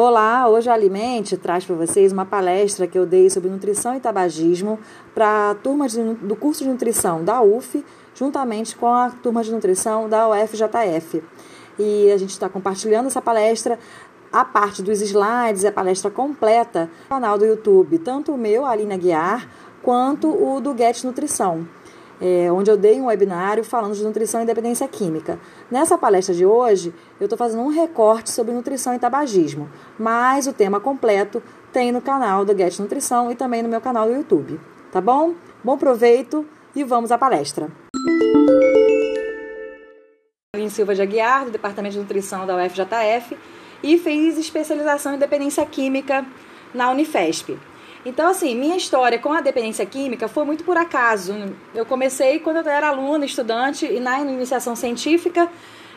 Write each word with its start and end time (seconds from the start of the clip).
Olá, 0.00 0.48
hoje 0.48 0.70
a 0.70 0.74
Alimente 0.74 1.36
traz 1.36 1.64
para 1.64 1.74
vocês 1.74 2.12
uma 2.12 2.24
palestra 2.24 2.86
que 2.86 2.96
eu 2.96 3.04
dei 3.04 3.28
sobre 3.28 3.50
nutrição 3.50 3.96
e 3.96 3.98
tabagismo 3.98 4.78
para 5.12 5.50
a 5.50 5.54
turma 5.56 5.88
de, 5.88 6.00
do 6.14 6.36
curso 6.36 6.62
de 6.62 6.70
nutrição 6.70 7.24
da 7.24 7.42
UF, 7.42 7.84
juntamente 8.14 8.76
com 8.76 8.86
a 8.86 9.10
turma 9.10 9.42
de 9.42 9.50
nutrição 9.50 10.08
da 10.08 10.28
UFJF. 10.28 11.20
E 11.76 12.12
a 12.12 12.16
gente 12.16 12.30
está 12.30 12.48
compartilhando 12.48 13.06
essa 13.06 13.20
palestra, 13.20 13.76
a 14.32 14.44
parte 14.44 14.84
dos 14.84 15.02
slides, 15.02 15.64
a 15.64 15.72
palestra 15.72 16.12
completa, 16.12 16.88
no 17.02 17.08
canal 17.08 17.36
do 17.36 17.44
YouTube, 17.44 17.98
tanto 17.98 18.32
o 18.32 18.38
meu, 18.38 18.64
a 18.64 18.70
Aline 18.70 18.94
Aguiar, 18.94 19.48
quanto 19.82 20.28
o 20.28 20.60
do 20.60 20.78
Get 20.78 21.02
Nutrição 21.02 21.66
é, 22.20 22.50
onde 22.50 22.70
eu 22.70 22.76
dei 22.76 23.00
um 23.00 23.06
webinário 23.06 23.64
falando 23.64 23.94
de 23.94 24.04
nutrição 24.04 24.42
e 24.42 24.46
dependência 24.46 24.86
química. 24.88 25.38
Nessa 25.70 25.96
palestra 25.96 26.34
de 26.34 26.44
hoje, 26.44 26.94
eu 27.20 27.26
estou 27.26 27.38
fazendo 27.38 27.62
um 27.62 27.68
recorte 27.68 28.30
sobre 28.30 28.52
nutrição 28.52 28.94
e 28.94 28.98
tabagismo, 28.98 29.68
mas 29.98 30.46
o 30.46 30.52
tema 30.52 30.80
completo 30.80 31.42
tem 31.72 31.92
no 31.92 32.00
canal 32.00 32.44
do 32.44 32.56
Get 32.56 32.78
Nutrição 32.78 33.30
e 33.30 33.34
também 33.34 33.62
no 33.62 33.68
meu 33.68 33.80
canal 33.80 34.06
do 34.06 34.14
YouTube. 34.14 34.60
Tá 34.90 35.00
bom? 35.00 35.34
Bom 35.62 35.76
proveito 35.76 36.46
e 36.74 36.84
vamos 36.84 37.12
à 37.12 37.18
palestra. 37.18 37.68
Aline 40.54 40.70
Silva 40.70 40.94
de 40.94 41.02
Aguiar, 41.02 41.44
do 41.44 41.50
Departamento 41.50 41.94
de 41.94 42.00
Nutrição 42.00 42.46
da 42.46 42.56
UFJF, 42.56 43.36
e 43.82 43.98
fiz 43.98 44.38
especialização 44.38 45.14
em 45.14 45.18
dependência 45.18 45.64
química 45.64 46.26
na 46.74 46.90
Unifesp. 46.90 47.58
Então, 48.04 48.28
assim, 48.28 48.54
minha 48.54 48.76
história 48.76 49.18
com 49.18 49.32
a 49.32 49.40
dependência 49.40 49.84
química 49.84 50.28
foi 50.28 50.44
muito 50.44 50.64
por 50.64 50.76
acaso. 50.76 51.34
Eu 51.74 51.84
comecei 51.84 52.38
quando 52.38 52.58
eu 52.58 52.68
era 52.68 52.88
aluna, 52.88 53.24
estudante, 53.24 53.86
e 53.86 53.98
na 53.98 54.20
iniciação 54.20 54.76
científica 54.76 55.48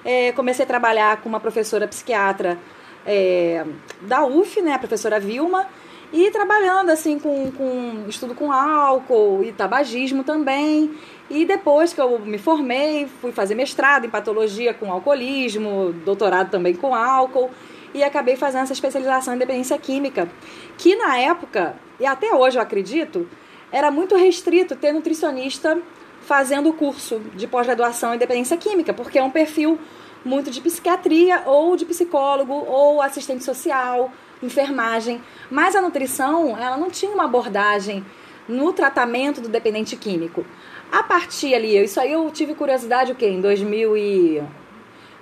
é, 0.03 0.31
comecei 0.31 0.66
a 0.66 0.67
trabalhar 0.67 1.22
com 1.22 1.29
uma 1.29 1.39
professora 1.39 1.88
psiquiatra 1.88 2.57
é, 3.05 3.66
da 4.02 4.25
UF, 4.25 4.61
né, 4.61 4.73
a 4.73 4.79
professora 4.79 5.19
Vilma, 5.19 5.67
e 6.11 6.29
trabalhando 6.31 6.89
assim 6.89 7.17
com, 7.17 7.52
com 7.52 8.05
estudo 8.07 8.35
com 8.35 8.52
álcool 8.52 9.44
e 9.44 9.52
tabagismo 9.52 10.23
também. 10.23 10.94
E 11.29 11.45
depois 11.45 11.94
que 11.94 12.02
eu 12.02 12.19
me 12.19 12.38
formei, 12.38 13.07
fui 13.22 13.31
fazer 13.31 13.55
mestrado 13.55 14.05
em 14.05 14.09
patologia 14.09 14.73
com 14.73 14.91
alcoolismo, 14.91 15.94
doutorado 16.03 16.49
também 16.49 16.73
com 16.73 16.94
álcool 16.94 17.49
e 17.94 18.03
acabei 18.03 18.36
fazendo 18.36 18.64
essa 18.64 18.73
especialização 18.73 19.36
em 19.36 19.38
dependência 19.38 19.78
química, 19.78 20.30
que 20.78 20.95
na 20.95 21.17
época, 21.17 21.75
e 22.00 22.06
até 22.06 22.34
hoje 22.34 22.58
eu 22.58 22.61
acredito, 22.61 23.28
era 23.72 23.89
muito 23.92 24.16
restrito 24.16 24.75
ter 24.75 24.92
nutricionista 24.92 25.81
fazendo 26.22 26.69
o 26.69 26.73
curso 26.73 27.19
de 27.36 27.47
pós-graduação 27.47 28.14
em 28.14 28.17
dependência 28.17 28.58
química, 28.58 28.94
porque 28.94 29.19
é 29.19 29.23
um 29.23 29.31
perfil 29.31 29.80
muito 30.23 30.52
de 30.52 30.62
psiquiatria 30.62 31.44
ou 31.45 31.75
de 31.75 31.86
psicólogo 31.86 32.53
ou 32.53 33.02
assistente 33.02 33.44
social, 33.44 34.12
enfermagem, 34.42 35.22
mas 35.50 35.75
a 35.75 35.81
nutrição, 35.81 36.58
ela 36.58 36.78
não 36.78 36.89
tinha 36.89 37.12
uma 37.12 37.25
abordagem 37.25 38.06
no 38.47 38.73
tratamento 38.73 39.42
do 39.42 39.50
dependente 39.50 39.95
químico. 39.95 40.45
A 40.92 41.03
partir 41.03 41.56
ali, 41.56 41.78
isso 41.84 42.00
aí 42.00 42.12
eu 42.12 42.30
tive 42.31 42.53
curiosidade 42.53 43.12
o 43.12 43.16
quê? 43.16 43.28
Em 43.28 43.42
2000 43.42 43.97
e 43.97 44.44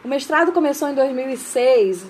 o 0.03 0.07
mestrado 0.07 0.51
começou 0.51 0.89
em 0.89 0.95
2006, 0.95 2.05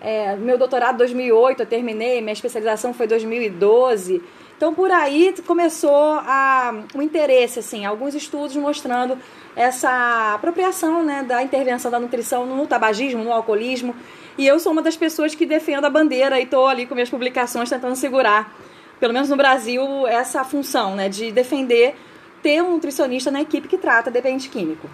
é, 0.00 0.36
meu 0.36 0.56
doutorado 0.56 0.98
2008 0.98 1.60
eu 1.60 1.66
terminei, 1.66 2.20
minha 2.20 2.32
especialização 2.32 2.94
foi 2.94 3.06
2012. 3.06 4.22
Então 4.56 4.74
por 4.74 4.90
aí 4.90 5.34
começou 5.46 5.92
a, 5.92 6.82
o 6.94 7.02
interesse, 7.02 7.60
assim, 7.60 7.84
alguns 7.84 8.14
estudos 8.14 8.56
mostrando 8.56 9.18
essa 9.54 10.34
apropriação 10.34 11.02
né, 11.02 11.22
da 11.22 11.42
intervenção 11.42 11.90
da 11.90 11.98
nutrição 11.98 12.46
no 12.46 12.66
tabagismo, 12.66 13.24
no 13.24 13.32
alcoolismo. 13.32 13.94
E 14.36 14.46
eu 14.46 14.58
sou 14.60 14.72
uma 14.72 14.82
das 14.82 14.96
pessoas 14.96 15.34
que 15.34 15.44
defendo 15.44 15.84
a 15.84 15.90
bandeira 15.90 16.38
e 16.38 16.44
estou 16.44 16.66
ali 16.66 16.86
com 16.86 16.94
minhas 16.94 17.10
publicações 17.10 17.68
tentando 17.68 17.96
segurar, 17.96 18.56
pelo 19.00 19.12
menos 19.12 19.28
no 19.28 19.36
Brasil, 19.36 20.06
essa 20.06 20.44
função 20.44 20.94
né, 20.94 21.08
de 21.08 21.32
defender 21.32 21.96
ter 22.42 22.62
um 22.62 22.72
nutricionista 22.72 23.30
na 23.30 23.40
equipe 23.40 23.66
que 23.66 23.76
trata 23.76 24.10
dependente 24.10 24.48
químico. 24.48 24.88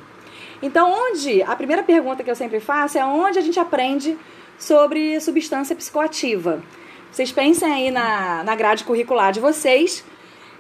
Então, 0.63 0.91
onde 0.91 1.43
a 1.43 1.55
primeira 1.55 1.83
pergunta 1.83 2.23
que 2.23 2.31
eu 2.31 2.35
sempre 2.35 2.59
faço 2.59 2.97
é 2.97 3.05
onde 3.05 3.39
a 3.39 3.43
gente 3.43 3.61
aprende 3.61 4.17
sobre 4.59 5.21
substância 5.21 5.75
psicoativa. 5.77 6.63
Vocês 7.11 7.31
pensem 7.31 7.73
aí 7.73 7.91
na, 7.91 8.43
na 8.43 8.55
grade 8.57 8.85
curricular 8.85 9.33
de 9.33 9.41
vocês 9.41 10.05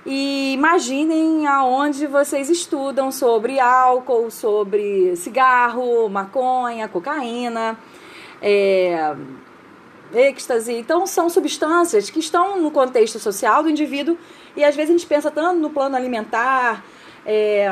e 0.06 0.52
imaginem 0.52 1.46
aonde 1.46 2.06
vocês 2.06 2.50
estudam 2.50 3.10
sobre 3.10 3.58
álcool, 3.58 4.30
sobre 4.30 5.16
cigarro, 5.16 6.08
maconha, 6.08 6.86
cocaína, 6.86 7.78
é, 8.42 9.14
êxtase. 10.12 10.74
Então, 10.74 11.06
são 11.06 11.28
substâncias 11.30 12.10
que 12.10 12.18
estão 12.18 12.60
no 12.60 12.70
contexto 12.70 13.18
social 13.18 13.62
do 13.62 13.70
indivíduo 13.70 14.16
e 14.56 14.62
às 14.62 14.76
vezes 14.76 14.90
a 14.90 14.98
gente 14.98 15.06
pensa 15.06 15.30
tanto 15.30 15.58
no 15.58 15.70
plano 15.70 15.96
alimentar, 15.96 16.84
é, 17.24 17.66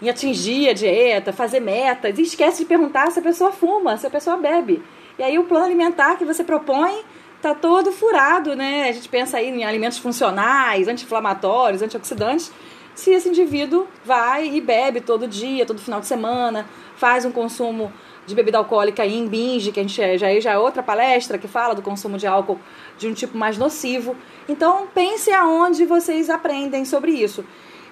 em 0.00 0.08
atingir 0.08 0.68
a 0.68 0.72
dieta, 0.72 1.32
fazer 1.32 1.60
metas 1.60 2.18
e 2.18 2.22
esquece 2.22 2.62
de 2.62 2.68
perguntar 2.68 3.10
se 3.10 3.18
a 3.18 3.22
pessoa 3.22 3.50
fuma, 3.50 3.96
se 3.96 4.06
a 4.06 4.10
pessoa 4.10 4.36
bebe. 4.36 4.82
E 5.18 5.22
aí 5.22 5.38
o 5.38 5.44
plano 5.44 5.66
alimentar 5.66 6.16
que 6.16 6.24
você 6.24 6.44
propõe 6.44 7.02
tá 7.42 7.54
todo 7.54 7.90
furado, 7.90 8.54
né? 8.54 8.88
A 8.88 8.92
gente 8.92 9.08
pensa 9.08 9.38
aí 9.38 9.48
em 9.48 9.64
alimentos 9.64 9.98
funcionais, 9.98 10.86
anti-inflamatórios, 10.88 11.82
antioxidantes. 11.82 12.52
Se 12.94 13.10
esse 13.10 13.28
indivíduo 13.28 13.86
vai 14.04 14.48
e 14.48 14.60
bebe 14.60 15.00
todo 15.00 15.26
dia, 15.26 15.64
todo 15.64 15.80
final 15.80 16.00
de 16.00 16.06
semana, 16.06 16.66
faz 16.96 17.24
um 17.24 17.30
consumo 17.30 17.92
de 18.26 18.34
bebida 18.34 18.58
alcoólica 18.58 19.06
em 19.06 19.26
binge, 19.26 19.72
que 19.72 19.80
a 19.80 19.82
gente 19.82 20.18
já, 20.18 20.40
já 20.40 20.52
é 20.52 20.58
outra 20.58 20.82
palestra 20.82 21.38
que 21.38 21.48
fala 21.48 21.74
do 21.74 21.80
consumo 21.80 22.18
de 22.18 22.26
álcool 22.26 22.58
de 22.98 23.08
um 23.08 23.14
tipo 23.14 23.38
mais 23.38 23.56
nocivo. 23.56 24.16
Então 24.48 24.86
pense 24.92 25.32
aonde 25.32 25.84
vocês 25.84 26.28
aprendem 26.28 26.84
sobre 26.84 27.12
isso. 27.12 27.44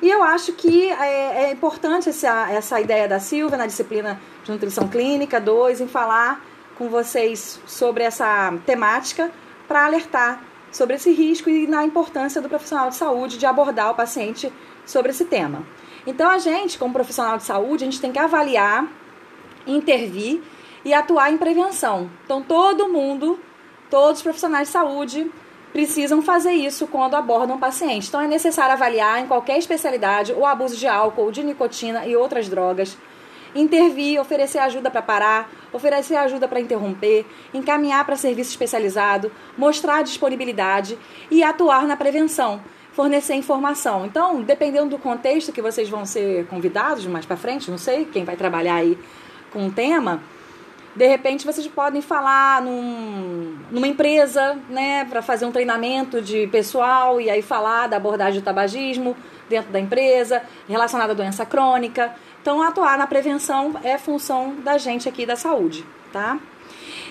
E 0.03 0.11
eu 0.11 0.23
acho 0.23 0.53
que 0.53 0.91
é, 0.91 1.45
é 1.45 1.53
importante 1.53 2.09
essa, 2.09 2.51
essa 2.51 2.81
ideia 2.81 3.09
da 3.09 3.19
Silvia 3.19 3.57
na 3.57 3.67
disciplina 3.67 4.21
de 4.45 4.53
nutrição 4.53 4.87
clínica 4.89 5.41
2 5.41 5.81
em 5.81 5.89
falar 5.89 6.45
com 6.77 6.89
vocês 6.89 7.61
sobre 7.67 8.05
essa 8.05 8.53
temática 8.65 9.31
para 9.67 9.85
alertar 9.85 10.41
sobre 10.77 10.97
esse 10.97 11.11
risco 11.11 11.49
e 11.49 11.67
na 11.67 11.85
importância 11.85 12.41
do 12.41 12.49
profissional 12.49 12.91
de 12.91 12.97
saúde 12.97 13.39
de 13.39 13.47
abordar 13.47 13.91
o 13.91 13.95
paciente 13.95 14.53
sobre 14.85 15.11
esse 15.11 15.25
tema. 15.25 15.65
Então, 16.07 16.31
a 16.31 16.39
gente, 16.39 16.79
como 16.79 16.93
profissional 16.93 17.37
de 17.37 17.45
saúde, 17.45 17.85
a 17.85 17.87
gente 17.87 18.01
tem 18.01 18.13
que 18.13 18.19
avaliar, 18.19 18.87
intervir 19.67 20.43
e 20.85 20.93
atuar 20.93 21.33
em 21.33 21.39
prevenção. 21.39 22.11
Então, 22.25 22.43
todo 22.43 22.89
mundo, 22.89 23.41
todos 23.91 24.19
os 24.19 24.23
profissionais 24.23 24.69
de 24.69 24.73
saúde 24.73 25.31
precisam 25.73 26.23
fazer 26.23 26.53
isso 26.53 26.87
quando 26.87 27.15
abordam 27.15 27.57
um 27.57 27.61
paciente. 27.61 28.09
Então, 28.09 28.21
é 28.21 28.29
necessário 28.29 28.73
avaliar 28.73 29.21
em 29.21 29.27
qualquer 29.27 29.59
especialidade 29.59 30.33
o 30.33 30.47
abuso 30.47 30.77
de 30.77 30.87
álcool, 30.87 31.33
de 31.33 31.43
nicotina 31.43 32.07
e 32.07 32.15
outras 32.15 32.49
drogas 32.49 32.97
intervir, 33.57 34.21
oferecer 34.21 34.59
ajuda 34.59 34.91
para 34.91 35.03
parar, 35.03 35.51
oferecer 35.73 36.17
ajuda 36.17 36.47
para 36.47 36.61
interromper, 36.61 37.27
encaminhar 37.53 38.05
para 38.05 38.17
serviço 38.17 38.51
especializado, 38.51 39.33
mostrar 39.57 40.03
disponibilidade 40.03 40.99
e 41.31 41.43
atuar 41.43 41.87
na 41.87 41.97
prevenção, 41.97 42.61
fornecer 42.93 43.35
informação. 43.35 44.07
Então, 44.07 44.43
dependendo 44.43 44.91
do 44.91 44.99
contexto 44.99 45.53
que 45.53 45.63
vocês 45.63 45.89
vão 45.89 46.05
ser 46.07 46.47
convidados 46.47 47.07
mais 47.07 47.27
para 47.27 47.37
frente, 47.37 47.71
não 47.71 47.79
sei 47.79 48.05
quem 48.05 48.25
vai 48.25 48.37
trabalhar 48.37 48.77
aí 48.77 48.99
com 49.53 49.67
o 49.67 49.71
tema, 49.71 50.23
de 50.97 51.07
repente 51.07 51.45
vocês 51.45 51.67
podem 51.67 52.01
falar 52.01 52.63
num, 52.63 53.59
numa 53.71 53.87
empresa, 53.87 54.59
né, 54.71 55.05
para 55.05 55.21
fazer 55.21 55.45
um 55.45 55.53
treinamento 55.53 56.23
de 56.23 56.47
pessoal 56.47 57.21
e 57.21 57.29
aí 57.29 57.43
falar 57.43 57.87
da 57.87 57.99
abordagem 57.99 58.41
do 58.41 58.45
tabagismo 58.45 59.15
dentro 59.47 59.71
da 59.71 59.79
empresa, 59.79 60.43
relacionada 60.67 61.13
à 61.13 61.15
doença 61.15 61.45
crônica. 61.45 62.15
Então, 62.47 62.63
atuar 62.63 62.97
na 62.97 63.09
prevenção 63.09 63.75
é 63.83 63.99
função 63.99 64.55
da 64.63 64.79
gente 64.79 65.09
aqui 65.09 65.27
da 65.27 65.35
saúde, 65.35 65.85
tá? 66.13 66.39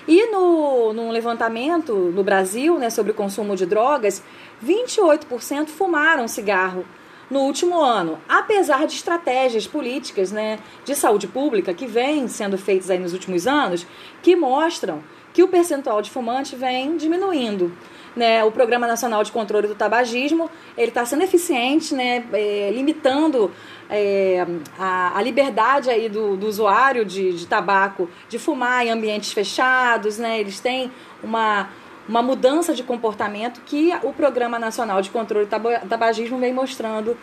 E 0.08 0.28
no, 0.28 0.94
no 0.94 1.12
levantamento 1.12 1.94
no 1.94 2.24
Brasil, 2.24 2.80
né, 2.80 2.90
sobre 2.90 3.12
o 3.12 3.14
consumo 3.14 3.54
de 3.54 3.66
drogas, 3.66 4.24
28% 4.66 5.68
fumaram 5.68 6.26
cigarro 6.26 6.86
no 7.30 7.42
último 7.42 7.82
ano, 7.82 8.18
apesar 8.30 8.88
de 8.88 8.94
estratégias 8.96 9.68
políticas 9.68 10.32
né, 10.32 10.58
de 10.86 10.96
saúde 10.96 11.28
pública 11.28 11.74
que 11.74 11.86
vêm 11.86 12.30
sendo 12.30 12.58
feitas 12.58 12.90
aí 12.90 12.98
nos 12.98 13.12
últimos 13.12 13.46
anos, 13.46 13.86
que 14.24 14.38
mostram 14.38 15.04
que 15.34 15.44
o 15.44 15.50
percentual 15.50 16.02
de 16.02 16.12
fumantes 16.12 16.58
vem 16.58 16.96
diminuindo. 16.96 17.74
Né, 18.16 18.46
o 18.46 18.52
Programa 18.52 18.88
Nacional 18.88 19.26
de 19.26 19.32
Controle 19.32 19.68
do 19.68 19.76
Tabagismo 19.76 20.50
ele 20.78 20.88
está 20.88 21.06
sendo 21.06 21.24
eficiente, 21.24 21.94
né, 21.94 22.24
é, 22.32 22.72
limitando 22.74 23.52
é, 23.90 24.46
a, 24.80 25.18
a, 25.18 25.22
liberdade 25.22 25.90
aí 25.90 26.08
do, 26.08 26.38
do 26.38 26.48
usuário 26.48 27.04
de, 27.04 27.34
de, 27.34 27.46
tabaco 27.46 28.10
de 28.30 28.40
fumar 28.40 28.88
em 28.88 28.90
ambientes 28.90 29.34
fechados, 29.34 30.18
né, 30.18 30.40
eles 30.40 30.62
têm 30.62 30.90
uma, 31.22 31.70
uma 32.08 32.22
mudança 32.22 32.74
de 32.74 32.84
comportamento 32.84 33.60
que 33.66 33.92
o 34.02 34.14
Programa 34.14 34.58
Nacional 34.58 35.02
de 35.02 35.10
Controle 35.10 35.46
do 35.46 35.88
Tabagismo 35.90 36.38
vem 36.38 36.54
mostrando 36.54 37.18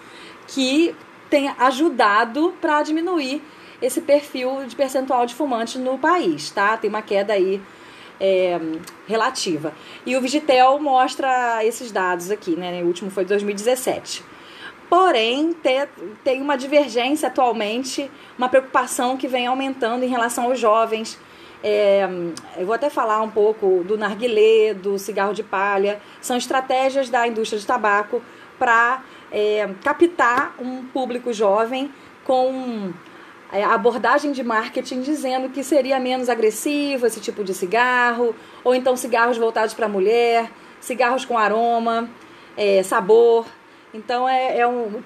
que 0.47 0.95
tem 1.31 1.49
ajudado 1.59 2.53
para 2.61 2.83
diminuir 2.83 3.43
esse 3.81 4.01
perfil 4.01 4.65
de 4.67 4.77
percentual 4.77 5.27
de 5.27 5.35
fumantes 5.35 5.77
no 5.77 5.99
país, 5.99 6.51
tá? 6.51 6.77
Tem 6.77 6.89
uma 6.89 7.03
queda 7.03 7.33
aí 7.33 7.61
é, 8.23 8.61
relativa. 9.09 9.75
E 10.07 10.17
o 10.17 10.21
Vigitel 10.21 10.79
mostra 10.79 11.65
esses 11.65 11.91
dados 11.91 12.31
aqui, 12.31 12.53
né? 12.53 12.81
O 12.85 12.87
último 12.87 13.11
foi 13.11 13.25
de 13.25 13.31
2017. 13.31 14.23
Porém, 14.89 15.53
te, 15.55 15.89
tem 16.23 16.41
uma 16.41 16.57
divergência 16.57 17.27
atualmente, 17.27 18.09
uma 18.39 18.49
preocupação 18.49 19.17
que 19.17 19.27
vem 19.27 19.49
aumentando 19.49 20.05
em 20.05 20.09
relação 20.09 20.45
aos 20.45 20.61
jovens. 20.61 21.19
É, 21.65 22.09
eu 22.57 22.67
vou 22.67 22.75
até 22.75 22.89
falar 22.89 23.21
um 23.23 23.31
pouco 23.31 23.83
do 23.85 23.99
narguilé, 23.99 24.73
do 24.73 24.99
cigarro 24.99 25.33
de 25.33 25.43
palha. 25.43 26.01
São 26.21 26.37
estratégias 26.37 27.09
da 27.09 27.27
indústria 27.27 27.59
de 27.59 27.67
tabaco 27.67 28.23
para 28.57 29.03
é, 29.33 29.69
captar 29.83 30.55
um 30.61 30.85
público 30.85 31.33
jovem 31.33 31.91
com 32.25 32.93
abordagem 33.61 34.33
de 34.33 34.43
marketing 34.43 35.03
dizendo 35.03 35.51
que 35.51 35.63
seria 35.63 36.01
menos 36.01 36.29
agressivo 36.29 37.07
esse 37.07 37.21
tipo 37.21 37.45
de 37.45 37.53
cigarro, 37.53 38.35
ou 38.65 38.75
então 38.75 38.97
cigarros 38.97 39.37
voltados 39.37 39.75
para 39.75 39.87
mulher, 39.89 40.51
cigarros 40.81 41.25
com 41.25 41.37
aroma, 41.37 42.09
é, 42.57 42.83
sabor. 42.83 43.47
Então 43.93 44.27
é, 44.29 44.59
é 44.59 44.67
um, 44.67 45.03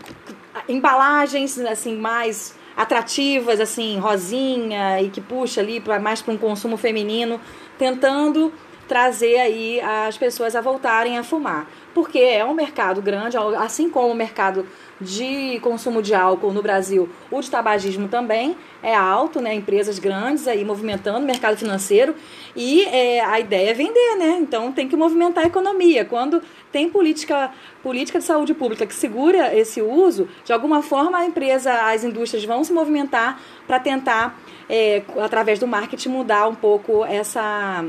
embalagens 0.69 1.59
assim 1.59 1.97
mais 1.97 2.55
atrativas, 2.77 3.59
assim 3.59 3.99
rosinha 3.99 5.01
e 5.03 5.09
que 5.09 5.21
puxa 5.21 5.61
ali 5.61 5.81
para 5.81 5.99
mais 5.99 6.21
para 6.23 6.35
um 6.35 6.39
consumo 6.39 6.77
feminino, 6.77 7.41
tentando 7.79 8.53
trazer 8.87 9.39
aí 9.39 9.81
as 9.81 10.17
pessoas 10.17 10.55
a 10.55 10.61
voltarem 10.61 11.19
a 11.19 11.25
fumar, 11.25 11.67
porque 11.95 12.19
é 12.19 12.45
um 12.45 12.55
mercado 12.55 13.03
grande, 13.03 13.37
assim 13.59 13.91
como 13.91 14.09
o 14.09 14.15
mercado 14.15 14.67
de 15.01 15.61
consumo 15.61 16.01
de 16.01 16.15
álcool 16.15 16.53
no 16.53 16.63
Brasil, 16.63 17.09
o 17.31 17.41
de 17.41 17.51
tabagismo 17.51 18.09
também 18.09 18.57
é 18.83 18.95
alto, 18.95 19.41
né? 19.41 19.55
Empresas 19.55 19.99
grandes 19.99 20.49
aí 20.49 20.65
movimentando 20.65 21.19
o 21.19 21.23
mercado 21.23 21.57
financeiro 21.57 22.15
e 22.55 22.83
é, 22.85 23.21
a 23.21 23.39
ideia 23.39 23.71
é 23.71 23.75
vender, 23.75 24.17
né? 24.17 24.39
Então 24.41 24.73
tem 24.73 24.89
que 24.89 24.97
movimentar 24.97 25.45
a 25.45 25.47
economia. 25.47 26.05
Quando 26.05 26.43
tem 26.73 26.89
política, 26.89 27.51
política 27.83 28.19
de 28.19 28.25
saúde 28.25 28.55
pública 28.55 28.87
que 28.87 28.95
segura 28.95 29.55
esse 29.55 29.83
uso, 29.83 30.29
de 30.45 30.53
alguma 30.53 30.83
forma 30.83 31.19
a 31.19 31.27
empresa, 31.27 31.73
as 31.91 32.05
indústrias 32.05 32.45
vão 32.45 32.65
se 32.65 32.73
movimentar 32.73 33.41
para 33.67 33.79
tentar, 33.79 34.39
é, 34.69 35.03
através 35.23 35.59
do 35.59 35.67
marketing, 35.67 36.09
mudar 36.09 36.49
um 36.49 36.55
pouco 36.55 37.05
essa, 37.05 37.85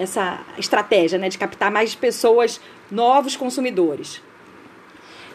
essa 0.00 0.40
estratégia, 0.58 1.18
né? 1.18 1.28
De 1.28 1.38
captar 1.38 1.70
mais 1.70 1.94
pessoas, 1.94 2.60
novos 2.90 3.36
consumidores. 3.36 4.22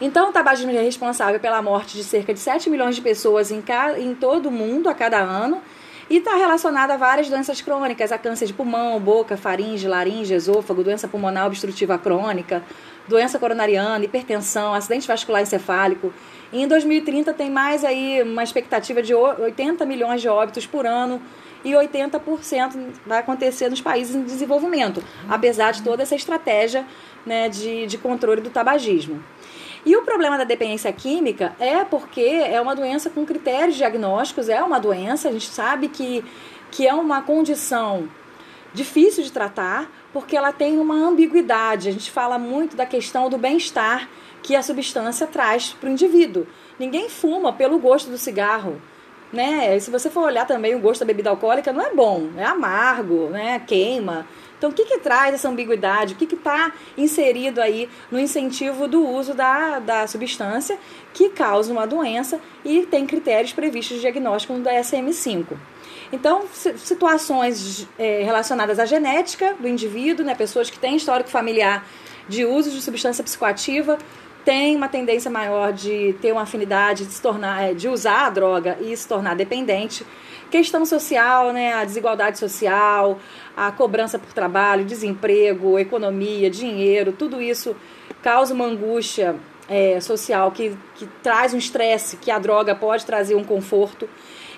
Então, 0.01 0.29
o 0.29 0.33
tabagismo 0.33 0.71
é 0.71 0.81
responsável 0.81 1.39
pela 1.39 1.61
morte 1.61 1.95
de 1.95 2.03
cerca 2.03 2.33
de 2.33 2.39
7 2.39 2.69
milhões 2.69 2.95
de 2.95 3.01
pessoas 3.01 3.49
em, 3.51 3.63
em 3.97 4.13
todo 4.13 4.47
o 4.47 4.51
mundo 4.51 4.89
a 4.89 4.93
cada 4.93 5.19
ano 5.19 5.61
e 6.09 6.17
está 6.17 6.35
relacionado 6.35 6.91
a 6.91 6.97
várias 6.97 7.29
doenças 7.29 7.61
crônicas, 7.61 8.11
a 8.11 8.17
câncer 8.17 8.45
de 8.45 8.53
pulmão, 8.53 8.99
boca, 8.99 9.37
faringe, 9.37 9.87
laringe, 9.87 10.33
esôfago, 10.33 10.83
doença 10.83 11.07
pulmonar 11.07 11.47
obstrutiva 11.47 11.97
crônica, 11.97 12.61
doença 13.07 13.39
coronariana, 13.39 14.03
hipertensão, 14.03 14.73
acidente 14.73 15.07
vascular 15.07 15.41
encefálico. 15.41 16.13
E 16.51 16.61
em 16.61 16.67
2030 16.67 17.33
tem 17.33 17.49
mais 17.49 17.83
aí 17.83 18.21
uma 18.21 18.43
expectativa 18.43 19.01
de 19.01 19.13
80 19.13 19.85
milhões 19.85 20.21
de 20.21 20.27
óbitos 20.27 20.65
por 20.65 20.85
ano 20.85 21.21
e 21.65 21.71
80% 21.71 22.91
vai 23.05 23.19
acontecer 23.19 23.69
nos 23.69 23.81
países 23.81 24.15
em 24.15 24.23
desenvolvimento, 24.23 25.03
apesar 25.27 25.71
de 25.71 25.81
toda 25.81 26.03
essa 26.03 26.15
estratégia 26.15 26.85
né, 27.25 27.49
de, 27.49 27.87
de 27.87 27.97
controle 27.97 28.39
do 28.39 28.51
tabagismo. 28.51 29.21
E 29.83 29.97
o 29.97 30.03
problema 30.03 30.37
da 30.37 30.43
dependência 30.43 30.93
química 30.93 31.55
é 31.59 31.83
porque 31.83 32.21
é 32.21 32.61
uma 32.61 32.75
doença 32.75 33.09
com 33.09 33.25
critérios 33.25 33.75
diagnósticos, 33.75 34.47
é 34.47 34.63
uma 34.63 34.79
doença, 34.79 35.27
a 35.29 35.31
gente 35.31 35.47
sabe 35.47 35.89
que, 35.89 36.23
que 36.71 36.87
é 36.87 36.93
uma 36.93 37.23
condição 37.23 38.07
difícil 38.73 39.23
de 39.23 39.31
tratar, 39.31 39.89
porque 40.13 40.37
ela 40.37 40.51
tem 40.51 40.77
uma 40.77 40.95
ambiguidade. 40.95 41.89
A 41.89 41.91
gente 41.91 42.11
fala 42.11 42.37
muito 42.37 42.75
da 42.75 42.85
questão 42.85 43.29
do 43.29 43.37
bem-estar 43.37 44.07
que 44.43 44.55
a 44.55 44.61
substância 44.61 45.25
traz 45.25 45.73
para 45.73 45.89
o 45.89 45.91
indivíduo. 45.91 46.45
Ninguém 46.77 47.09
fuma 47.09 47.51
pelo 47.51 47.79
gosto 47.79 48.11
do 48.11 48.17
cigarro. 48.17 48.79
Né? 49.33 49.77
Se 49.79 49.91
você 49.91 50.09
for 50.09 50.23
olhar 50.23 50.45
também 50.45 50.75
o 50.75 50.79
gosto 50.79 51.01
da 51.01 51.05
bebida 51.05 51.29
alcoólica, 51.29 51.73
não 51.73 51.81
é 51.81 51.93
bom, 51.93 52.29
é 52.37 52.45
amargo, 52.45 53.29
né? 53.29 53.61
queima. 53.65 54.25
Então, 54.57 54.69
o 54.69 54.73
que, 54.73 54.85
que 54.85 54.99
traz 54.99 55.33
essa 55.33 55.49
ambiguidade? 55.49 56.13
O 56.13 56.17
que 56.17 56.33
está 56.33 56.71
inserido 56.97 57.61
aí 57.61 57.89
no 58.09 58.19
incentivo 58.19 58.87
do 58.87 59.05
uso 59.05 59.33
da, 59.33 59.79
da 59.79 60.07
substância 60.07 60.77
que 61.13 61.29
causa 61.29 61.71
uma 61.71 61.85
doença 61.85 62.39
e 62.63 62.83
tem 62.85 63.05
critérios 63.05 63.51
previstos 63.51 63.97
de 63.97 64.01
diagnóstico 64.01 64.53
no 64.53 64.63
DSM-5? 64.63 65.45
Então, 66.11 66.45
situações 66.77 67.87
é, 67.99 68.23
relacionadas 68.23 68.79
à 68.79 68.85
genética 68.85 69.55
do 69.59 69.67
indivíduo, 69.67 70.25
né, 70.25 70.33
pessoas 70.33 70.69
que 70.69 70.79
têm 70.79 70.95
histórico 70.95 71.29
familiar 71.29 71.85
de 72.27 72.45
uso 72.45 72.71
de 72.71 72.81
substância 72.81 73.23
psicoativa, 73.23 73.97
têm 74.45 74.75
uma 74.75 74.87
tendência 74.87 75.29
maior 75.29 75.73
de 75.73 76.13
ter 76.21 76.31
uma 76.31 76.43
afinidade 76.43 77.05
de 77.05 77.11
se 77.11 77.21
tornar, 77.21 77.63
é, 77.63 77.73
de 77.73 77.89
usar 77.89 78.27
a 78.27 78.29
droga 78.29 78.77
e 78.79 78.95
se 78.95 79.07
tornar 79.07 79.35
dependente. 79.35 80.05
Questão 80.51 80.85
social, 80.85 81.51
né, 81.51 81.73
a 81.73 81.83
desigualdade 81.83 82.37
social, 82.37 83.17
a 83.57 83.71
cobrança 83.71 84.19
por 84.19 84.31
trabalho, 84.31 84.85
desemprego, 84.85 85.79
economia, 85.79 86.49
dinheiro, 86.49 87.11
tudo 87.11 87.41
isso 87.41 87.75
causa 88.21 88.53
uma 88.53 88.65
angústia 88.65 89.35
é, 89.67 89.99
social 89.99 90.51
que, 90.51 90.77
que 90.95 91.07
traz 91.23 91.53
um 91.53 91.57
estresse, 91.57 92.17
que 92.17 92.29
a 92.29 92.37
droga 92.37 92.75
pode 92.75 93.05
trazer 93.05 93.35
um 93.35 93.43
conforto. 93.43 94.07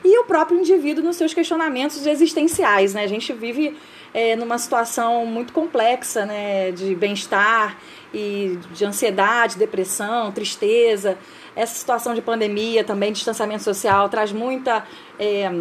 E 0.09 0.19
o 0.19 0.24
próprio 0.24 0.57
indivíduo 0.57 1.04
nos 1.04 1.18
seus 1.18 1.33
questionamentos 1.33 2.07
existenciais. 2.07 2.94
Né? 2.94 3.04
A 3.04 3.07
gente 3.07 3.33
vive 3.33 3.75
é, 4.13 4.38
numa 4.38 4.57
situação 4.57 5.25
muito 5.25 5.51
complexa 5.51 6.25
né, 6.25 6.71
de 6.71 6.95
bem-estar 6.95 7.77
e 8.13 8.57
de 8.71 8.86
ansiedade, 8.86 9.57
depressão, 9.57 10.31
tristeza. 10.31 11.18
Essa 11.54 11.75
situação 11.75 12.15
de 12.15 12.21
pandemia 12.21 12.86
também, 12.86 13.12
distanciamento 13.12 13.63
social, 13.63 14.07
traz 14.07 14.31
muita. 14.31 14.86
É, 15.19 15.51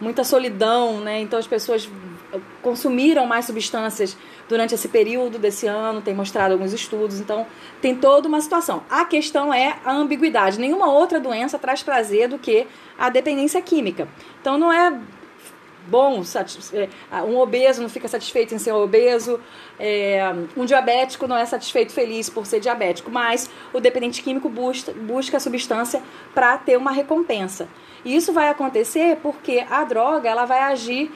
muita 0.00 0.24
solidão, 0.24 0.98
né? 0.98 1.20
Então 1.20 1.38
as 1.38 1.46
pessoas 1.46 1.88
consumiram 2.60 3.24
mais 3.24 3.44
substâncias 3.44 4.16
durante 4.52 4.74
esse 4.74 4.86
período 4.86 5.38
desse 5.38 5.66
ano, 5.66 6.02
tem 6.02 6.12
mostrado 6.12 6.52
alguns 6.52 6.74
estudos, 6.74 7.18
então 7.18 7.46
tem 7.80 7.94
toda 7.94 8.28
uma 8.28 8.38
situação. 8.38 8.82
A 8.90 9.02
questão 9.06 9.52
é 9.52 9.78
a 9.82 9.92
ambiguidade. 9.92 10.60
Nenhuma 10.60 10.92
outra 10.92 11.18
doença 11.18 11.58
traz 11.58 11.82
prazer 11.82 12.28
do 12.28 12.38
que 12.38 12.66
a 12.98 13.08
dependência 13.08 13.62
química. 13.62 14.06
Então 14.42 14.58
não 14.58 14.70
é 14.70 14.92
bom, 15.86 16.22
é, 16.74 17.22
um 17.22 17.38
obeso 17.38 17.80
não 17.80 17.88
fica 17.88 18.06
satisfeito 18.06 18.54
em 18.54 18.58
ser 18.58 18.72
obeso, 18.72 19.40
é, 19.80 20.20
um 20.54 20.66
diabético 20.66 21.26
não 21.26 21.36
é 21.36 21.46
satisfeito 21.46 21.90
feliz 21.90 22.28
por 22.28 22.44
ser 22.44 22.60
diabético, 22.60 23.10
mas 23.10 23.48
o 23.72 23.80
dependente 23.80 24.22
químico 24.22 24.50
busca, 24.50 24.92
busca 24.92 25.38
a 25.38 25.40
substância 25.40 26.02
para 26.34 26.58
ter 26.58 26.76
uma 26.76 26.92
recompensa. 26.92 27.66
E 28.04 28.14
isso 28.14 28.34
vai 28.34 28.50
acontecer 28.50 29.16
porque 29.22 29.64
a 29.70 29.82
droga 29.82 30.28
ela 30.28 30.44
vai 30.44 30.60
agir 30.60 31.10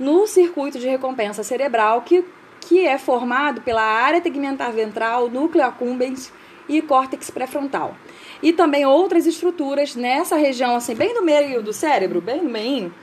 no 0.00 0.26
circuito 0.26 0.80
de 0.80 0.88
recompensa 0.88 1.44
cerebral 1.44 2.02
que, 2.02 2.24
que 2.62 2.86
é 2.86 2.96
formado 2.96 3.60
pela 3.60 3.82
área 3.82 4.20
tegmentar 4.20 4.72
ventral, 4.72 5.28
núcleo 5.28 5.64
accumbens 5.64 6.32
e 6.68 6.80
córtex 6.80 7.28
pré-frontal. 7.28 7.96
E 8.42 8.52
também 8.52 8.86
outras 8.86 9.26
estruturas 9.26 9.94
nessa 9.96 10.36
região, 10.36 10.76
assim, 10.76 10.94
bem 10.94 11.12
no 11.14 11.22
meio 11.22 11.62
do 11.62 11.72
cérebro, 11.72 12.20
bem 12.20 12.40
no 12.42 12.50
meio, 12.50 12.94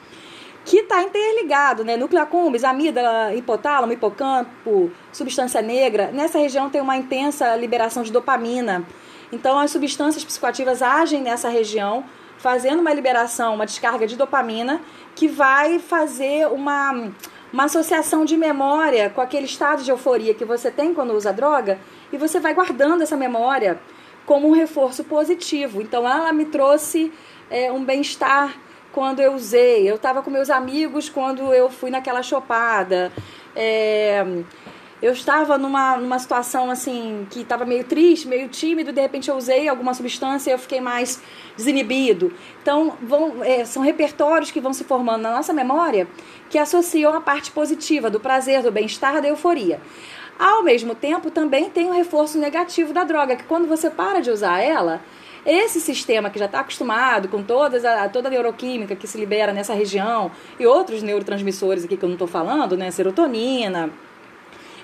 que 0.66 0.78
está 0.78 1.02
interligado, 1.04 1.84
né? 1.84 1.98
Núcleo 1.98 2.22
accumbens, 2.22 2.64
amígdala, 2.64 3.34
hipotálamo, 3.36 3.94
hipocampo, 3.94 4.92
substância 5.12 5.62
negra. 5.62 6.10
Nessa 6.12 6.38
região 6.38 6.70
tem 6.70 6.82
uma 6.82 6.96
intensa 6.96 7.56
liberação 7.56 8.04
de 8.04 8.12
dopamina. 8.12 8.86
Então, 9.32 9.60
as 9.60 9.72
substâncias 9.72 10.24
psicoativas 10.24 10.82
agem 10.82 11.22
nessa 11.22 11.50
região, 11.50 12.04
fazendo 12.38 12.80
uma 12.80 12.94
liberação, 12.94 13.56
uma 13.56 13.66
descarga 13.66 14.08
de 14.08 14.16
dopamina, 14.16 14.82
que 15.16 15.28
vai 15.28 15.80
fazer 15.80 16.48
uma, 16.48 17.12
uma 17.52 17.66
associação 17.66 18.26
de 18.26 18.38
memória 18.38 19.10
com 19.10 19.22
aquele 19.22 19.46
estado 19.46 19.84
de 19.84 19.92
euforia 19.92 20.34
que 20.34 20.46
você 20.46 20.70
tem 20.70 20.94
quando 20.94 21.14
usa 21.14 21.34
droga, 21.34 21.80
e 22.12 22.18
você 22.18 22.40
vai 22.40 22.54
guardando 22.54 23.02
essa 23.02 23.18
memória 23.18 23.80
como 24.26 24.48
um 24.48 24.52
reforço 24.52 25.04
positivo. 25.04 25.82
Então, 25.82 26.08
ela 26.08 26.32
me 26.32 26.46
trouxe 26.46 27.12
é, 27.50 27.72
um 27.72 27.84
bem-estar 27.84 28.56
quando 28.92 29.20
eu 29.20 29.34
usei. 29.34 29.90
Eu 29.90 29.96
estava 29.96 30.22
com 30.22 30.30
meus 30.30 30.50
amigos 30.50 31.10
quando 31.10 31.54
eu 31.54 31.70
fui 31.70 31.90
naquela 31.90 32.22
chopada. 32.22 33.12
É, 33.56 34.24
eu 35.02 35.14
estava 35.14 35.58
numa, 35.58 35.98
numa 35.98 36.20
situação 36.20 36.70
assim 36.70 37.26
que 37.30 37.42
estava 37.42 37.66
meio 37.66 37.84
triste, 37.84 38.28
meio 38.28 38.50
tímido, 38.50 38.92
de 38.92 39.02
repente 39.02 39.30
eu 39.30 39.36
usei 39.36 39.70
alguma 39.70 39.94
substância 39.94 40.52
e 40.52 40.54
eu 40.54 40.60
fiquei 40.60 40.82
mais 40.82 41.22
desinibido. 41.56 42.34
Então, 42.62 42.98
vão, 43.02 43.44
é, 43.44 43.64
são 43.64 43.82
repertórios 43.82 44.52
que 44.52 44.60
vão 44.60 44.74
se 44.74 44.84
formando 44.84 45.22
na 45.22 45.32
nossa 45.32 45.54
memória 45.54 46.08
que 46.50 46.58
associam 46.58 47.14
a 47.14 47.22
parte 47.22 47.52
positiva 47.52 48.10
do 48.10 48.20
prazer, 48.20 48.62
do 48.62 48.72
bem-estar, 48.72 49.22
da 49.22 49.28
euforia. 49.28 49.80
Ao 50.38 50.64
mesmo 50.64 50.96
tempo, 50.96 51.32
também 51.32 51.70
tem 51.70 51.88
o 51.88 51.94
reforço 51.94 52.38
negativo 52.38 52.94
da 52.94 53.04
droga, 53.04 53.36
que 53.36 53.44
quando 53.44 53.68
você 53.68 53.90
para 53.90 54.22
de 54.22 54.32
usar 54.32 54.60
ela, 54.60 55.02
esse 55.46 55.80
sistema 55.80 56.30
que 56.30 56.38
já 56.38 56.46
está 56.46 56.60
acostumado 56.60 57.28
com 57.30 57.42
todas 57.42 57.86
a, 57.86 58.10
toda 58.10 58.28
a 58.28 58.32
neuroquímica 58.32 58.96
que 58.96 59.08
se 59.08 59.18
libera 59.18 59.54
nessa 59.54 59.74
região 59.74 60.32
e 60.60 60.66
outros 60.66 61.02
neurotransmissores 61.02 61.86
aqui 61.86 61.96
que 61.96 62.04
eu 62.04 62.10
não 62.10 62.16
estou 62.16 62.28
falando, 62.28 62.76
né? 62.76 62.92
Serotonina, 62.92 63.90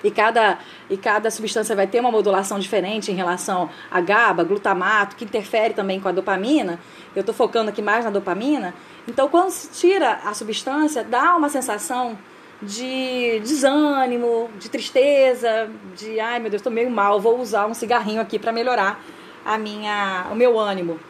e 0.06 0.10
cada, 0.10 0.58
e 0.88 0.96
cada 0.96 1.30
substância 1.32 1.74
vai 1.74 1.86
ter 1.88 1.98
uma 1.98 2.12
modulação 2.12 2.60
diferente 2.60 3.10
em 3.10 3.14
relação 3.14 3.68
a 3.90 4.00
GABA, 4.00 4.44
glutamato, 4.44 5.16
que 5.16 5.24
interfere 5.24 5.74
também 5.74 6.00
com 6.00 6.08
a 6.08 6.12
dopamina. 6.12 6.78
Eu 7.14 7.20
estou 7.20 7.34
focando 7.34 7.70
aqui 7.70 7.82
mais 7.82 8.04
na 8.04 8.10
dopamina. 8.10 8.72
Então, 9.08 9.28
quando 9.28 9.50
se 9.50 9.68
tira 9.68 10.20
a 10.24 10.32
substância, 10.32 11.02
dá 11.02 11.34
uma 11.34 11.48
sensação 11.48 12.16
de 12.62 13.40
desânimo, 13.40 14.48
de 14.60 14.70
tristeza, 14.70 15.68
de 15.96 16.20
ai 16.20 16.38
meu 16.38 16.50
Deus, 16.50 16.60
estou 16.60 16.72
meio 16.72 16.88
mal, 16.88 17.20
vou 17.20 17.40
usar 17.40 17.66
um 17.66 17.74
cigarrinho 17.74 18.20
aqui 18.20 18.38
para 18.38 18.52
melhorar 18.52 19.04
a 19.44 19.58
minha, 19.58 20.28
o 20.30 20.36
meu 20.36 20.56
ânimo. 20.58 21.00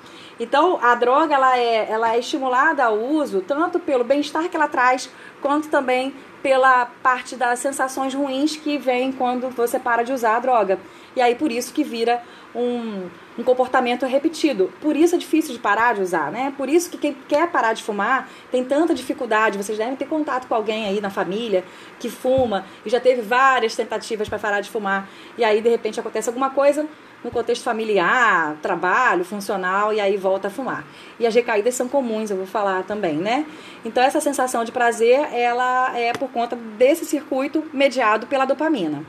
Então, 0.40 0.78
a 0.82 0.94
droga 0.94 1.34
ela 1.34 1.58
é, 1.58 1.90
ela 1.90 2.14
é 2.14 2.18
estimulada 2.18 2.84
ao 2.84 2.98
uso 2.98 3.42
tanto 3.42 3.78
pelo 3.78 4.04
bem-estar 4.04 4.48
que 4.48 4.56
ela 4.56 4.68
traz, 4.68 5.10
quanto 5.40 5.68
também 5.68 6.14
pela 6.42 6.86
parte 7.02 7.36
das 7.36 7.58
sensações 7.58 8.14
ruins 8.14 8.56
que 8.56 8.78
vem 8.78 9.12
quando 9.12 9.50
você 9.50 9.78
para 9.78 10.02
de 10.02 10.12
usar 10.12 10.36
a 10.36 10.40
droga. 10.40 10.78
E 11.14 11.20
aí 11.20 11.34
por 11.34 11.50
isso 11.50 11.72
que 11.72 11.82
vira 11.82 12.22
um, 12.54 13.08
um 13.38 13.42
comportamento 13.42 14.06
repetido. 14.06 14.72
Por 14.80 14.96
isso 14.96 15.14
é 15.14 15.18
difícil 15.18 15.52
de 15.52 15.58
parar 15.58 15.94
de 15.94 16.02
usar, 16.02 16.30
né? 16.30 16.52
Por 16.56 16.68
isso 16.68 16.90
que 16.90 16.96
quem 16.96 17.14
quer 17.28 17.50
parar 17.50 17.72
de 17.72 17.82
fumar 17.82 18.28
tem 18.50 18.64
tanta 18.64 18.94
dificuldade. 18.94 19.58
Vocês 19.58 19.76
devem 19.76 19.96
ter 19.96 20.06
contato 20.06 20.46
com 20.46 20.54
alguém 20.54 20.86
aí 20.86 21.00
na 21.00 21.10
família 21.10 21.64
que 21.98 22.08
fuma 22.08 22.64
e 22.84 22.90
já 22.90 23.00
teve 23.00 23.20
várias 23.22 23.76
tentativas 23.76 24.28
para 24.28 24.38
parar 24.38 24.60
de 24.60 24.70
fumar. 24.70 25.08
E 25.36 25.44
aí 25.44 25.60
de 25.60 25.68
repente 25.68 26.00
acontece 26.00 26.28
alguma 26.28 26.50
coisa, 26.50 26.86
no 27.24 27.30
contexto 27.30 27.62
familiar, 27.62 28.56
trabalho, 28.62 29.24
funcional, 29.24 29.92
e 29.92 30.00
aí 30.00 30.16
volta 30.16 30.48
a 30.48 30.50
fumar. 30.50 30.84
E 31.18 31.26
as 31.26 31.34
recaídas 31.34 31.74
são 31.74 31.88
comuns, 31.88 32.30
eu 32.30 32.36
vou 32.36 32.46
falar 32.46 32.84
também, 32.84 33.16
né? 33.16 33.46
Então 33.84 34.02
essa 34.02 34.20
sensação 34.20 34.64
de 34.64 34.72
prazer, 34.72 35.18
ela 35.32 35.96
é 35.98 36.12
por 36.12 36.30
conta 36.30 36.54
desse 36.54 37.04
circuito 37.04 37.64
mediado 37.72 38.26
pela 38.26 38.44
dopamina. 38.44 39.04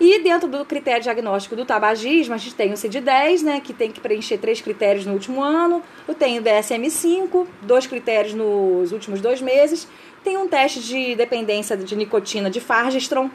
E 0.00 0.18
dentro 0.20 0.48
do 0.48 0.64
critério 0.64 1.02
diagnóstico 1.02 1.54
do 1.54 1.64
tabagismo, 1.64 2.34
a 2.34 2.36
gente 2.36 2.54
tem 2.54 2.72
o 2.72 2.76
CID-10, 2.76 3.42
né, 3.42 3.60
que 3.60 3.72
tem 3.72 3.92
que 3.92 4.00
preencher 4.00 4.38
três 4.38 4.60
critérios 4.60 5.06
no 5.06 5.12
último 5.12 5.40
ano. 5.42 5.82
Eu 6.06 6.14
tenho 6.14 6.40
o 6.40 6.44
DSM-5, 6.44 7.46
dois 7.62 7.86
critérios 7.86 8.34
nos 8.34 8.90
últimos 8.90 9.20
dois 9.20 9.40
meses. 9.40 9.86
Tem 10.24 10.36
um 10.36 10.48
teste 10.48 10.80
de 10.80 11.14
dependência 11.14 11.76
de 11.76 11.94
nicotina 11.94 12.50
de 12.50 12.60
Fargestron, 12.60 13.30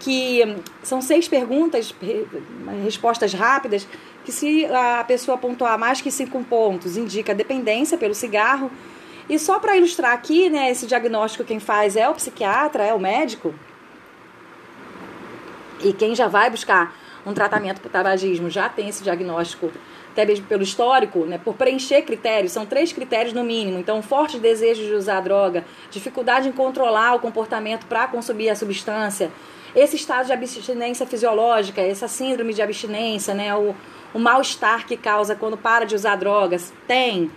que 0.00 0.42
hum, 0.44 0.56
são 0.82 1.00
seis 1.00 1.28
perguntas, 1.28 1.94
respostas 2.82 3.32
rápidas, 3.32 3.86
que 4.24 4.32
se 4.32 4.66
a 4.66 5.04
pessoa 5.04 5.38
pontuar 5.38 5.78
mais 5.78 6.00
que 6.00 6.10
cinco 6.10 6.42
pontos, 6.42 6.96
indica 6.96 7.34
dependência 7.34 7.96
pelo 7.96 8.14
cigarro. 8.14 8.70
E 9.28 9.38
só 9.38 9.60
para 9.60 9.76
ilustrar 9.76 10.12
aqui, 10.12 10.50
né, 10.50 10.70
esse 10.70 10.86
diagnóstico 10.86 11.44
quem 11.44 11.60
faz 11.60 11.94
é 11.94 12.08
o 12.08 12.14
psiquiatra, 12.14 12.82
é 12.84 12.92
o 12.92 12.98
médico. 12.98 13.54
E 15.84 15.92
quem 15.92 16.14
já 16.14 16.26
vai 16.26 16.50
buscar 16.50 16.96
um 17.24 17.32
tratamento 17.32 17.80
para 17.80 17.88
o 17.88 17.90
tabagismo 17.90 18.50
já 18.50 18.68
tem 18.68 18.88
esse 18.88 19.04
diagnóstico, 19.04 19.70
até 20.12 20.24
mesmo 20.24 20.46
pelo 20.46 20.62
histórico, 20.62 21.24
né, 21.26 21.38
por 21.38 21.54
preencher 21.54 22.02
critérios, 22.02 22.52
são 22.52 22.66
três 22.66 22.92
critérios 22.92 23.32
no 23.34 23.44
mínimo. 23.44 23.78
Então, 23.78 24.02
forte 24.02 24.38
desejo 24.38 24.82
de 24.82 24.94
usar 24.94 25.18
a 25.18 25.20
droga, 25.20 25.64
dificuldade 25.90 26.48
em 26.48 26.52
controlar 26.52 27.14
o 27.14 27.20
comportamento 27.20 27.86
para 27.86 28.08
consumir 28.08 28.48
a 28.48 28.56
substância, 28.56 29.30
esse 29.74 29.96
estado 29.96 30.26
de 30.26 30.32
abstinência 30.32 31.06
fisiológica, 31.06 31.80
essa 31.80 32.08
síndrome 32.08 32.52
de 32.52 32.62
abstinência, 32.62 33.34
né, 33.34 33.54
o, 33.54 33.74
o 34.12 34.18
mal-estar 34.18 34.86
que 34.86 34.96
causa 34.96 35.34
quando 35.34 35.56
para 35.56 35.84
de 35.84 35.94
usar 35.94 36.16
drogas, 36.16 36.72
tem. 36.86 37.30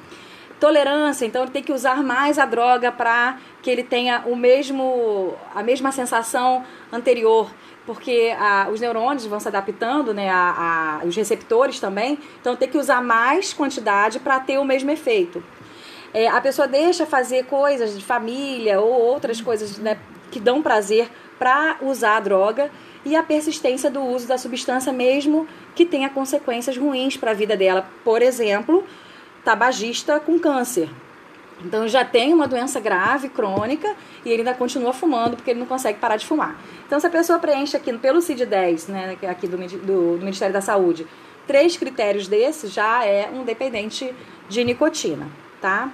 Tolerância, 0.59 1.25
então 1.25 1.43
ele 1.43 1.51
tem 1.51 1.61
que 1.61 1.73
usar 1.73 2.01
mais 2.01 2.39
a 2.39 2.45
droga 2.45 2.91
para 2.91 3.37
que 3.61 3.69
ele 3.69 3.83
tenha 3.83 4.23
o 4.25 4.35
mesmo, 4.35 5.33
a 5.53 5.61
mesma 5.61 5.91
sensação 5.91 6.63
anterior, 6.91 7.51
porque 7.85 8.33
a, 8.39 8.69
os 8.71 8.79
neurônios 8.79 9.25
vão 9.25 9.41
se 9.41 9.47
adaptando, 9.47 10.13
né, 10.13 10.29
a, 10.29 10.99
a, 11.01 11.05
os 11.05 11.15
receptores 11.15 11.79
também, 11.79 12.17
então 12.39 12.55
tem 12.55 12.69
que 12.69 12.77
usar 12.77 13.01
mais 13.01 13.53
quantidade 13.53 14.19
para 14.19 14.39
ter 14.39 14.57
o 14.57 14.63
mesmo 14.63 14.89
efeito. 14.89 15.43
É, 16.13 16.27
a 16.27 16.39
pessoa 16.39 16.67
deixa 16.67 17.05
fazer 17.05 17.45
coisas 17.45 17.97
de 17.97 18.03
família 18.03 18.79
ou 18.79 18.89
outras 18.89 19.41
coisas 19.41 19.79
né, 19.79 19.97
que 20.31 20.39
dão 20.39 20.61
prazer 20.61 21.09
para 21.37 21.77
usar 21.81 22.17
a 22.17 22.19
droga 22.19 22.71
e 23.05 23.15
a 23.15 23.23
persistência 23.23 23.89
do 23.89 24.01
uso 24.01 24.27
da 24.27 24.37
substância 24.37 24.93
mesmo 24.93 25.47
que 25.75 25.85
tenha 25.85 26.09
consequências 26.09 26.77
ruins 26.77 27.17
para 27.17 27.31
a 27.31 27.33
vida 27.33 27.55
dela. 27.57 27.87
Por 28.03 28.21
exemplo, 28.21 28.83
tabagista 29.43 30.19
com 30.19 30.39
câncer. 30.39 30.89
Então 31.63 31.87
já 31.87 32.03
tem 32.03 32.33
uma 32.33 32.47
doença 32.47 32.79
grave, 32.79 33.29
crônica, 33.29 33.95
e 34.25 34.29
ele 34.29 34.39
ainda 34.41 34.53
continua 34.53 34.93
fumando 34.93 35.35
porque 35.35 35.51
ele 35.51 35.59
não 35.59 35.67
consegue 35.67 35.99
parar 35.99 36.17
de 36.17 36.25
fumar. 36.25 36.59
Então 36.85 36.99
se 36.99 37.07
a 37.07 37.09
pessoa 37.09 37.39
preenche 37.39 37.75
aqui 37.77 37.93
pelo 37.97 38.19
CID-10, 38.19 38.89
né, 38.89 39.17
é 39.21 39.29
aqui 39.29 39.47
do, 39.47 39.57
do, 39.57 40.17
do 40.17 40.19
Ministério 40.19 40.53
da 40.53 40.61
Saúde, 40.61 41.07
três 41.47 41.77
critérios 41.77 42.27
desses, 42.27 42.71
já 42.71 43.05
é 43.05 43.29
um 43.33 43.43
dependente 43.43 44.13
de 44.49 44.63
nicotina, 44.63 45.27
tá? 45.61 45.89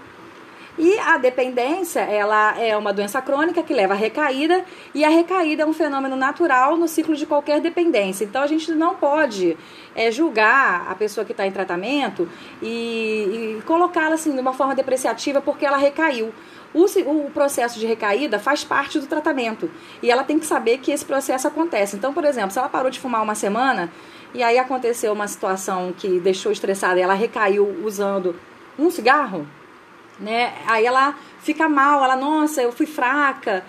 E 0.82 0.98
a 0.98 1.18
dependência, 1.18 2.00
ela 2.00 2.58
é 2.58 2.78
uma 2.78 2.94
doença 2.94 3.22
crônica 3.22 3.62
que 3.62 3.74
leva 3.74 3.94
à 3.94 3.98
recaída, 3.98 4.64
e 4.96 5.04
a 5.04 5.10
recaída 5.10 5.64
é 5.64 5.66
um 5.66 5.74
fenômeno 5.74 6.16
natural 6.16 6.78
no 6.78 6.88
ciclo 6.88 7.18
de 7.18 7.26
qualquer 7.26 7.60
dependência. 7.60 8.24
Então 8.24 8.42
a 8.42 8.48
gente 8.48 8.72
não 8.72 8.96
pode 8.96 9.58
é, 9.94 10.10
julgar 10.10 10.90
a 10.90 10.96
pessoa 10.96 11.26
que 11.26 11.34
está 11.34 11.46
em 11.46 11.52
tratamento 11.52 12.30
e, 12.62 13.58
e 13.60 13.62
colocá-la 13.66 14.16
assim 14.16 14.34
de 14.34 14.40
uma 14.40 14.54
forma 14.54 14.74
depreciativa 14.74 15.42
porque 15.42 15.66
ela 15.66 15.76
recaiu. 15.76 16.34
O, 16.74 16.86
o, 16.86 17.30
processo 17.32 17.78
de 17.78 17.86
recaída 17.86 18.40
faz 18.40 18.64
parte 18.64 19.00
do 19.00 19.08
tratamento 19.08 19.70
e 20.02 20.10
ela 20.10 20.24
tem 20.24 20.40
que 20.40 20.46
saber 20.46 20.78
que 20.78 20.92
esse 20.92 21.04
processo 21.04 21.46
acontece. 21.46 21.98
Então, 21.98 22.14
por 22.14 22.24
exemplo, 22.24 22.52
se 22.52 22.60
ela 22.60 22.70
parou 22.70 22.90
de 22.90 23.02
fumar 23.02 23.22
uma 23.22 23.36
semana 23.36 23.92
e 24.34 24.42
aí 24.42 24.58
aconteceu 24.58 25.12
uma 25.12 25.28
situação 25.28 25.94
que 25.98 26.22
deixou 26.22 26.54
estressada 26.54 26.98
e 27.00 27.02
ela 27.02 27.16
recaiu 27.16 27.84
usando 27.84 28.34
um 28.78 28.90
cigarro, 28.90 29.46
né? 30.20 30.54
Aí 30.68 30.86
ela 30.86 31.16
fica 31.40 31.70
mal, 31.70 32.04
ela, 32.04 32.16
nossa, 32.16 32.62
eu 32.62 32.72
fui 32.72 32.86
fraca, 32.86 33.64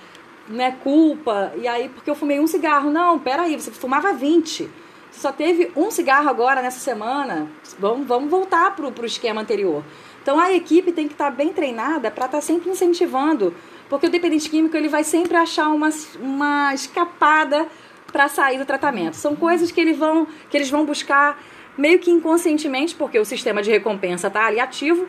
né? 0.48 0.76
Culpa. 0.82 1.52
E 1.56 1.68
aí, 1.68 1.88
porque 1.88 2.10
eu 2.10 2.14
fumei 2.14 2.40
um 2.40 2.46
cigarro. 2.46 2.90
Não, 2.90 3.18
peraí, 3.18 3.58
você 3.58 3.70
fumava 3.70 4.12
20. 4.12 4.70
Você 5.10 5.20
só 5.20 5.32
teve 5.32 5.70
um 5.76 5.90
cigarro 5.90 6.28
agora 6.28 6.62
nessa 6.62 6.80
semana. 6.80 7.48
Vamos, 7.78 8.06
vamos 8.06 8.30
voltar 8.30 8.74
pro, 8.74 8.92
pro 8.92 9.06
esquema 9.06 9.40
anterior. 9.40 9.84
Então 10.22 10.38
a 10.38 10.52
equipe 10.52 10.92
tem 10.92 11.06
que 11.06 11.14
estar 11.14 11.26
tá 11.26 11.30
bem 11.30 11.52
treinada 11.52 12.10
para 12.10 12.26
estar 12.26 12.38
tá 12.38 12.42
sempre 12.42 12.70
incentivando. 12.70 13.54
Porque 13.88 14.06
o 14.06 14.10
dependente 14.10 14.48
químico 14.48 14.76
ele 14.76 14.88
vai 14.88 15.02
sempre 15.02 15.36
achar 15.36 15.68
uma, 15.68 15.90
uma 16.20 16.72
escapada 16.74 17.66
para 18.12 18.28
sair 18.28 18.58
do 18.58 18.64
tratamento. 18.64 19.14
São 19.14 19.34
coisas 19.34 19.70
que, 19.70 19.80
ele 19.80 19.92
vão, 19.92 20.26
que 20.48 20.56
eles 20.56 20.70
vão 20.70 20.84
buscar 20.84 21.40
meio 21.76 21.98
que 21.98 22.10
inconscientemente, 22.10 22.94
porque 22.94 23.18
o 23.18 23.24
sistema 23.24 23.62
de 23.62 23.70
recompensa 23.70 24.28
está 24.28 24.46
ali 24.46 24.60
ativo, 24.60 25.08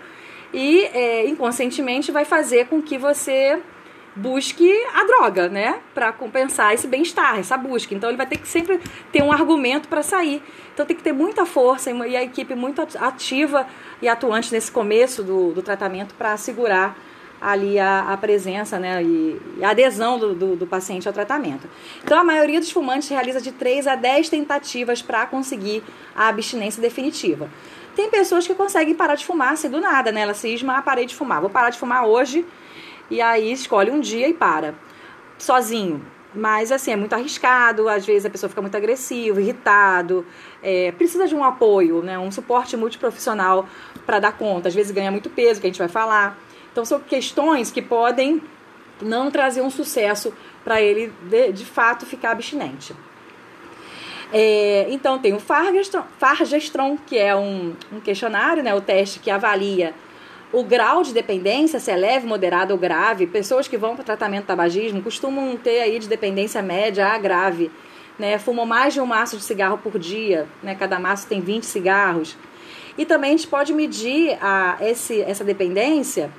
e 0.54 0.84
é, 0.86 1.28
inconscientemente 1.28 2.12
vai 2.12 2.26
fazer 2.26 2.68
com 2.68 2.82
que 2.82 2.98
você 2.98 3.62
busque 4.16 4.70
a 4.94 5.04
droga, 5.06 5.48
né, 5.48 5.80
para 5.94 6.12
compensar 6.12 6.74
esse 6.74 6.86
bem-estar, 6.86 7.40
essa 7.40 7.56
busca. 7.58 7.96
Então 7.96 8.10
ele 8.10 8.18
vai 8.18 8.26
ter 8.26 8.38
que 8.38 8.48
sempre 8.48 8.80
ter 9.12 9.24
um 9.24 9.32
argumento 9.32 9.88
para 9.88 10.04
sair. 10.04 10.44
Então 10.74 10.86
tem 10.86 10.96
que 10.96 11.04
ter 11.04 11.14
muita 11.14 11.46
força 11.46 11.92
e 11.92 12.16
a 12.16 12.24
equipe 12.24 12.54
muito 12.56 12.82
ativa 12.82 13.66
e 14.02 14.08
atuante 14.08 14.54
nesse 14.54 14.72
começo 14.72 15.24
do, 15.24 15.54
do 15.54 15.62
tratamento 15.62 16.14
para 16.16 16.34
assegurar 16.34 16.98
ali 17.42 17.80
a, 17.80 18.14
a, 18.14 18.18
presença 18.18 18.78
né, 18.78 19.02
e, 19.04 19.42
a 19.64 19.72
adesão 19.72 20.20
do, 20.20 20.36
do, 20.36 20.56
do, 20.56 20.68
paciente 20.68 21.08
ao 21.08 21.14
tratamento. 21.14 21.68
Então, 22.04 22.20
a 22.20 22.24
maioria 22.24 22.60
dos 22.60 22.70
fumantes 22.70 23.10
realiza 23.10 23.42
de 23.42 23.52
3 23.52 23.88
a 23.88 23.96
10 23.96 24.30
tentativas 24.30 25.02
para 25.02 25.26
conseguir 25.26 25.84
a 26.16 26.28
abstinência 26.28 26.80
definitiva. 26.80 27.50
Tem 27.96 28.12
pessoas 28.12 28.46
que 28.46 28.54
conseguem 28.54 28.94
parar 28.94 29.16
de 29.16 29.26
fumar 29.26 29.54
assim 29.54 29.70
do 29.70 29.82
nada, 29.82 30.12
né? 30.12 30.22
Ela 30.22 30.36
cisma, 30.36 30.78
ah, 30.78 30.82
parei 30.84 31.08
de 31.08 31.16
fumar, 31.16 31.42
vou 31.42 31.50
parar 31.50 31.72
de 31.72 31.80
fumar 31.80 32.06
hoje, 32.06 32.46
e 33.10 33.20
aí 33.20 33.52
escolhe 33.52 33.90
um 33.90 34.00
dia 34.00 34.28
e 34.28 34.34
para, 34.34 34.76
sozinho. 35.40 36.06
Mas, 36.34 36.72
assim, 36.72 36.92
é 36.92 36.96
muito 36.96 37.12
arriscado, 37.12 37.90
às 37.90 38.06
vezes 38.06 38.26
a 38.26 38.30
pessoa 38.30 38.50
fica 38.50 38.62
muito 38.62 38.78
agressiva, 38.78 39.42
irritado, 39.42 40.26
é, 40.64 40.92
precisa 40.94 41.28
de 41.28 41.36
um 41.36 41.44
apoio, 41.44 42.02
né? 42.02 42.18
Um 42.18 42.32
suporte 42.32 42.78
multiprofissional 42.78 43.68
para 44.06 44.20
dar 44.20 44.32
conta. 44.32 44.70
Às 44.70 44.76
vezes 44.76 44.92
ganha 44.92 45.12
muito 45.12 45.30
peso, 45.30 45.60
que 45.60 45.68
a 45.68 45.70
gente 45.70 45.80
vai 45.80 45.90
falar. 45.90 46.38
Então, 46.72 46.86
são 46.86 47.00
questões 47.00 47.72
que 47.72 47.82
podem 47.82 48.42
não 49.02 49.32
trazer 49.32 49.62
um 49.62 49.70
sucesso 49.70 50.34
para 50.64 50.82
ele, 50.82 51.12
de, 51.24 51.52
de 51.52 51.66
fato, 51.66 52.06
ficar 52.06 52.32
abstinente. 52.32 52.94
É, 54.34 54.88
então 54.90 55.20
tem 55.20 55.34
o 55.34 55.40
Fargestron, 55.40 56.98
que 57.06 57.18
é 57.18 57.36
um, 57.36 57.76
um, 57.92 58.00
questionário, 58.00 58.64
né, 58.64 58.74
o 58.74 58.80
teste 58.80 59.20
que 59.20 59.30
avalia 59.30 59.94
o 60.54 60.64
grau 60.64 61.04
de 61.04 61.14
dependência, 61.14 61.80
se 61.80 61.92
é 61.92 61.96
leve, 61.96 62.26
moderado 62.26 62.74
ou 62.74 62.80
grave. 62.80 63.28
Pessoas 63.28 63.68
que 63.68 63.78
vão 63.78 63.96
para 63.96 64.04
tratamento 64.04 64.42
de 64.42 64.48
tabagismo 64.48 65.02
costumam 65.02 65.58
ter 65.58 65.82
aí 65.82 66.00
de 66.00 66.08
dependência 66.08 66.62
média 66.62 67.08
a 67.08 67.18
grave. 67.18 67.70
Né, 68.20 68.38
fumam 68.38 68.66
mais 68.66 68.94
de 68.94 69.02
um 69.02 69.06
maço 69.06 69.36
de 69.36 69.44
cigarro 69.44 69.80
por 69.80 69.98
dia, 69.98 70.48
né, 70.62 70.76
cada 70.76 71.00
maço 71.00 71.28
tem 71.28 71.42
20 71.42 71.66
cigarros. 71.66 72.38
E 72.98 73.06
também 73.06 73.34
a 73.34 73.38
gente 73.38 73.48
pode 73.48 73.74
medir 73.74 74.38
a, 74.40 74.78
esse, 74.82 75.22
essa 75.22 75.44
dependência 75.44 76.30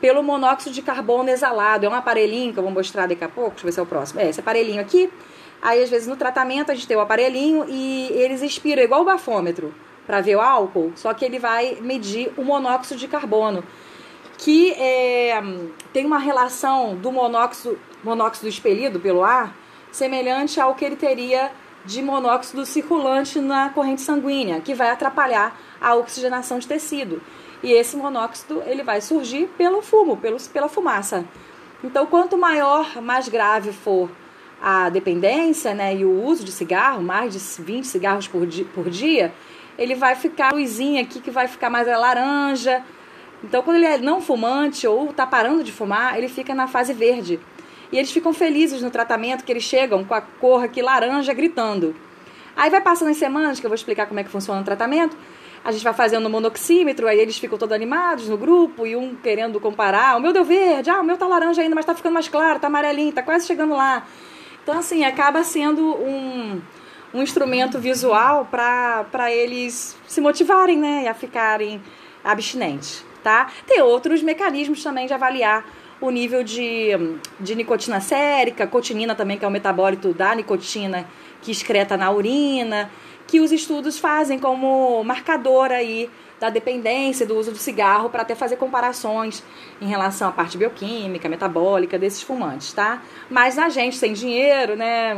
pelo 0.00 0.22
monóxido 0.22 0.74
de 0.74 0.82
carbono 0.82 1.28
exalado. 1.28 1.86
É 1.86 1.88
um 1.88 1.94
aparelhinho 1.94 2.52
que 2.52 2.58
eu 2.58 2.62
vou 2.62 2.72
mostrar 2.72 3.06
daqui 3.06 3.24
a 3.24 3.28
pouco, 3.28 3.50
deixa 3.50 3.62
eu 3.62 3.66
ver 3.66 3.72
se 3.72 3.80
é 3.80 3.82
o 3.82 3.86
próximo. 3.86 4.20
É, 4.20 4.28
esse 4.28 4.40
aparelhinho 4.40 4.80
aqui. 4.80 5.10
Aí, 5.62 5.82
às 5.82 5.90
vezes, 5.90 6.08
no 6.08 6.16
tratamento, 6.16 6.72
a 6.72 6.74
gente 6.74 6.86
tem 6.86 6.96
o 6.96 7.00
aparelhinho 7.00 7.66
e 7.68 8.08
eles 8.12 8.42
expiram 8.42 8.82
igual 8.82 9.02
o 9.02 9.04
bafômetro 9.04 9.74
para 10.06 10.20
ver 10.20 10.36
o 10.36 10.40
álcool, 10.40 10.92
só 10.96 11.14
que 11.14 11.24
ele 11.24 11.38
vai 11.38 11.78
medir 11.80 12.32
o 12.36 12.42
monóxido 12.42 12.98
de 12.98 13.06
carbono, 13.06 13.62
que 14.38 14.72
é, 14.72 15.40
tem 15.92 16.04
uma 16.04 16.18
relação 16.18 16.96
do 16.96 17.12
monóxido, 17.12 17.78
monóxido 18.02 18.48
expelido 18.48 18.98
pelo 18.98 19.22
ar 19.22 19.54
semelhante 19.92 20.60
ao 20.60 20.74
que 20.74 20.84
ele 20.84 20.96
teria 20.96 21.52
de 21.84 22.02
monóxido 22.02 22.66
circulante 22.66 23.38
na 23.38 23.70
corrente 23.70 24.00
sanguínea, 24.00 24.60
que 24.60 24.74
vai 24.74 24.90
atrapalhar 24.90 25.58
a 25.80 25.94
oxigenação 25.94 26.58
de 26.58 26.66
tecido. 26.66 27.22
E 27.62 27.72
esse 27.72 27.96
monóxido 27.96 28.62
ele 28.66 28.82
vai 28.82 29.00
surgir 29.00 29.48
pelo 29.58 29.82
fumo, 29.82 30.16
pelo, 30.16 30.38
pela 30.52 30.68
fumaça. 30.68 31.24
Então, 31.82 32.06
quanto 32.06 32.36
maior, 32.36 33.00
mais 33.02 33.28
grave 33.28 33.72
for 33.72 34.10
a 34.60 34.90
dependência 34.90 35.74
né, 35.74 35.94
e 35.94 36.04
o 36.04 36.24
uso 36.24 36.44
de 36.44 36.52
cigarro, 36.52 37.02
mais 37.02 37.32
de 37.32 37.62
20 37.62 37.86
cigarros 37.86 38.28
por 38.28 38.46
dia, 38.46 38.66
por 38.74 38.90
dia 38.90 39.32
ele 39.80 39.94
vai 39.94 40.14
ficar 40.14 40.52
luzinha 40.52 41.00
aqui 41.00 41.20
que 41.20 41.30
vai 41.30 41.48
ficar 41.48 41.70
mais 41.70 41.86
laranja. 41.86 42.84
Então, 43.42 43.62
quando 43.62 43.76
ele 43.76 43.86
é 43.86 43.96
não 43.96 44.20
fumante 44.20 44.86
ou 44.86 45.08
está 45.08 45.26
parando 45.26 45.64
de 45.64 45.72
fumar, 45.72 46.18
ele 46.18 46.28
fica 46.28 46.54
na 46.54 46.68
fase 46.68 46.92
verde. 46.92 47.40
E 47.90 47.96
eles 47.96 48.12
ficam 48.12 48.34
felizes 48.34 48.82
no 48.82 48.90
tratamento, 48.90 49.42
que 49.42 49.50
eles 49.50 49.62
chegam 49.62 50.04
com 50.04 50.12
a 50.12 50.20
cor 50.20 50.62
aqui 50.62 50.82
laranja 50.82 51.32
gritando. 51.32 51.96
Aí 52.54 52.68
vai 52.68 52.82
passando 52.82 53.08
as 53.08 53.16
semanas, 53.16 53.58
que 53.58 53.64
eu 53.64 53.70
vou 53.70 53.74
explicar 53.74 54.04
como 54.06 54.20
é 54.20 54.22
que 54.22 54.28
funciona 54.28 54.60
o 54.60 54.64
tratamento. 54.64 55.16
A 55.62 55.72
gente 55.72 55.84
vai 55.84 55.92
fazendo 55.92 56.26
o 56.26 56.30
monoxímetro, 56.30 57.06
aí 57.06 57.18
eles 57.18 57.38
ficam 57.38 57.58
todos 57.58 57.74
animados 57.74 58.28
no 58.28 58.38
grupo 58.38 58.86
e 58.86 58.96
um 58.96 59.14
querendo 59.14 59.60
comparar. 59.60 60.16
O 60.16 60.20
meu 60.20 60.32
deu 60.32 60.44
verde, 60.44 60.88
ah, 60.88 61.00
o 61.00 61.04
meu 61.04 61.18
tá 61.18 61.26
laranja 61.26 61.60
ainda, 61.60 61.74
mas 61.74 61.84
tá 61.84 61.94
ficando 61.94 62.14
mais 62.14 62.28
claro, 62.28 62.58
tá 62.58 62.68
amarelinho, 62.68 63.12
tá 63.12 63.22
quase 63.22 63.46
chegando 63.46 63.74
lá. 63.74 64.06
Então, 64.62 64.78
assim, 64.78 65.04
acaba 65.04 65.42
sendo 65.42 65.82
um, 65.82 66.60
um 67.12 67.22
instrumento 67.22 67.78
visual 67.78 68.46
para 68.50 69.30
eles 69.30 69.96
se 70.06 70.20
motivarem, 70.20 70.78
né, 70.78 71.08
a 71.08 71.14
ficarem 71.14 71.82
abstinentes, 72.24 73.04
tá? 73.22 73.50
Tem 73.66 73.82
outros 73.82 74.22
mecanismos 74.22 74.82
também 74.82 75.06
de 75.06 75.12
avaliar 75.12 75.64
o 76.00 76.10
nível 76.10 76.42
de, 76.42 76.90
de 77.38 77.54
nicotina 77.54 78.00
sérica, 78.00 78.66
cotinina 78.66 79.14
também, 79.14 79.38
que 79.38 79.44
é 79.44 79.48
o 79.48 79.50
metabólito 79.50 80.14
da 80.14 80.34
nicotina 80.34 81.06
que 81.42 81.50
excreta 81.50 81.96
na 81.96 82.10
urina, 82.10 82.90
que 83.30 83.38
os 83.38 83.52
estudos 83.52 83.96
fazem 83.96 84.40
como 84.40 85.04
marcador 85.04 85.70
aí 85.70 86.10
da 86.40 86.50
dependência 86.50 87.24
do 87.24 87.38
uso 87.38 87.52
do 87.52 87.58
cigarro 87.58 88.10
para 88.10 88.22
até 88.22 88.34
fazer 88.34 88.56
comparações 88.56 89.40
em 89.80 89.86
relação 89.86 90.28
à 90.28 90.32
parte 90.32 90.58
bioquímica, 90.58 91.28
metabólica 91.28 91.96
desses 91.96 92.22
fumantes, 92.22 92.72
tá? 92.72 93.00
Mas 93.30 93.56
a 93.56 93.68
gente 93.68 93.96
sem 93.96 94.14
dinheiro, 94.14 94.74
né, 94.74 95.14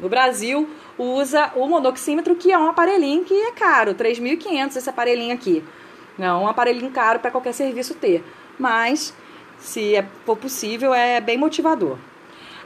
no 0.00 0.08
Brasil, 0.08 0.68
usa 0.98 1.52
o 1.54 1.68
monoxímetro, 1.68 2.34
que 2.34 2.50
é 2.50 2.58
um 2.58 2.66
aparelhinho 2.66 3.22
que 3.22 3.34
é 3.34 3.52
caro, 3.52 3.94
3.500 3.94 4.76
esse 4.76 4.90
aparelhinho 4.90 5.32
aqui. 5.32 5.62
Não 6.18 6.40
é 6.40 6.44
um 6.46 6.48
aparelhinho 6.48 6.90
caro 6.90 7.20
para 7.20 7.30
qualquer 7.30 7.52
serviço 7.52 7.94
ter, 7.94 8.24
mas 8.58 9.14
se 9.58 9.94
é, 9.94 10.04
for 10.24 10.36
possível, 10.36 10.92
é 10.92 11.20
bem 11.20 11.38
motivador. 11.38 11.98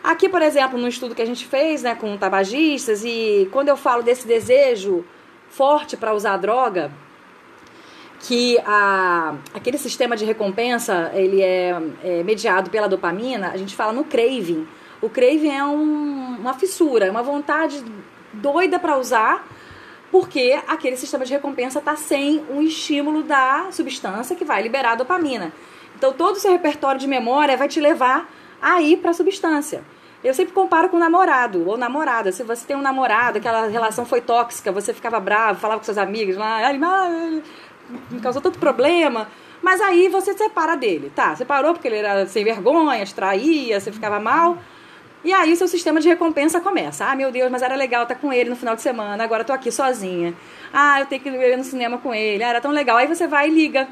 Aqui, 0.08 0.26
por 0.26 0.40
exemplo, 0.40 0.78
no 0.78 0.88
estudo 0.88 1.14
que 1.14 1.20
a 1.20 1.26
gente 1.26 1.44
fez 1.44 1.82
né, 1.82 1.94
com 1.94 2.16
tabagistas, 2.16 3.04
e 3.04 3.46
quando 3.52 3.68
eu 3.68 3.76
falo 3.76 4.02
desse 4.02 4.26
desejo 4.26 5.04
forte 5.50 5.98
para 5.98 6.14
usar 6.14 6.38
droga, 6.38 6.90
que 8.20 8.58
a, 8.64 9.34
aquele 9.52 9.76
sistema 9.76 10.16
de 10.16 10.24
recompensa 10.24 11.10
ele 11.12 11.42
é, 11.42 11.78
é, 12.02 12.22
mediado 12.22 12.70
pela 12.70 12.88
dopamina, 12.88 13.50
a 13.50 13.58
gente 13.58 13.76
fala 13.76 13.92
no 13.92 14.02
craving. 14.02 14.66
O 15.02 15.10
craving 15.10 15.50
é 15.50 15.62
um, 15.62 16.38
uma 16.40 16.54
fissura, 16.54 17.04
é 17.04 17.10
uma 17.10 17.22
vontade 17.22 17.84
doida 18.32 18.78
para 18.78 18.96
usar, 18.96 19.46
porque 20.10 20.58
aquele 20.66 20.96
sistema 20.96 21.26
de 21.26 21.34
recompensa 21.34 21.80
está 21.80 21.96
sem 21.96 22.42
um 22.48 22.62
estímulo 22.62 23.24
da 23.24 23.66
substância 23.72 24.34
que 24.34 24.42
vai 24.46 24.62
liberar 24.62 24.92
a 24.92 24.94
dopamina. 24.94 25.52
Então 25.98 26.14
todo 26.14 26.36
o 26.36 26.40
seu 26.40 26.50
repertório 26.50 26.98
de 26.98 27.06
memória 27.06 27.58
vai 27.58 27.68
te 27.68 27.78
levar 27.78 28.26
a 28.58 28.80
ir 28.80 28.96
para 28.96 29.10
a 29.10 29.14
substância. 29.14 29.84
Eu 30.22 30.34
sempre 30.34 30.52
comparo 30.52 30.88
com 30.88 30.98
namorado 30.98 31.68
ou 31.68 31.76
namorada. 31.76 32.32
Se 32.32 32.42
você 32.42 32.66
tem 32.66 32.76
um 32.76 32.82
namorado, 32.82 33.38
aquela 33.38 33.68
relação 33.68 34.04
foi 34.04 34.20
tóxica, 34.20 34.72
você 34.72 34.92
ficava 34.92 35.20
bravo, 35.20 35.60
falava 35.60 35.78
com 35.78 35.84
seus 35.84 35.98
amigos 35.98 36.36
lá, 36.36 36.56
ai, 36.66 36.78
me 38.10 38.20
causou 38.20 38.42
tanto 38.42 38.58
problema. 38.58 39.28
Mas 39.62 39.80
aí 39.80 40.08
você 40.08 40.34
separa 40.34 40.76
dele, 40.76 41.12
tá? 41.14 41.36
Separou 41.36 41.72
porque 41.72 41.86
ele 41.88 41.96
era 41.96 42.26
sem 42.26 42.44
vergonha, 42.44 43.04
traía, 43.14 43.80
você 43.80 43.92
ficava 43.92 44.18
mal. 44.18 44.58
E 45.24 45.32
aí 45.32 45.54
seu 45.56 45.68
sistema 45.68 46.00
de 46.00 46.08
recompensa 46.08 46.60
começa. 46.60 47.04
Ah, 47.04 47.14
meu 47.14 47.30
Deus, 47.30 47.50
mas 47.50 47.62
era 47.62 47.76
legal 47.76 48.02
estar 48.02 48.14
com 48.16 48.32
ele 48.32 48.50
no 48.50 48.56
final 48.56 48.74
de 48.74 48.82
semana, 48.82 49.22
agora 49.22 49.44
tô 49.44 49.52
aqui 49.52 49.70
sozinha. 49.70 50.34
Ah, 50.72 51.00
eu 51.00 51.06
tenho 51.06 51.22
que 51.22 51.28
ir 51.28 51.56
no 51.56 51.64
cinema 51.64 51.98
com 51.98 52.12
ele, 52.12 52.42
ah, 52.42 52.48
era 52.48 52.60
tão 52.60 52.72
legal. 52.72 52.96
Aí 52.96 53.06
você 53.06 53.26
vai 53.26 53.48
e 53.48 53.52
liga. 53.52 53.88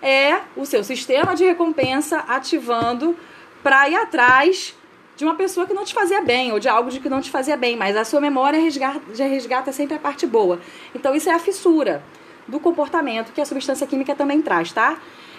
É 0.00 0.40
o 0.56 0.64
seu 0.64 0.84
sistema 0.84 1.34
de 1.34 1.44
recompensa 1.44 2.24
ativando 2.28 3.16
para 3.62 3.88
ir 3.88 3.96
atrás 3.96 4.75
de 5.16 5.24
uma 5.24 5.34
pessoa 5.34 5.66
que 5.66 5.72
não 5.72 5.84
te 5.84 5.94
fazia 5.94 6.20
bem 6.20 6.52
ou 6.52 6.60
de 6.60 6.68
algo 6.68 6.90
de 6.90 7.00
que 7.00 7.08
não 7.08 7.20
te 7.20 7.30
fazia 7.30 7.56
bem, 7.56 7.76
mas 7.76 7.96
a 7.96 8.04
sua 8.04 8.20
memória 8.20 8.60
resgata, 8.60 9.00
resgata 9.16 9.72
sempre 9.72 9.96
a 9.96 9.98
parte 9.98 10.26
boa. 10.26 10.60
Então 10.94 11.14
isso 11.14 11.28
é 11.30 11.32
a 11.32 11.38
fissura 11.38 12.02
do 12.46 12.60
comportamento 12.60 13.32
que 13.32 13.40
a 13.40 13.46
substância 13.46 13.86
química 13.86 14.14
também 14.14 14.42
traz, 14.42 14.72
tá? 14.72 14.98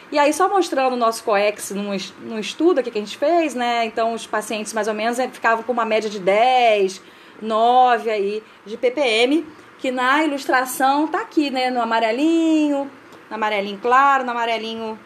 E 0.10 0.18
aí, 0.18 0.32
só 0.32 0.48
mostrando 0.48 0.94
o 0.94 0.98
nosso 0.98 1.22
COEX 1.24 1.72
num, 1.72 1.90
num 2.22 2.40
estudo 2.40 2.80
aqui 2.80 2.90
que 2.90 2.98
a 2.98 3.02
gente 3.02 3.18
fez, 3.18 3.54
né? 3.54 3.84
Então, 3.84 4.14
os 4.14 4.26
pacientes 4.26 4.72
mais 4.72 4.88
ou 4.88 4.94
menos 4.94 5.20
é, 5.20 5.28
ficavam 5.28 5.64
com 5.64 5.74
uma 5.74 5.84
média 5.84 6.10
de 6.10 6.18
10, 6.18 7.02
9 7.42 8.10
aí 8.10 8.44
de 8.66 8.78
ppm, 8.78 9.46
que 9.78 9.92
na 9.92 10.24
ilustração 10.24 11.08
tá 11.08 11.20
aqui, 11.20 11.50
né? 11.50 11.70
No 11.70 11.82
amarelinho, 11.82 12.90
no 13.30 13.36
amarelinho 13.36 13.80
claro, 13.80 14.24
no 14.24 14.32
amarelinho 14.32 14.98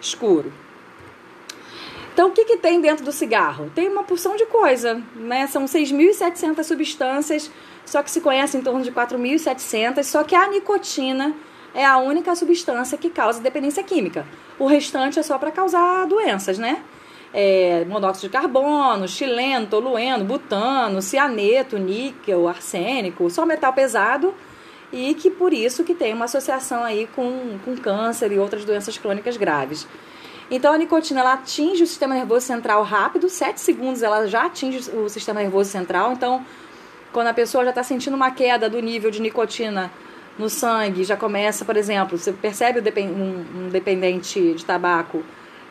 escuro. 0.00 0.52
Então, 2.12 2.28
o 2.28 2.32
que, 2.32 2.44
que 2.44 2.56
tem 2.58 2.80
dentro 2.80 3.04
do 3.04 3.12
cigarro? 3.12 3.70
Tem 3.74 3.88
uma 3.88 4.04
porção 4.04 4.36
de 4.36 4.44
coisa, 4.46 5.02
né? 5.14 5.46
São 5.46 5.64
6.700 5.64 6.62
substâncias 6.62 7.50
só 7.84 8.02
que 8.02 8.10
se 8.10 8.20
conhece 8.20 8.56
em 8.56 8.62
torno 8.62 8.82
de 8.82 8.92
4.700, 8.92 10.02
só 10.04 10.22
que 10.22 10.34
a 10.34 10.48
nicotina 10.48 11.34
é 11.74 11.84
a 11.84 11.98
única 11.98 12.34
substância 12.34 12.96
que 12.96 13.10
causa 13.10 13.40
dependência 13.40 13.82
química. 13.82 14.26
O 14.58 14.66
restante 14.66 15.18
é 15.18 15.22
só 15.22 15.38
para 15.38 15.50
causar 15.50 16.06
doenças, 16.06 16.58
né? 16.58 16.82
É, 17.34 17.84
monóxido 17.86 18.28
de 18.28 18.32
carbono, 18.32 19.08
xileno, 19.08 19.66
tolueno, 19.66 20.24
butano, 20.24 21.00
cianeto, 21.00 21.78
níquel, 21.78 22.46
arsênico, 22.46 23.28
só 23.30 23.46
metal 23.46 23.72
pesado 23.72 24.34
e 24.92 25.14
que 25.14 25.30
por 25.30 25.54
isso 25.54 25.82
que 25.82 25.94
tem 25.94 26.12
uma 26.12 26.26
associação 26.26 26.84
aí 26.84 27.08
com, 27.16 27.58
com 27.64 27.74
câncer 27.74 28.32
e 28.32 28.38
outras 28.38 28.66
doenças 28.66 28.98
crônicas 28.98 29.38
graves. 29.38 29.88
Então 30.54 30.70
a 30.70 30.76
nicotina 30.76 31.20
ela 31.20 31.32
atinge 31.32 31.82
o 31.82 31.86
sistema 31.86 32.14
nervoso 32.14 32.44
central 32.44 32.82
rápido, 32.82 33.26
7 33.26 33.58
segundos 33.58 34.02
ela 34.02 34.26
já 34.28 34.44
atinge 34.44 34.90
o 34.90 35.08
sistema 35.08 35.40
nervoso 35.40 35.70
central, 35.70 36.12
então 36.12 36.44
quando 37.10 37.28
a 37.28 37.32
pessoa 37.32 37.64
já 37.64 37.70
está 37.70 37.82
sentindo 37.82 38.14
uma 38.14 38.30
queda 38.30 38.68
do 38.68 38.78
nível 38.78 39.10
de 39.10 39.18
nicotina 39.22 39.90
no 40.38 40.50
sangue, 40.50 41.04
já 41.04 41.16
começa, 41.16 41.64
por 41.64 41.74
exemplo, 41.74 42.18
você 42.18 42.34
percebe 42.34 42.80
um, 43.00 43.70
dependente 43.70 44.52
de 44.52 44.62
tabaco 44.62 45.24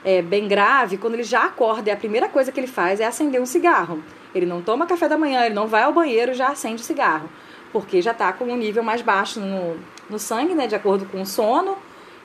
é, 0.04 0.20
bem 0.20 0.48
grave, 0.48 0.98
quando 0.98 1.14
ele 1.14 1.24
já 1.24 1.44
acorda, 1.44 1.92
e 1.92 1.94
a 1.94 1.98
primeira 1.98 2.28
coisa 2.28 2.52
que 2.52 2.60
ele 2.60 2.66
faz 2.66 3.00
é 3.00 3.06
acender 3.06 3.40
um 3.40 3.46
cigarro. 3.46 4.04
Ele 4.34 4.48
não 4.48 4.64
toma 4.64 4.88
café 4.88 5.08
da 5.08 5.16
manhã, 5.16 5.46
ele 5.46 5.54
não 5.54 5.68
vai 5.68 5.84
ao 5.84 5.94
banheiro 5.94 6.34
já 6.34 6.48
acende 6.48 6.82
o 6.82 6.86
cigarro, 6.86 7.30
porque 7.72 8.02
já 8.02 8.14
está 8.14 8.34
com 8.34 8.46
um 8.46 8.58
nível 8.58 8.82
mais 8.82 9.04
baixo 9.04 9.40
no, 9.40 9.78
no 10.10 10.18
sangue, 10.18 10.56
né, 10.56 10.66
de 10.66 10.74
acordo 10.74 11.06
com 11.06 11.22
o 11.22 11.26
sono, 11.26 11.78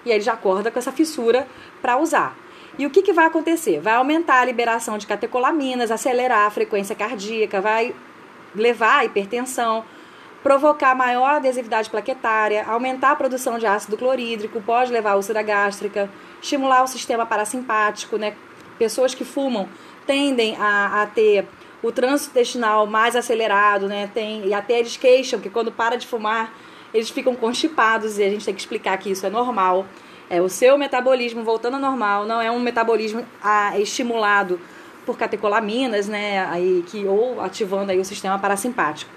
e 0.06 0.10
aí 0.10 0.16
ele 0.16 0.24
já 0.24 0.32
acorda 0.32 0.70
com 0.70 0.78
essa 0.78 0.92
fissura 0.92 1.46
para 1.82 1.98
usar. 1.98 2.45
E 2.78 2.84
o 2.84 2.90
que, 2.90 3.00
que 3.00 3.12
vai 3.12 3.26
acontecer? 3.26 3.80
Vai 3.80 3.94
aumentar 3.94 4.40
a 4.40 4.44
liberação 4.44 4.98
de 4.98 5.06
catecolaminas, 5.06 5.90
acelerar 5.90 6.46
a 6.46 6.50
frequência 6.50 6.94
cardíaca, 6.94 7.60
vai 7.60 7.94
levar 8.54 8.98
à 8.98 9.04
hipertensão, 9.04 9.84
provocar 10.42 10.94
maior 10.94 11.36
adesividade 11.36 11.88
plaquetária, 11.88 12.64
aumentar 12.66 13.12
a 13.12 13.16
produção 13.16 13.58
de 13.58 13.66
ácido 13.66 13.96
clorídrico, 13.96 14.60
pode 14.60 14.92
levar 14.92 15.12
à 15.12 15.16
úlcera 15.16 15.42
gástrica, 15.42 16.10
estimular 16.40 16.84
o 16.84 16.86
sistema 16.86 17.24
parasimpático, 17.24 18.16
né? 18.16 18.34
Pessoas 18.78 19.14
que 19.14 19.24
fumam 19.24 19.68
tendem 20.06 20.54
a, 20.56 21.02
a 21.02 21.06
ter 21.06 21.46
o 21.82 21.90
trânsito 21.90 22.30
intestinal 22.30 22.86
mais 22.86 23.16
acelerado, 23.16 23.88
né? 23.88 24.10
Tem, 24.12 24.46
e 24.46 24.52
até 24.52 24.78
eles 24.78 24.96
queixam 24.96 25.40
que 25.40 25.48
quando 25.48 25.72
para 25.72 25.96
de 25.96 26.06
fumar, 26.06 26.52
eles 26.92 27.10
ficam 27.10 27.34
constipados 27.34 28.18
e 28.18 28.22
a 28.22 28.30
gente 28.30 28.44
tem 28.44 28.54
que 28.54 28.60
explicar 28.60 28.98
que 28.98 29.10
isso 29.10 29.26
é 29.26 29.30
normal. 29.30 29.86
É, 30.28 30.40
o 30.40 30.48
seu 30.48 30.76
metabolismo 30.76 31.44
voltando 31.44 31.74
ao 31.74 31.80
normal 31.80 32.26
não 32.26 32.40
é 32.40 32.50
um 32.50 32.58
metabolismo 32.58 33.24
a, 33.42 33.78
estimulado 33.78 34.60
por 35.04 35.16
catecolaminas, 35.16 36.08
né, 36.08 36.44
aí 36.46 36.84
que 36.88 37.06
ou 37.06 37.40
ativando 37.40 37.92
aí 37.92 37.98
o 37.98 38.04
sistema 38.04 38.38
parasimpático. 38.38 39.10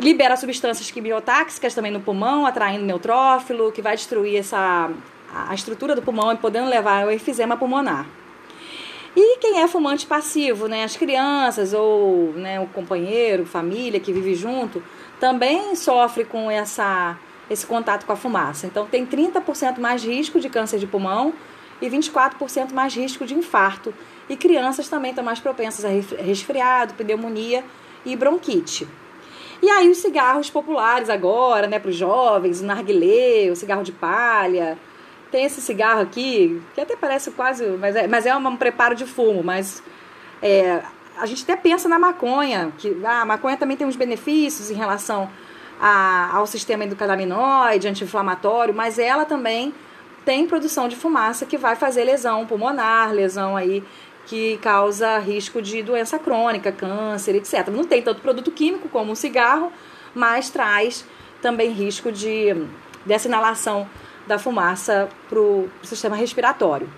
libera 0.00 0.36
substâncias 0.36 0.90
quimiotáxicas 0.90 1.74
também 1.74 1.92
no 1.92 2.00
pulmão, 2.00 2.44
atraindo 2.44 2.84
neutrófilo, 2.84 3.70
que 3.70 3.82
vai 3.82 3.94
destruir 3.94 4.38
essa, 4.38 4.90
a 5.32 5.54
estrutura 5.54 5.94
do 5.94 6.02
pulmão 6.02 6.32
e 6.32 6.36
podendo 6.36 6.68
levar 6.68 7.04
ao 7.04 7.12
enfisema 7.12 7.56
pulmonar. 7.56 8.06
E 9.14 9.38
quem 9.38 9.60
é 9.60 9.68
fumante 9.68 10.06
passivo, 10.06 10.68
né, 10.68 10.84
as 10.84 10.96
crianças 10.96 11.72
ou 11.72 12.32
né, 12.32 12.58
o 12.60 12.66
companheiro, 12.66 13.44
família 13.44 14.00
que 14.00 14.12
vive 14.12 14.34
junto, 14.34 14.82
também 15.18 15.74
sofre 15.76 16.24
com 16.24 16.50
essa, 16.50 17.18
esse 17.50 17.66
contato 17.66 18.06
com 18.06 18.12
a 18.12 18.16
fumaça. 18.16 18.66
Então 18.66 18.86
tem 18.86 19.04
30% 19.04 19.78
mais 19.78 20.04
risco 20.04 20.38
de 20.38 20.48
câncer 20.48 20.78
de 20.78 20.86
pulmão 20.86 21.34
e 21.82 21.90
24% 21.90 22.72
mais 22.72 22.94
risco 22.94 23.26
de 23.26 23.34
infarto. 23.34 23.92
E 24.28 24.36
crianças 24.36 24.88
também 24.88 25.10
estão 25.10 25.24
mais 25.24 25.40
propensas 25.40 25.84
a 25.84 26.22
resfriado, 26.22 26.94
pneumonia 26.94 27.64
e 28.06 28.14
bronquite. 28.14 28.86
E 29.60 29.68
aí 29.68 29.90
os 29.90 29.98
cigarros 29.98 30.48
populares 30.48 31.10
agora, 31.10 31.66
né, 31.66 31.78
para 31.78 31.90
os 31.90 31.96
jovens, 31.96 32.60
o 32.60 32.64
narguilé, 32.64 33.50
o 33.50 33.56
cigarro 33.56 33.82
de 33.82 33.92
palha. 33.92 34.78
Tem 35.30 35.44
esse 35.44 35.60
cigarro 35.60 36.00
aqui, 36.00 36.62
que 36.74 36.80
até 36.80 36.96
parece 36.96 37.32
quase, 37.32 37.66
mas 37.78 37.94
é, 37.96 38.06
mas 38.06 38.26
é 38.26 38.34
um 38.34 38.56
preparo 38.56 38.94
de 38.94 39.04
fumo, 39.04 39.44
mas 39.44 39.82
é, 40.42 40.82
a 41.16 41.26
gente 41.26 41.42
até 41.42 41.54
pensa 41.54 41.88
na 41.88 41.98
maconha, 41.98 42.72
que 42.78 42.96
ah, 43.04 43.20
a 43.20 43.24
maconha 43.24 43.56
também 43.56 43.76
tem 43.76 43.86
uns 43.86 43.96
benefícios 43.96 44.70
em 44.70 44.74
relação 44.74 45.30
a, 45.80 46.36
ao 46.36 46.46
sistema 46.46 46.84
endocannabinoide, 46.84 47.88
anti-inflamatório, 47.88 48.74
mas 48.74 48.98
ela 48.98 49.24
também 49.24 49.74
tem 50.24 50.46
produção 50.46 50.86
de 50.86 50.96
fumaça 50.96 51.46
que 51.46 51.56
vai 51.56 51.74
fazer 51.74 52.04
lesão 52.04 52.46
pulmonar, 52.46 53.12
lesão 53.12 53.56
aí 53.56 53.82
que 54.26 54.58
causa 54.58 55.18
risco 55.18 55.62
de 55.62 55.82
doença 55.82 56.18
crônica, 56.18 56.70
câncer, 56.70 57.34
etc. 57.34 57.68
Não 57.68 57.84
tem 57.84 58.02
tanto 58.02 58.20
produto 58.20 58.50
químico 58.50 58.88
como 58.88 59.12
o 59.12 59.16
cigarro, 59.16 59.72
mas 60.14 60.50
traz 60.50 61.04
também 61.40 61.70
risco 61.70 62.12
de 62.12 62.54
dessa 63.04 63.26
inalação 63.26 63.88
da 64.26 64.38
fumaça 64.38 65.08
para 65.28 65.40
o 65.40 65.68
sistema 65.82 66.14
respiratório. 66.14 66.88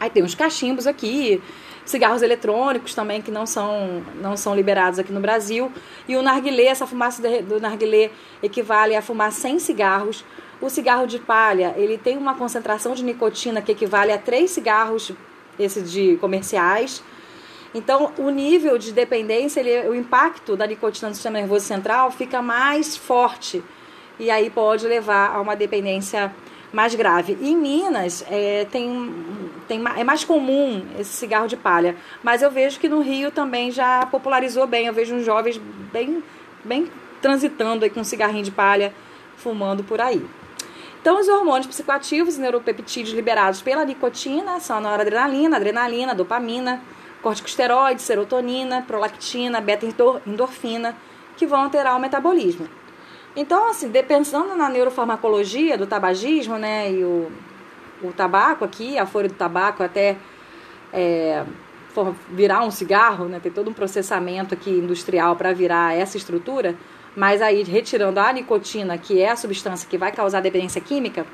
Aí 0.00 0.10
tem 0.10 0.22
os 0.22 0.34
cachimbos 0.34 0.86
aqui, 0.86 1.40
cigarros 1.90 2.22
eletrônicos 2.22 2.94
também 2.94 3.22
que 3.22 3.30
não 3.30 3.46
são, 3.46 4.02
não 4.20 4.36
são 4.36 4.54
liberados 4.54 4.98
aqui 4.98 5.12
no 5.12 5.20
Brasil. 5.20 5.72
E 6.06 6.16
o 6.16 6.22
narguilé, 6.22 6.64
essa 6.64 6.86
fumaça 6.86 7.22
do 7.42 7.60
narguilé 7.60 8.10
equivale 8.42 8.94
a 8.94 9.02
fumar 9.02 9.32
100 9.32 9.58
cigarros. 9.58 10.24
O 10.60 10.68
cigarro 10.68 11.06
de 11.06 11.18
palha, 11.18 11.74
ele 11.76 11.96
tem 11.96 12.16
uma 12.16 12.34
concentração 12.34 12.94
de 12.94 13.04
nicotina 13.04 13.62
que 13.62 13.72
equivale 13.72 14.12
a 14.12 14.18
3 14.18 14.50
cigarros 14.50 15.12
esse 15.58 15.82
de 15.82 16.16
comerciais. 16.16 17.02
Então, 17.74 18.12
o 18.18 18.30
nível 18.30 18.78
de 18.78 18.92
dependência, 18.92 19.60
ele, 19.60 19.88
o 19.88 19.94
impacto 19.94 20.56
da 20.56 20.66
nicotina 20.66 21.08
no 21.08 21.14
sistema 21.14 21.38
nervoso 21.38 21.66
central 21.66 22.10
fica 22.10 22.40
mais 22.40 22.96
forte 22.96 23.62
e 24.18 24.30
aí 24.30 24.50
pode 24.50 24.86
levar 24.86 25.34
a 25.34 25.40
uma 25.40 25.54
dependência 25.54 26.34
mais 26.72 26.94
grave. 26.94 27.36
em 27.40 27.56
Minas 27.56 28.24
é, 28.30 28.66
tem, 28.70 29.14
tem, 29.66 29.82
é 29.96 30.04
mais 30.04 30.24
comum 30.24 30.84
esse 30.98 31.10
cigarro 31.10 31.46
de 31.46 31.56
palha, 31.56 31.96
mas 32.22 32.42
eu 32.42 32.50
vejo 32.50 32.78
que 32.78 32.88
no 32.88 33.00
Rio 33.00 33.30
também 33.30 33.70
já 33.70 34.06
popularizou 34.06 34.66
bem. 34.66 34.86
Eu 34.86 34.92
vejo 34.92 35.14
uns 35.14 35.24
jovens 35.24 35.60
bem, 35.92 36.22
bem 36.64 36.90
transitando 37.20 37.84
aí 37.84 37.90
com 37.90 38.00
um 38.00 38.04
cigarrinho 38.04 38.44
de 38.44 38.50
palha, 38.50 38.92
fumando 39.36 39.82
por 39.82 40.00
aí. 40.00 40.24
Então, 41.00 41.20
os 41.20 41.28
hormônios 41.28 41.66
psicoativos 41.66 42.36
e 42.36 42.40
neuropeptídeos 42.40 43.14
liberados 43.14 43.62
pela 43.62 43.84
nicotina 43.84 44.58
são 44.58 44.78
a 44.78 44.80
noradrenalina, 44.80 45.56
adrenalina, 45.56 46.14
dopamina, 46.14 46.82
corticosteroide, 47.22 48.02
serotonina, 48.02 48.82
prolactina, 48.82 49.60
beta-endorfina, 49.60 50.96
que 51.36 51.46
vão 51.46 51.62
alterar 51.62 51.96
o 51.96 52.00
metabolismo. 52.00 52.68
Então, 53.40 53.68
assim, 53.70 53.88
pensando 54.02 54.56
na 54.56 54.68
neurofarmacologia 54.68 55.78
do 55.78 55.86
tabagismo, 55.86 56.58
né, 56.58 56.90
e 56.90 57.04
o, 57.04 57.30
o 58.02 58.12
tabaco 58.12 58.64
aqui, 58.64 58.98
a 58.98 59.06
folha 59.06 59.28
do 59.28 59.34
tabaco 59.36 59.80
até 59.80 60.16
é, 60.92 61.44
virar 62.30 62.64
um 62.64 62.70
cigarro, 62.72 63.26
né, 63.26 63.38
tem 63.38 63.52
todo 63.52 63.70
um 63.70 63.72
processamento 63.72 64.54
aqui 64.54 64.70
industrial 64.70 65.36
para 65.36 65.52
virar 65.52 65.96
essa 65.96 66.16
estrutura, 66.16 66.74
mas 67.14 67.40
aí 67.40 67.62
retirando 67.62 68.18
a 68.18 68.32
nicotina, 68.32 68.98
que 68.98 69.20
é 69.20 69.30
a 69.30 69.36
substância 69.36 69.88
que 69.88 69.96
vai 69.96 70.10
causar 70.10 70.40
dependência 70.40 70.80
química, 70.80 71.24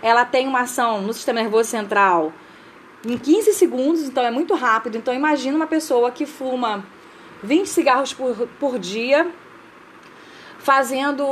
ela 0.00 0.24
tem 0.24 0.46
uma 0.46 0.60
ação 0.60 1.02
no 1.02 1.12
sistema 1.12 1.40
nervoso 1.40 1.68
central 1.68 2.32
em 3.04 3.18
15 3.18 3.54
segundos, 3.54 4.04
então 4.04 4.24
é 4.24 4.30
muito 4.30 4.54
rápido. 4.54 4.96
Então 4.96 5.12
imagina 5.12 5.56
uma 5.56 5.66
pessoa 5.66 6.12
que 6.12 6.26
fuma 6.26 6.84
20 7.42 7.66
cigarros 7.66 8.14
por, 8.14 8.46
por 8.60 8.78
dia, 8.78 9.26
fazendo, 10.60 11.24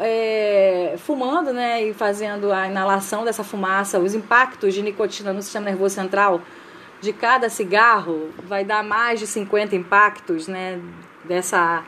é, 0.00 0.94
fumando, 0.98 1.52
né, 1.52 1.82
e 1.82 1.92
fazendo 1.92 2.52
a 2.52 2.68
inalação 2.68 3.24
dessa 3.24 3.42
fumaça, 3.42 3.98
os 3.98 4.14
impactos 4.14 4.72
de 4.72 4.80
nicotina 4.80 5.32
no 5.32 5.42
sistema 5.42 5.66
nervoso 5.66 5.94
central 5.94 6.40
de 7.00 7.12
cada 7.12 7.50
cigarro 7.50 8.30
vai 8.44 8.64
dar 8.64 8.82
mais 8.82 9.18
de 9.20 9.26
50 9.26 9.74
impactos, 9.74 10.46
né, 10.46 10.80
dessa 11.24 11.82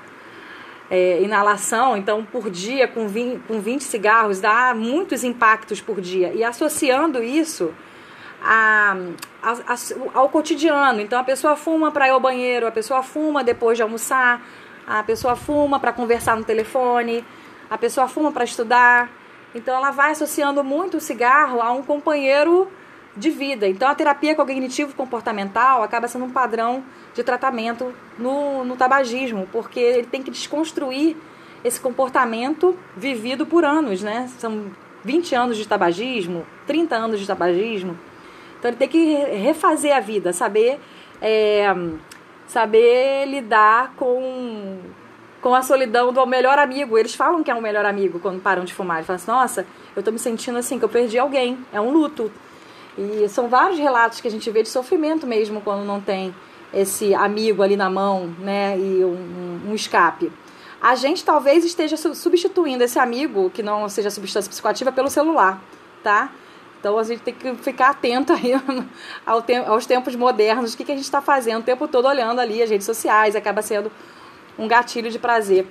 é, 0.91 1.23
inalação, 1.23 1.97
então 1.97 2.25
por 2.25 2.51
dia 2.51 2.89
com 2.89 3.07
20, 3.07 3.43
com 3.47 3.61
20 3.61 3.85
cigarros 3.85 4.41
dá 4.41 4.75
muitos 4.75 5.23
impactos 5.23 5.81
por 5.81 6.01
dia. 6.01 6.33
E 6.35 6.43
associando 6.43 7.23
isso 7.23 7.73
a, 8.43 8.97
a, 9.43 9.53
a, 9.53 9.77
ao 10.15 10.29
cotidiano. 10.29 11.01
Então 11.01 11.19
a 11.19 11.25
pessoa 11.25 11.57
fuma 11.57 11.91
para 11.91 12.09
ir 12.09 12.11
ao 12.11 12.21
banheiro, 12.21 12.67
a 12.67 12.73
pessoa 12.73 13.03
fuma 13.03 13.45
depois 13.45 13.77
de 13.77 13.83
almoçar, 13.83 14.43
a 14.89 15.03
pessoa 15.03 15.37
fuma 15.37 15.79
para 15.79 15.93
conversar 15.93 16.37
no 16.37 16.45
telefone, 16.45 17.23
a 17.69 17.77
pessoa 17.77 18.09
fuma 18.09 18.33
para 18.33 18.45
estudar. 18.45 19.11
Então 19.55 19.77
ela 19.77 19.91
vai 19.91 20.13
associando 20.13 20.65
muito 20.65 20.97
o 20.97 21.01
cigarro 21.01 21.61
a 21.61 21.71
um 21.71 21.83
companheiro 21.83 22.69
de 23.15 23.31
vida. 23.31 23.67
Então, 23.67 23.89
a 23.89 23.95
terapia 23.95 24.35
cognitivo 24.35 24.95
comportamental 24.95 25.83
acaba 25.83 26.07
sendo 26.07 26.25
um 26.25 26.31
padrão 26.31 26.85
de 27.15 27.23
tratamento 27.23 27.93
no, 28.19 28.65
no 28.65 28.77
tabagismo, 28.77 29.49
porque 29.51 29.81
ele 29.81 30.07
tem 30.07 30.23
que 30.23 30.31
desconstruir 30.31 31.17
esse 31.65 31.81
comportamento 31.81 32.79
vivido 32.97 33.45
por 33.45 33.65
anos, 33.65 34.03
né? 34.03 34.31
São 34.39 34.67
20 35.05 35.35
anos 35.35 35.57
de 35.57 35.67
tabagismo, 35.67 36.47
30 36.67 36.95
anos 36.95 37.19
de 37.19 37.27
tabagismo. 37.27 37.99
Então, 38.59 38.71
ele 38.71 38.79
tem 38.79 38.89
que 38.89 39.15
refazer 39.15 39.97
a 39.97 40.01
vida, 40.01 40.33
saber, 40.33 40.79
é, 41.21 41.67
saber 42.49 43.27
lidar 43.27 43.93
com, 43.95 44.81
com 45.41 45.55
a 45.55 45.63
solidão 45.63 46.13
do 46.13 46.27
melhor 46.27 46.59
amigo. 46.59 46.99
Eles 46.99 47.15
falam 47.15 47.45
que 47.45 47.51
é 47.51 47.55
o 47.55 47.59
um 47.59 47.61
melhor 47.61 47.85
amigo 47.85 48.19
quando 48.19 48.41
param 48.41 48.65
de 48.65 48.75
fumar. 48.75 48.97
Eles 48.97 49.07
falam 49.07 49.17
assim, 49.17 49.31
nossa, 49.31 49.67
eu 49.95 50.03
tô 50.03 50.11
me 50.11 50.19
sentindo 50.19 50.59
assim, 50.59 50.79
que 50.79 50.85
eu 50.85 50.89
perdi 50.89 51.19
alguém. 51.19 51.59
É 51.73 51.81
um 51.81 51.93
luto. 51.93 52.33
E 52.97 53.29
são 53.29 53.49
vários 53.49 53.79
relatos 53.79 54.21
que 54.21 54.27
a 54.27 54.31
gente 54.31 54.51
vê 54.51 54.63
de 54.63 54.69
sofrimento 54.69 55.25
mesmo 55.25 55.61
quando 55.61 55.85
não 55.85 56.01
tem 56.01 56.35
esse 56.73 57.15
amigo 57.15 57.63
ali 57.63 57.77
na 57.77 57.89
mão, 57.89 58.35
né, 58.41 58.77
e 58.77 59.05
um, 59.05 59.71
um 59.71 59.75
escape. 59.75 60.33
A 60.81 60.95
gente 60.95 61.25
talvez 61.25 61.65
esteja 61.65 61.97
substituindo 61.97 62.85
esse 62.85 62.99
amigo, 62.99 63.51
que 63.51 63.63
não 63.63 63.89
seja 63.89 64.11
substância 64.11 64.49
psicoativa, 64.49 64.93
pelo 64.93 65.11
celular, 65.11 65.61
tá? 66.03 66.31
Então 66.79 66.99
a 66.99 67.03
gente 67.03 67.21
tem 67.21 67.35
que 67.35 67.55
ficar 67.57 67.91
atento 67.91 68.33
aí 68.33 68.53
ao 69.27 69.43
te 69.43 69.57
aos 69.57 69.87
tempos 69.87 70.15
modernos, 70.15 70.75
o 70.75 70.77
que, 70.77 70.85
que 70.85 70.93
a 70.93 70.95
gente 70.95 71.05
está 71.05 71.21
fazendo 71.21 71.61
o 71.61 71.65
tempo 71.65 71.89
todo 71.89 72.07
olhando 72.07 72.41
ali 72.41 72.63
as 72.63 72.71
redes 72.71 72.87
sociais, 72.87 73.35
acaba 73.35 73.63
sendo 73.63 73.91
um 74.59 74.69
gatilho 74.69 75.11
de 75.11 75.19
prazer 75.19 75.67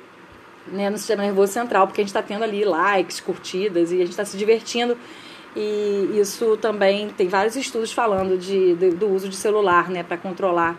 né, 0.67 0.89
no 0.89 0.97
sistema 0.97 1.23
nervoso 1.23 1.53
central, 1.53 1.87
porque 1.87 2.01
a 2.01 2.03
gente 2.03 2.09
está 2.09 2.21
tendo 2.21 2.43
ali 2.43 2.65
likes, 2.65 3.19
curtidas 3.19 3.91
e 3.91 3.95
a 3.95 3.99
gente 3.99 4.09
está 4.09 4.25
se 4.25 4.37
divertindo 4.37 4.97
e 5.55 6.19
isso 6.19 6.55
também 6.57 7.09
tem 7.09 7.27
vários 7.27 7.55
estudos 7.55 7.91
falando 7.91 8.37
de, 8.37 8.75
de 8.75 8.91
do 8.91 9.09
uso 9.09 9.27
de 9.27 9.35
celular, 9.35 9.89
né, 9.89 10.03
para 10.03 10.15
controlar. 10.15 10.77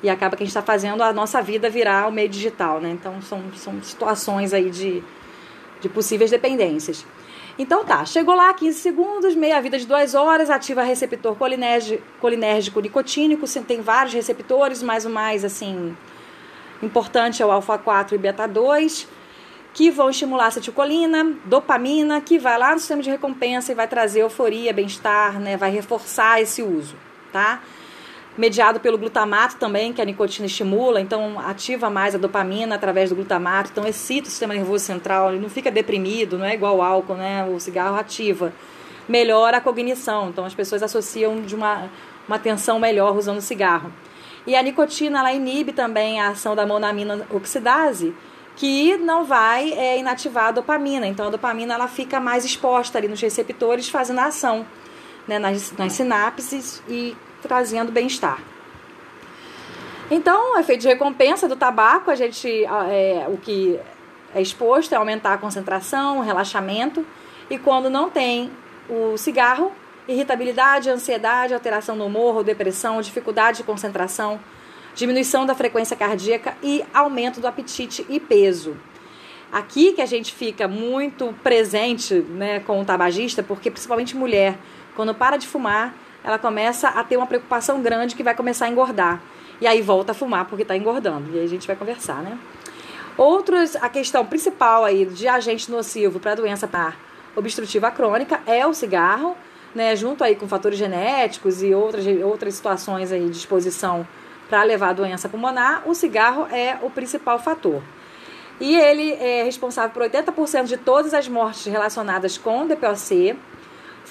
E 0.00 0.08
acaba 0.08 0.36
que 0.36 0.42
a 0.42 0.46
gente 0.46 0.50
está 0.50 0.62
fazendo 0.62 1.02
a 1.02 1.12
nossa 1.12 1.42
vida 1.42 1.68
virar 1.68 2.08
o 2.08 2.12
meio 2.12 2.28
digital, 2.28 2.80
né? 2.80 2.90
Então 2.90 3.20
são, 3.22 3.40
são 3.54 3.82
situações 3.82 4.52
aí 4.52 4.70
de, 4.70 5.02
de 5.80 5.88
possíveis 5.88 6.30
dependências. 6.30 7.04
Então 7.58 7.84
tá, 7.84 8.04
chegou 8.04 8.34
lá 8.34 8.52
15 8.52 8.78
segundos, 8.78 9.34
meia 9.34 9.60
vida 9.60 9.78
de 9.78 9.86
duas 9.86 10.14
horas, 10.14 10.48
ativa 10.48 10.82
receptor 10.82 11.36
colinérgico, 11.36 12.02
colinérgico 12.20 12.80
nicotínico, 12.80 13.46
tem 13.66 13.82
vários 13.82 14.14
receptores, 14.14 14.82
mas 14.82 15.04
o 15.04 15.10
mais 15.10 15.44
assim 15.44 15.96
importante 16.82 17.42
é 17.42 17.46
o 17.46 17.50
alfa 17.50 17.76
4 17.78 18.14
e 18.14 18.18
beta 18.18 18.46
2 18.48 19.06
que 19.74 19.90
vão 19.90 20.10
estimular 20.10 20.44
a 20.44 20.48
acetilcolina, 20.48 21.34
dopamina, 21.46 22.20
que 22.20 22.38
vai 22.38 22.58
lá 22.58 22.72
no 22.72 22.78
sistema 22.78 23.02
de 23.02 23.10
recompensa 23.10 23.72
e 23.72 23.74
vai 23.74 23.88
trazer 23.88 24.20
euforia, 24.20 24.72
bem-estar, 24.72 25.40
né? 25.40 25.56
Vai 25.56 25.70
reforçar 25.70 26.40
esse 26.40 26.62
uso, 26.62 26.94
tá? 27.32 27.62
Mediado 28.36 28.80
pelo 28.80 28.96
glutamato 28.96 29.56
também, 29.56 29.92
que 29.92 30.00
a 30.00 30.04
nicotina 30.06 30.46
estimula, 30.46 31.00
então 31.00 31.38
ativa 31.38 31.90
mais 31.90 32.14
a 32.14 32.18
dopamina 32.18 32.74
através 32.74 33.10
do 33.10 33.16
glutamato, 33.16 33.68
então 33.70 33.86
excita 33.86 34.26
o 34.26 34.30
sistema 34.30 34.54
nervoso 34.54 34.84
central, 34.84 35.30
ele 35.30 35.40
não 35.40 35.50
fica 35.50 35.70
deprimido, 35.70 36.38
não 36.38 36.46
é 36.46 36.54
igual 36.54 36.80
ao 36.80 36.94
álcool, 36.94 37.14
né? 37.14 37.44
O 37.44 37.60
cigarro 37.60 37.96
ativa. 37.96 38.50
Melhora 39.06 39.58
a 39.58 39.60
cognição, 39.60 40.30
então 40.30 40.46
as 40.46 40.54
pessoas 40.54 40.82
associam 40.82 41.42
de 41.42 41.54
uma, 41.54 41.90
uma 42.26 42.36
atenção 42.36 42.78
melhor 42.78 43.14
usando 43.14 43.36
o 43.36 43.42
cigarro. 43.42 43.92
E 44.46 44.56
a 44.56 44.62
nicotina, 44.62 45.18
ela 45.18 45.32
inibe 45.32 45.72
também 45.72 46.18
a 46.18 46.28
ação 46.28 46.56
da 46.56 46.64
monamina 46.64 47.26
oxidase, 47.30 48.14
que 48.56 48.96
não 48.96 49.24
vai 49.24 49.72
é, 49.72 49.98
inativar 49.98 50.46
a 50.46 50.52
dopamina. 50.52 51.06
Então 51.06 51.26
a 51.26 51.30
dopamina 51.30 51.74
ela 51.74 51.88
fica 51.88 52.18
mais 52.18 52.46
exposta 52.46 52.96
ali 52.96 53.08
nos 53.08 53.20
receptores, 53.20 53.90
fazendo 53.90 54.20
a 54.20 54.26
ação 54.26 54.66
né, 55.28 55.38
nas, 55.38 55.72
nas 55.72 55.92
sinapses 55.92 56.82
e 56.88 57.14
trazendo 57.42 57.92
bem-estar. 57.92 58.38
Então, 60.10 60.56
o 60.56 60.58
efeito 60.58 60.82
de 60.82 60.88
recompensa 60.88 61.48
do 61.48 61.56
tabaco, 61.56 62.10
a 62.10 62.14
gente, 62.14 62.48
é, 62.90 63.26
o 63.28 63.36
que 63.36 63.78
é 64.34 64.40
exposto 64.40 64.92
é 64.92 64.96
aumentar 64.96 65.34
a 65.34 65.38
concentração, 65.38 66.18
o 66.18 66.22
relaxamento, 66.22 67.04
e 67.48 67.58
quando 67.58 67.90
não 67.90 68.10
tem 68.10 68.50
o 68.88 69.16
cigarro, 69.16 69.72
irritabilidade, 70.06 70.90
ansiedade, 70.90 71.54
alteração 71.54 71.96
no 71.96 72.06
humor, 72.06 72.42
depressão, 72.42 73.00
dificuldade 73.00 73.58
de 73.58 73.64
concentração, 73.64 74.40
diminuição 74.94 75.46
da 75.46 75.54
frequência 75.54 75.96
cardíaca 75.96 76.56
e 76.62 76.84
aumento 76.92 77.40
do 77.40 77.46
apetite 77.46 78.04
e 78.08 78.18
peso. 78.18 78.76
Aqui 79.50 79.92
que 79.92 80.00
a 80.00 80.06
gente 80.06 80.32
fica 80.32 80.66
muito 80.66 81.34
presente 81.42 82.14
né, 82.14 82.60
com 82.60 82.80
o 82.80 82.84
tabagista, 82.84 83.42
porque 83.42 83.70
principalmente 83.70 84.16
mulher, 84.16 84.58
quando 84.96 85.14
para 85.14 85.36
de 85.36 85.46
fumar, 85.46 85.94
ela 86.24 86.38
começa 86.38 86.88
a 86.88 87.02
ter 87.04 87.16
uma 87.16 87.26
preocupação 87.26 87.82
grande 87.82 88.14
que 88.14 88.22
vai 88.22 88.34
começar 88.34 88.66
a 88.66 88.68
engordar. 88.68 89.20
E 89.60 89.66
aí 89.66 89.80
volta 89.80 90.12
a 90.12 90.14
fumar 90.14 90.44
porque 90.46 90.62
está 90.62 90.76
engordando. 90.76 91.30
E 91.34 91.38
aí 91.38 91.44
a 91.44 91.48
gente 91.48 91.66
vai 91.66 91.76
conversar, 91.76 92.22
né? 92.22 92.38
Outros, 93.16 93.76
a 93.76 93.88
questão 93.88 94.24
principal 94.24 94.84
aí 94.84 95.04
de 95.04 95.28
agente 95.28 95.70
nocivo 95.70 96.18
para 96.18 96.32
a 96.32 96.34
doença 96.34 96.68
obstrutiva 97.36 97.90
crônica 97.90 98.40
é 98.46 98.66
o 98.66 98.72
cigarro, 98.72 99.36
né? 99.74 99.94
Junto 99.94 100.24
aí 100.24 100.34
com 100.34 100.48
fatores 100.48 100.78
genéticos 100.78 101.62
e 101.62 101.74
outras, 101.74 102.04
outras 102.24 102.54
situações 102.54 103.12
aí 103.12 103.28
de 103.28 103.36
exposição 103.36 104.06
para 104.48 104.62
levar 104.64 104.90
a 104.90 104.92
doença 104.92 105.28
pulmonar, 105.28 105.82
o 105.86 105.94
cigarro 105.94 106.46
é 106.50 106.78
o 106.82 106.90
principal 106.90 107.38
fator. 107.38 107.82
E 108.60 108.76
ele 108.76 109.12
é 109.14 109.42
responsável 109.42 109.90
por 109.90 110.02
80% 110.02 110.64
de 110.64 110.76
todas 110.76 111.14
as 111.14 111.26
mortes 111.26 111.64
relacionadas 111.66 112.36
com 112.36 112.66
DPOC. 112.66 113.36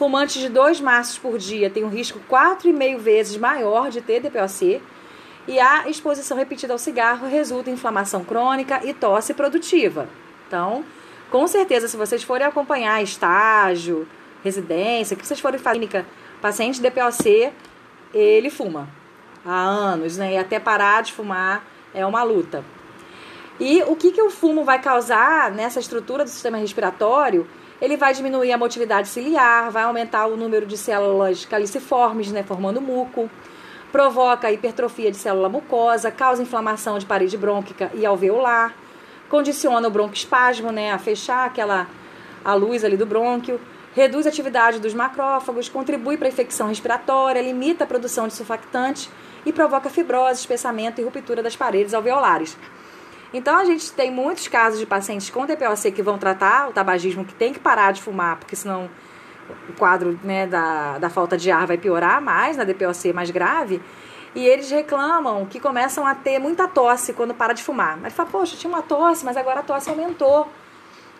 Fumantes 0.01 0.41
de 0.41 0.49
dois 0.49 0.81
maços 0.81 1.19
por 1.19 1.37
dia 1.37 1.69
têm 1.69 1.83
um 1.83 1.87
risco 1.87 2.19
4,5 2.27 2.97
vezes 2.97 3.37
maior 3.37 3.91
de 3.91 4.01
ter 4.01 4.19
DPOC. 4.19 4.81
E 5.47 5.59
a 5.59 5.87
exposição 5.87 6.35
repetida 6.35 6.73
ao 6.73 6.79
cigarro 6.79 7.27
resulta 7.27 7.69
em 7.69 7.73
inflamação 7.73 8.23
crônica 8.23 8.81
e 8.83 8.95
tosse 8.95 9.31
produtiva. 9.35 10.09
Então, 10.47 10.83
com 11.29 11.47
certeza, 11.47 11.87
se 11.87 11.95
vocês 11.95 12.23
forem 12.23 12.47
acompanhar 12.47 13.03
estágio, 13.03 14.07
residência, 14.43 15.15
que 15.15 15.23
vocês 15.23 15.39
forem 15.39 15.59
clínica, 15.59 16.03
paciente 16.41 16.81
DPOC, 16.81 17.53
ele 18.11 18.49
fuma 18.49 18.89
há 19.45 19.61
anos, 19.61 20.17
né? 20.17 20.33
E 20.33 20.37
até 20.39 20.59
parar 20.59 21.03
de 21.03 21.13
fumar 21.13 21.63
é 21.93 22.03
uma 22.03 22.23
luta. 22.23 22.65
E 23.59 23.83
o 23.83 23.95
que, 23.95 24.11
que 24.11 24.21
o 24.23 24.31
fumo 24.31 24.63
vai 24.63 24.81
causar 24.81 25.51
nessa 25.51 25.79
estrutura 25.79 26.23
do 26.23 26.29
sistema 26.31 26.57
respiratório? 26.57 27.45
Ele 27.81 27.97
vai 27.97 28.13
diminuir 28.13 28.51
a 28.51 28.57
motilidade 28.57 29.07
ciliar, 29.07 29.71
vai 29.71 29.83
aumentar 29.83 30.27
o 30.27 30.37
número 30.37 30.67
de 30.67 30.77
células 30.77 31.45
caliciformes, 31.45 32.31
né, 32.31 32.43
formando 32.43 32.79
muco, 32.79 33.27
provoca 33.91 34.51
hipertrofia 34.51 35.09
de 35.09 35.17
célula 35.17 35.49
mucosa, 35.49 36.11
causa 36.11 36.43
inflamação 36.43 36.99
de 36.99 37.05
parede 37.07 37.35
brônquica 37.35 37.89
e 37.95 38.05
alveolar, 38.05 38.75
condiciona 39.29 39.87
o 39.87 39.91
broncoespasmo, 39.91 40.71
né, 40.71 40.91
a 40.91 40.99
fechar 40.99 41.47
aquela 41.47 41.87
a 42.45 42.53
luz 42.53 42.83
ali 42.83 42.97
do 42.97 43.05
brônquio, 43.05 43.59
reduz 43.93 44.25
a 44.25 44.29
atividade 44.29 44.79
dos 44.79 44.93
macrófagos, 44.93 45.67
contribui 45.67 46.17
para 46.17 46.27
a 46.27 46.31
infecção 46.31 46.67
respiratória, 46.67 47.41
limita 47.41 47.83
a 47.83 47.87
produção 47.87 48.27
de 48.27 48.33
surfactante 48.33 49.09
e 49.45 49.51
provoca 49.51 49.89
fibrose, 49.89 50.39
espessamento 50.39 51.01
e 51.01 51.03
ruptura 51.03 51.41
das 51.41 51.55
paredes 51.55 51.93
alveolares. 51.93 52.57
Então 53.33 53.57
a 53.57 53.65
gente 53.65 53.91
tem 53.93 54.11
muitos 54.11 54.47
casos 54.47 54.79
de 54.79 54.85
pacientes 54.85 55.29
com 55.29 55.45
TPOC 55.45 55.91
que 55.91 56.01
vão 56.01 56.17
tratar 56.17 56.69
o 56.69 56.73
tabagismo 56.73 57.23
que 57.23 57.33
tem 57.33 57.53
que 57.53 57.59
parar 57.59 57.91
de 57.91 58.01
fumar, 58.01 58.37
porque 58.37 58.55
senão 58.55 58.89
o 59.69 59.73
quadro 59.73 60.19
né, 60.23 60.47
da, 60.47 60.97
da 60.97 61.09
falta 61.09 61.37
de 61.37 61.49
ar 61.49 61.65
vai 61.65 61.77
piorar 61.77 62.21
mais 62.21 62.57
na 62.57 62.63
DPOC 62.63 63.13
mais 63.13 63.31
grave. 63.31 63.81
E 64.33 64.45
eles 64.45 64.71
reclamam 64.71 65.45
que 65.45 65.59
começam 65.59 66.05
a 66.05 66.15
ter 66.15 66.39
muita 66.39 66.67
tosse 66.67 67.11
quando 67.11 67.33
para 67.33 67.53
de 67.53 67.61
fumar. 67.61 67.97
Mas 67.97 68.13
fala, 68.13 68.29
poxa, 68.29 68.55
tinha 68.55 68.71
uma 68.71 68.81
tosse, 68.81 69.25
mas 69.25 69.35
agora 69.35 69.59
a 69.59 69.63
tosse 69.63 69.89
aumentou. 69.89 70.47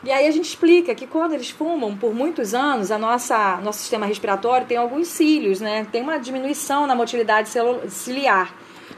E 0.04 0.12
aí 0.12 0.26
a 0.28 0.32
gente 0.32 0.46
explica 0.46 0.96
que 0.96 1.06
quando 1.06 1.34
eles 1.34 1.50
fumam 1.50 1.96
por 1.96 2.14
muitos 2.14 2.54
anos, 2.54 2.90
a 2.90 2.98
nossa 2.98 3.58
nosso 3.58 3.80
sistema 3.80 4.06
respiratório 4.06 4.66
tem 4.66 4.78
alguns 4.78 5.08
cílios, 5.08 5.60
né? 5.60 5.86
Tem 5.92 6.02
uma 6.02 6.18
diminuição 6.18 6.88
na 6.88 6.96
motilidade 6.96 7.50
ciliar. 7.90 8.52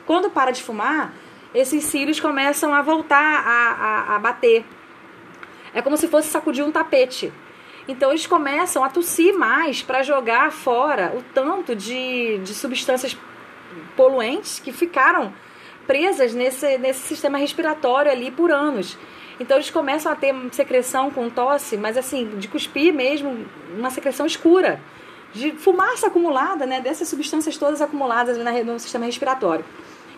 Quando 0.05 0.29
para 0.29 0.51
de 0.51 0.63
fumar, 0.63 1.11
esses 1.53 1.83
cílios 1.85 2.19
começam 2.19 2.73
a 2.73 2.81
voltar 2.81 3.43
a, 3.45 4.13
a, 4.13 4.15
a 4.15 4.19
bater. 4.19 4.65
É 5.73 5.81
como 5.81 5.97
se 5.97 6.07
fosse 6.07 6.29
sacudir 6.29 6.63
um 6.63 6.71
tapete. 6.71 7.31
Então 7.87 8.11
eles 8.11 8.25
começam 8.25 8.83
a 8.83 8.89
tossir 8.89 9.33
mais 9.37 9.81
para 9.81 10.03
jogar 10.03 10.51
fora 10.51 11.13
o 11.15 11.21
tanto 11.33 11.75
de, 11.75 12.37
de 12.39 12.53
substâncias 12.53 13.17
poluentes 13.95 14.59
que 14.59 14.71
ficaram 14.71 15.33
presas 15.85 16.33
nesse, 16.33 16.77
nesse 16.77 17.01
sistema 17.01 17.37
respiratório 17.37 18.11
ali 18.11 18.31
por 18.31 18.51
anos. 18.51 18.97
Então 19.39 19.57
eles 19.57 19.69
começam 19.69 20.11
a 20.11 20.15
ter 20.15 20.33
secreção 20.51 21.11
com 21.11 21.29
tosse, 21.29 21.75
mas 21.75 21.97
assim, 21.97 22.37
de 22.37 22.47
cuspir 22.47 22.93
mesmo, 22.93 23.45
uma 23.77 23.89
secreção 23.89 24.25
escura, 24.25 24.79
de 25.33 25.51
fumaça 25.51 26.07
acumulada, 26.07 26.65
né, 26.65 26.79
dessas 26.79 27.07
substâncias 27.07 27.57
todas 27.57 27.81
acumuladas 27.81 28.37
no 28.37 28.79
sistema 28.79 29.05
respiratório. 29.05 29.65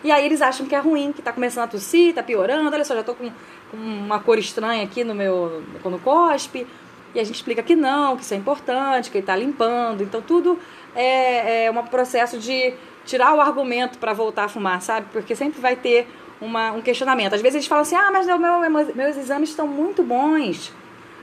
E 0.06 0.12
aí 0.12 0.24
eles 0.24 0.40
acham 0.40 0.66
que 0.66 0.74
é 0.74 0.78
ruim, 0.78 1.12
que 1.12 1.18
está 1.20 1.32
começando 1.32 1.64
a 1.64 1.66
tossir, 1.66 2.10
está 2.10 2.22
piorando, 2.22 2.72
olha 2.72 2.84
só, 2.84 2.94
já 2.94 3.00
estou 3.00 3.16
com, 3.16 3.28
com, 3.72 3.76
uma 3.76 4.20
cor 4.20 4.38
estranha 4.38 4.84
aqui 4.84 5.02
no 5.02 5.16
meu 5.16 5.64
quando 5.82 5.98
cospe. 5.98 6.64
E 7.12 7.18
a 7.18 7.24
gente 7.24 7.34
explica 7.34 7.60
que 7.60 7.74
não, 7.74 8.16
que 8.16 8.22
isso 8.22 8.32
é 8.32 8.36
importante, 8.36 9.10
que 9.10 9.18
ele 9.18 9.24
está 9.24 9.34
limpando. 9.34 10.04
Então 10.04 10.22
tudo 10.22 10.60
é, 10.94 11.64
é 11.64 11.70
um 11.72 11.82
processo 11.86 12.38
de 12.38 12.72
tirar 13.04 13.34
o 13.34 13.40
argumento 13.40 13.98
para 13.98 14.12
voltar 14.12 14.44
a 14.44 14.48
fumar, 14.48 14.80
sabe? 14.80 15.08
Porque 15.12 15.34
sempre 15.34 15.60
vai 15.60 15.74
ter 15.74 16.06
uma, 16.40 16.70
um 16.70 16.80
questionamento. 16.80 17.34
Às 17.34 17.42
vezes 17.42 17.56
eles 17.56 17.66
falam 17.66 17.82
assim: 17.82 17.96
ah, 17.96 18.12
mas 18.12 18.28
meu, 18.28 18.94
meus 18.94 19.16
exames 19.16 19.50
estão 19.50 19.66
muito 19.66 20.04
bons. 20.04 20.72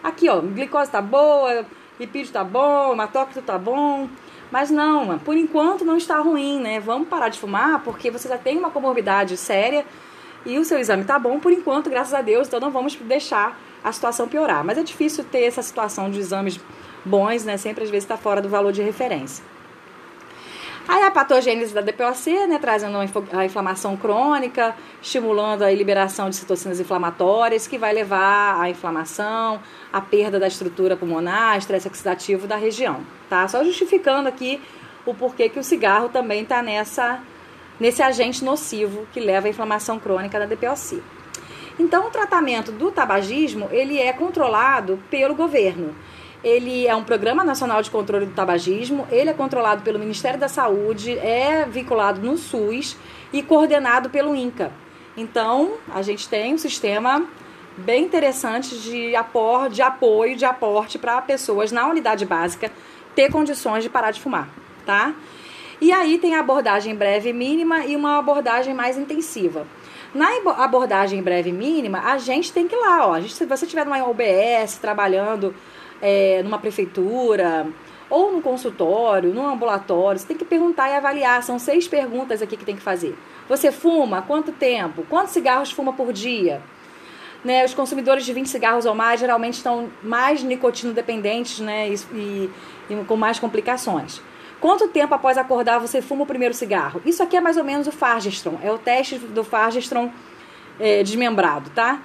Aqui, 0.04 0.28
ó, 0.28 0.42
glicose 0.42 0.92
tá 0.92 1.02
boa, 1.02 1.66
lipídio 1.98 2.34
tá 2.34 2.44
bom, 2.44 2.92
hematócrito 2.92 3.42
tá 3.42 3.58
bom. 3.58 4.10
Mas 4.54 4.70
não, 4.70 5.18
por 5.18 5.36
enquanto 5.36 5.84
não 5.84 5.98
está 5.98 6.20
ruim, 6.20 6.60
né? 6.60 6.80
Vamos 6.80 7.08
parar 7.08 7.30
de 7.30 7.40
fumar 7.40 7.80
porque 7.80 8.12
você 8.12 8.30
já 8.30 8.38
tem 8.38 8.56
uma 8.56 8.70
comorbidade 8.70 9.36
séria 9.36 9.84
e 10.46 10.60
o 10.60 10.64
seu 10.64 10.78
exame 10.78 11.04
tá 11.06 11.18
bom 11.18 11.40
por 11.40 11.52
enquanto, 11.52 11.90
graças 11.90 12.14
a 12.14 12.22
Deus, 12.22 12.48
então 12.48 12.60
não 12.60 12.70
vamos 12.70 12.96
deixar 12.96 13.60
a 13.84 13.92
situação 13.92 14.28
piorar. 14.28 14.64
Mas 14.64 14.78
é 14.78 14.84
difícil 14.84 15.24
ter 15.24 15.46
essa 15.46 15.64
situação 15.64 16.08
de 16.08 16.20
exames 16.20 16.60
bons, 17.04 17.44
né? 17.44 17.58
Sempre 17.58 17.84
às 17.84 17.90
vezes 17.90 18.04
está 18.04 18.16
fora 18.16 18.44
do 18.44 18.48
valor 18.48 18.72
de 18.72 18.84
referência. 18.84 19.44
Aí 20.86 21.02
a 21.04 21.12
patogênese 21.12 21.74
da 21.74 21.80
DPOC, 21.80 22.48
né, 22.48 22.60
trazendo 22.60 22.98
a 22.98 23.46
inflamação 23.46 23.96
crônica, 23.96 24.76
estimulando 25.02 25.62
a 25.64 25.72
liberação 25.72 26.30
de 26.30 26.36
citocinas 26.36 26.80
inflamatórias, 26.80 27.68
que 27.68 27.78
vai 27.78 27.94
levar 27.94 28.60
à 28.62 28.70
inflamação, 28.70 29.62
à 29.94 30.02
perda 30.02 30.38
da 30.40 30.48
estrutura 30.48 30.98
pulmonar, 30.98 31.58
estresse 31.58 31.88
oxidativo 31.88 32.48
da 32.48 32.58
região, 32.58 33.00
tá? 33.30 33.48
Só 33.48 33.64
justificando 33.64 34.28
aqui 34.28 34.62
o 35.06 35.14
porquê 35.14 35.48
que 35.48 35.60
o 35.60 35.64
cigarro 35.64 36.10
também 36.10 36.44
está 36.44 36.62
nessa 36.62 37.22
nesse 37.80 38.04
agente 38.04 38.46
nocivo 38.46 39.08
que 39.12 39.20
leva 39.20 39.48
à 39.48 39.50
inflamação 39.50 40.00
crônica 40.00 40.40
da 40.40 40.46
DPOC. 40.46 41.02
Então, 41.80 42.08
o 42.08 42.12
tratamento 42.12 42.72
do 42.72 42.92
tabagismo, 42.92 43.68
ele 43.72 44.00
é 44.00 44.14
controlado 44.14 45.00
pelo 45.10 45.34
governo. 45.34 45.96
Ele 46.44 46.86
é 46.86 46.96
um 46.96 47.04
programa 47.04 47.44
nacional 47.44 47.82
de 47.82 47.90
controle 47.90 48.26
do 48.26 48.34
tabagismo, 48.34 49.08
ele 49.10 49.30
é 49.30 49.34
controlado 49.34 49.82
pelo 49.82 49.98
Ministério 49.98 50.40
da 50.40 50.50
Saúde, 50.50 51.18
é 51.20 51.66
vinculado 51.66 52.20
no 52.20 52.38
SUS 52.38 52.98
e 53.32 53.42
coordenado 53.42 54.10
pelo 54.10 54.36
INCA. 54.36 54.72
Então, 55.16 55.76
a 55.94 56.02
gente 56.02 56.28
tem 56.28 56.54
um 56.54 56.58
sistema 56.58 57.26
bem 57.78 58.04
interessante 58.04 58.78
de, 58.78 59.16
apor, 59.16 59.70
de 59.70 59.82
apoio, 59.82 60.36
de 60.36 60.44
aporte 60.44 61.00
para 61.00 61.22
pessoas 61.22 61.72
na 61.72 61.88
unidade 61.88 62.26
básica 62.26 62.72
ter 63.16 63.32
condições 63.32 63.84
de 63.84 63.90
parar 63.90 64.12
de 64.12 64.20
fumar, 64.20 64.50
tá? 64.86 65.14
E 65.80 65.92
aí 65.92 66.18
tem 66.18 66.36
a 66.36 66.40
abordagem 66.40 66.96
breve 66.96 67.32
mínima 67.34 67.86
e 67.86 67.96
uma 67.96 68.18
abordagem 68.18 68.74
mais 68.74 68.98
intensiva. 68.98 69.68
Na 70.14 70.30
abordagem 70.58 71.22
breve 71.22 71.52
mínima, 71.52 72.00
a 72.00 72.18
gente 72.18 72.54
tem 72.54 72.68
que 72.68 72.76
ir 72.76 72.80
lá, 72.80 73.08
ó. 73.08 73.14
A 73.14 73.22
gente, 73.22 73.34
se 73.34 73.46
você 73.46 73.66
estiver 73.66 73.84
numa 73.84 74.04
OBS 74.08 74.78
trabalhando 74.78 75.56
é, 76.04 76.44
numa 76.44 76.60
prefeitura 76.60 77.66
ou 78.10 78.34
no 78.34 78.42
consultório, 78.42 79.34
no 79.34 79.48
ambulatório, 79.48 80.20
você 80.20 80.28
tem 80.28 80.38
que 80.38 80.46
perguntar 80.46 80.90
e 80.90 80.96
avaliar. 80.96 81.42
São 81.42 81.58
seis 81.58 81.88
perguntas 81.88 82.42
aqui 82.42 82.58
que 82.58 82.66
tem 82.66 82.76
que 82.76 82.82
fazer. 82.82 83.18
Você 83.48 83.72
fuma? 83.72 84.22
Quanto 84.22 84.52
tempo? 84.52 85.04
Quantos 85.10 85.32
cigarros 85.32 85.72
fuma 85.72 85.94
por 85.94 86.12
dia? 86.12 86.62
Né, 87.44 87.66
os 87.66 87.74
consumidores 87.74 88.24
de 88.26 88.32
20 88.32 88.48
cigarros 88.48 88.86
ou 88.86 88.96
mais 88.96 89.20
geralmente 89.20 89.56
estão 89.56 89.90
mais 90.02 90.42
nicotino 90.44 90.94
dependentes 90.94 91.60
né, 91.60 91.90
e, 91.90 91.96
e, 92.14 92.50
e, 92.90 92.96
com 93.06 93.18
mais 93.18 93.38
complicações. 93.38 94.22
Quanto 94.62 94.88
tempo 94.88 95.14
após 95.14 95.38
acordar 95.38 95.78
você 95.78 96.02
fuma 96.02 96.24
o 96.24 96.26
primeiro 96.26 96.54
cigarro? 96.54 97.02
Isso 97.06 97.22
aqui 97.22 97.36
é 97.36 97.42
mais 97.42 97.58
ou 97.58 97.66
menos 97.66 97.86
o 97.86 97.92
Fargestron, 97.92 98.60
é 98.64 98.72
o 98.72 98.78
teste 98.78 99.18
do 99.18 99.44
Fargestron 99.44 100.10
é, 100.80 101.04
desmembrado, 101.04 101.70
tá? 101.72 102.02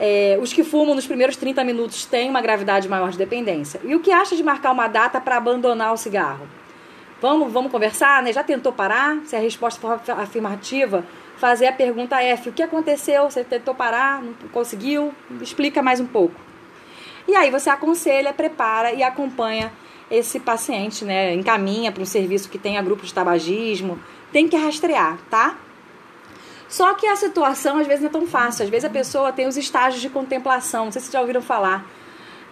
É, 0.00 0.38
os 0.40 0.52
que 0.52 0.62
fumam 0.62 0.94
nos 0.94 1.06
primeiros 1.06 1.36
30 1.36 1.64
minutos 1.64 2.04
têm 2.04 2.30
uma 2.30 2.40
gravidade 2.40 2.88
maior 2.88 3.10
de 3.10 3.18
dependência. 3.18 3.80
E 3.84 3.94
o 3.94 4.00
que 4.00 4.12
acha 4.12 4.36
de 4.36 4.42
marcar 4.42 4.70
uma 4.70 4.86
data 4.86 5.20
para 5.20 5.36
abandonar 5.36 5.92
o 5.92 5.96
cigarro? 5.96 6.46
Vamos, 7.20 7.52
vamos 7.52 7.72
conversar, 7.72 8.22
né? 8.22 8.32
Já 8.32 8.44
tentou 8.44 8.72
parar? 8.72 9.18
Se 9.24 9.34
a 9.34 9.40
resposta 9.40 9.80
for 9.80 10.00
afirmativa, 10.12 11.04
fazer 11.36 11.66
a 11.66 11.72
pergunta 11.72 12.22
F: 12.22 12.50
o 12.50 12.52
que 12.52 12.62
aconteceu? 12.62 13.28
Você 13.28 13.42
tentou 13.42 13.74
parar? 13.74 14.22
Não 14.22 14.34
conseguiu? 14.52 15.12
Explica 15.40 15.82
mais 15.82 15.98
um 15.98 16.06
pouco. 16.06 16.40
E 17.26 17.34
aí 17.34 17.50
você 17.50 17.68
aconselha, 17.68 18.32
prepara 18.32 18.92
e 18.92 19.02
acompanha 19.02 19.72
esse 20.10 20.38
paciente, 20.38 21.04
né? 21.04 21.34
Encaminha 21.34 21.90
para 21.90 22.02
um 22.02 22.06
serviço 22.06 22.48
que 22.48 22.56
tenha 22.56 22.80
grupo 22.80 23.04
de 23.04 23.12
tabagismo. 23.12 23.98
Tem 24.32 24.48
que 24.48 24.56
rastrear, 24.56 25.18
tá? 25.28 25.56
Só 26.68 26.92
que 26.94 27.06
a 27.06 27.16
situação 27.16 27.78
às 27.78 27.86
vezes 27.86 28.02
não 28.02 28.10
é 28.10 28.12
tão 28.12 28.26
fácil. 28.26 28.64
Às 28.64 28.70
vezes 28.70 28.84
a 28.84 28.90
pessoa 28.90 29.32
tem 29.32 29.46
os 29.46 29.56
estágios 29.56 30.02
de 30.02 30.10
contemplação. 30.10 30.86
Não 30.86 30.92
sei 30.92 31.00
se 31.00 31.06
vocês 31.06 31.14
já 31.14 31.20
ouviram 31.20 31.40
falar 31.40 31.86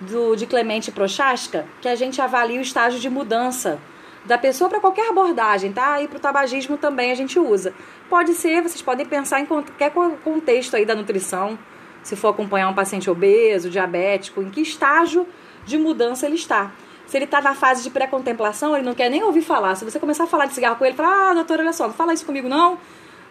do, 0.00 0.34
de 0.34 0.46
Clemente 0.46 0.90
Prochaska, 0.90 1.66
que 1.80 1.88
a 1.88 1.94
gente 1.94 2.20
avalia 2.20 2.58
o 2.58 2.62
estágio 2.62 2.98
de 2.98 3.10
mudança 3.10 3.78
da 4.24 4.36
pessoa 4.36 4.68
para 4.68 4.80
qualquer 4.80 5.10
abordagem, 5.10 5.72
tá? 5.72 6.00
E 6.02 6.08
para 6.08 6.16
o 6.16 6.20
tabagismo 6.20 6.76
também 6.76 7.12
a 7.12 7.14
gente 7.14 7.38
usa. 7.38 7.74
Pode 8.08 8.32
ser, 8.34 8.62
vocês 8.62 8.82
podem 8.82 9.06
pensar 9.06 9.40
em 9.40 9.46
qualquer 9.46 9.92
contexto 10.24 10.74
aí 10.74 10.84
da 10.84 10.94
nutrição, 10.94 11.56
se 12.02 12.16
for 12.16 12.28
acompanhar 12.28 12.68
um 12.68 12.74
paciente 12.74 13.08
obeso, 13.08 13.70
diabético, 13.70 14.42
em 14.42 14.50
que 14.50 14.60
estágio 14.60 15.26
de 15.64 15.78
mudança 15.78 16.26
ele 16.26 16.36
está. 16.36 16.72
Se 17.06 17.16
ele 17.16 17.24
está 17.24 17.40
na 17.40 17.54
fase 17.54 17.84
de 17.84 17.90
pré-contemplação, 17.90 18.74
ele 18.74 18.84
não 18.84 18.94
quer 18.94 19.08
nem 19.08 19.22
ouvir 19.22 19.42
falar. 19.42 19.76
Se 19.76 19.84
você 19.84 20.00
começar 20.00 20.24
a 20.24 20.26
falar 20.26 20.46
de 20.46 20.54
cigarro 20.54 20.76
com 20.76 20.84
ele, 20.84 20.96
fala, 20.96 21.30
ah, 21.30 21.34
doutor, 21.34 21.60
olha 21.60 21.72
só, 21.72 21.86
não 21.86 21.94
fala 21.94 22.12
isso 22.12 22.26
comigo 22.26 22.48
não 22.48 22.78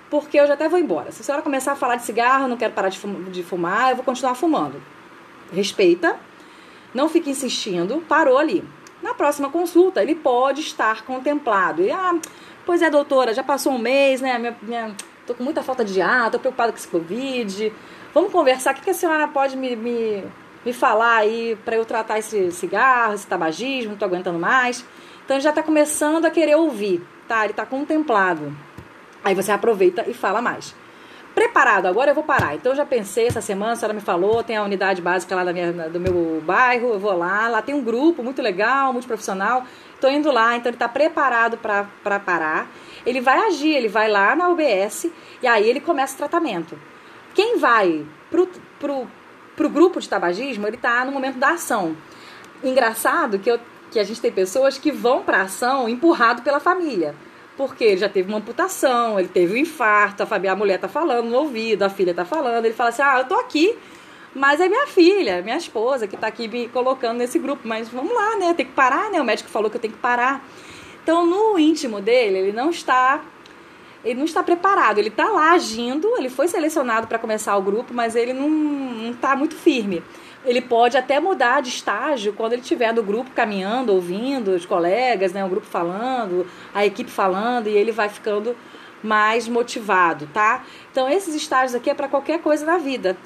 porque 0.10 0.40
eu 0.40 0.48
já 0.48 0.54
até 0.54 0.70
vou 0.70 0.80
embora. 0.80 1.12
Se 1.12 1.22
a 1.22 1.24
senhora 1.24 1.42
começar 1.42 1.74
a 1.74 1.76
falar 1.76 1.96
de 1.96 2.04
cigarro, 2.04 2.48
não 2.48 2.58
quero 2.58 2.74
parar 2.74 2.90
de 2.90 3.44
fumar, 3.44 3.92
eu 3.92 3.96
vou 3.96 4.06
continuar 4.06 4.36
fumando. 4.36 4.82
Respeita, 5.52 6.18
não 6.94 7.10
fique 7.10 7.30
insistindo, 7.30 8.04
parou 8.08 8.38
ali. 8.38 8.64
Na 9.02 9.14
próxima 9.14 9.50
consulta, 9.50 10.02
ele 10.02 10.16
pode 10.16 10.62
estar 10.62 11.04
contemplado. 11.04 11.82
E, 11.82 11.92
ah, 11.92 12.18
pois 12.66 12.82
é, 12.82 12.90
doutora, 12.90 13.34
já 13.34 13.44
passou 13.44 13.74
um 13.74 13.78
mês, 13.78 14.22
né? 14.22 14.38
Minha, 14.40 14.58
minha, 14.62 14.96
tô 15.28 15.36
com 15.36 15.44
muita 15.44 15.62
falta 15.62 15.84
de 15.84 16.02
ar, 16.02 16.32
tô 16.32 16.40
preocupada 16.40 16.72
com 16.72 16.78
esse 16.78 16.88
Covid. 16.88 17.72
Vamos 18.14 18.32
conversar, 18.32 18.74
o 18.74 18.76
que, 18.76 18.82
que 18.82 18.90
a 18.90 18.94
senhora 18.94 19.28
pode 19.28 19.58
me, 19.58 19.76
me, 19.76 20.24
me 20.66 20.74
falar 20.74 21.18
aí 21.18 21.58
para 21.66 21.76
eu 21.76 21.86
tratar 21.86 22.18
esse 22.18 22.52
cigarro, 22.52 23.14
esse 23.14 23.28
tabagismo, 23.28 23.92
não 23.92 23.98
tô 23.98 24.06
aguentando 24.06 24.40
mais. 24.40 24.86
Então 25.24 25.36
ele 25.36 25.44
já 25.44 25.50
está 25.50 25.62
começando 25.62 26.26
a 26.26 26.32
querer 26.32 26.56
ouvir, 26.56 27.06
tá? 27.28 27.44
Ele 27.44 27.52
está 27.52 27.66
contemplado. 27.66 28.56
Aí 29.26 29.34
você 29.34 29.52
aproveita 29.52 30.06
e 30.08 30.14
fala 30.14 30.40
mais. 30.40 30.76
Preparado, 31.34 31.88
agora 31.88 32.12
eu 32.12 32.16
vou 32.16 32.24
parar. 32.24 32.54
Então 32.54 32.72
eu 32.72 32.76
já 32.76 32.86
pensei 32.86 33.26
essa 33.26 33.42
semana, 33.42 33.72
a 33.74 33.76
senhora 33.76 33.94
me 33.96 34.00
falou, 34.00 34.44
tem 34.44 34.56
a 34.56 34.62
unidade 34.62 35.02
básica 35.02 35.36
lá 35.36 35.44
da 35.44 35.52
minha, 35.52 35.72
do 35.90 36.00
meu 36.00 36.44
bairro, 36.46 36.90
eu 36.94 37.00
vou 37.00 37.18
lá, 37.18 37.48
lá 37.48 37.60
tem 37.60 37.74
um 37.74 37.84
grupo 37.84 38.22
muito 38.22 38.40
legal, 38.40 38.94
muito 38.94 39.08
profissional. 39.08 39.66
Estou 39.96 40.12
indo 40.12 40.32
lá, 40.32 40.56
então 40.56 40.70
ele 40.70 40.76
está 40.76 40.88
preparado 40.88 41.58
para 41.58 42.20
parar. 42.20 42.70
Ele 43.04 43.20
vai 43.20 43.48
agir, 43.48 43.74
ele 43.74 43.88
vai 43.88 44.08
lá 44.08 44.36
na 44.36 44.48
UBS 44.48 45.08
e 45.42 45.48
aí 45.48 45.68
ele 45.68 45.80
começa 45.80 46.14
o 46.14 46.18
tratamento. 46.18 46.78
Quem 47.34 47.58
vai 47.58 48.06
pro, 48.30 48.48
pro, 48.80 49.08
pro 49.56 49.70
grupo 49.70 50.00
de 50.00 50.08
tabagismo, 50.08 50.68
ele 50.68 50.76
está 50.76 51.04
no 51.04 51.12
momento 51.12 51.40
da 51.40 51.54
ação. 51.54 51.98
Engraçado 52.64 53.40
que, 53.40 53.50
eu, 53.50 53.60
que 53.90 54.00
a 54.00 54.04
gente 54.04 54.22
tem 54.22 54.32
pessoas 54.32 54.78
que 54.78 54.92
vão 54.92 55.24
para 55.24 55.42
ação 55.42 55.90
empurrado 55.90 56.44
pela 56.44 56.60
família 56.60 57.16
porque 57.58 57.84
ele 57.84 57.98
já 57.98 58.10
teve 58.10 58.28
uma 58.30 58.38
amputação, 58.38 59.20
ele 59.20 59.30
teve 59.30 59.54
um 59.54 59.58
infarto, 59.58 60.24
a, 60.24 60.52
a 60.52 60.56
mulher 60.56 60.80
tá 60.80 60.88
falando 60.88 61.30
no 61.30 61.38
ouvido, 61.38 61.84
a 61.84 61.90
filha 61.90 62.14
tá 62.14 62.26
falando, 62.26 62.66
ele 62.66 62.74
fala 62.74 62.90
assim, 62.90 63.02
ah, 63.02 63.20
eu 63.20 63.26
tô 63.26 63.36
aqui, 63.36 63.76
mas 64.34 64.60
é 64.60 64.68
minha 64.68 64.88
filha, 64.88 65.42
minha 65.42 65.58
esposa 65.58 66.08
que 66.08 66.18
tá 66.18 66.28
aqui 66.28 66.48
me 66.48 66.68
colocando 66.68 67.18
nesse 67.18 67.40
grupo, 67.40 67.68
mas 67.68 67.90
vamos 67.90 68.14
lá, 68.14 68.38
né, 68.38 68.54
tem 68.54 68.66
que 68.66 68.74
parar, 68.74 69.10
né, 69.10 69.22
o 69.22 69.24
médico 69.24 69.50
falou 69.50 69.70
que 69.70 69.78
eu 69.78 69.82
tenho 69.82 69.94
que 69.94 70.00
parar. 70.00 70.46
Então, 71.04 71.26
no 71.26 71.58
íntimo 71.60 72.02
dele, 72.02 72.40
ele 72.40 72.52
não 72.52 72.70
está 72.70 73.22
ele 74.04 74.20
não 74.20 74.26
está 74.26 74.44
preparado, 74.44 75.00
ele 75.00 75.08
está 75.08 75.30
lá 75.30 75.54
agindo, 75.54 76.08
ele 76.16 76.30
foi 76.30 76.48
selecionado 76.48 77.08
para 77.08 77.18
começar 77.18 77.58
o 77.58 77.62
grupo, 77.62 77.92
mas 77.92 78.16
ele 78.16 78.34
não 78.34 79.12
está 79.12 79.36
muito 79.36 79.56
firme 79.56 80.04
ele 80.46 80.62
pode 80.62 80.98
até 80.98 81.20
mudar 81.20 81.62
de 81.62 81.70
estágio 81.70 82.34
quando 82.34 82.54
ele 82.54 82.62
estiver 82.62 82.94
no 82.94 83.04
grupo 83.04 83.32
caminhando, 83.32 83.94
ouvindo 83.94 84.50
os 84.52 84.66
colegas, 84.66 85.34
né, 85.34 85.44
o 85.44 85.50
grupo 85.50 85.66
falando, 85.66 86.46
a 86.74 86.86
equipe 86.86 87.10
falando, 87.10 87.68
e 87.68 87.76
ele 87.76 87.92
vai 87.92 88.10
ficando 88.10 88.56
mais 89.04 89.48
motivado, 89.48 90.28
tá? 90.34 90.64
Então 90.92 91.10
esses 91.10 91.36
estágios 91.36 91.76
aqui 91.76 91.90
é 91.90 91.94
para 91.94 92.08
qualquer 92.08 92.40
coisa 92.40 92.66
na 92.66 92.78
vida. 92.78 93.18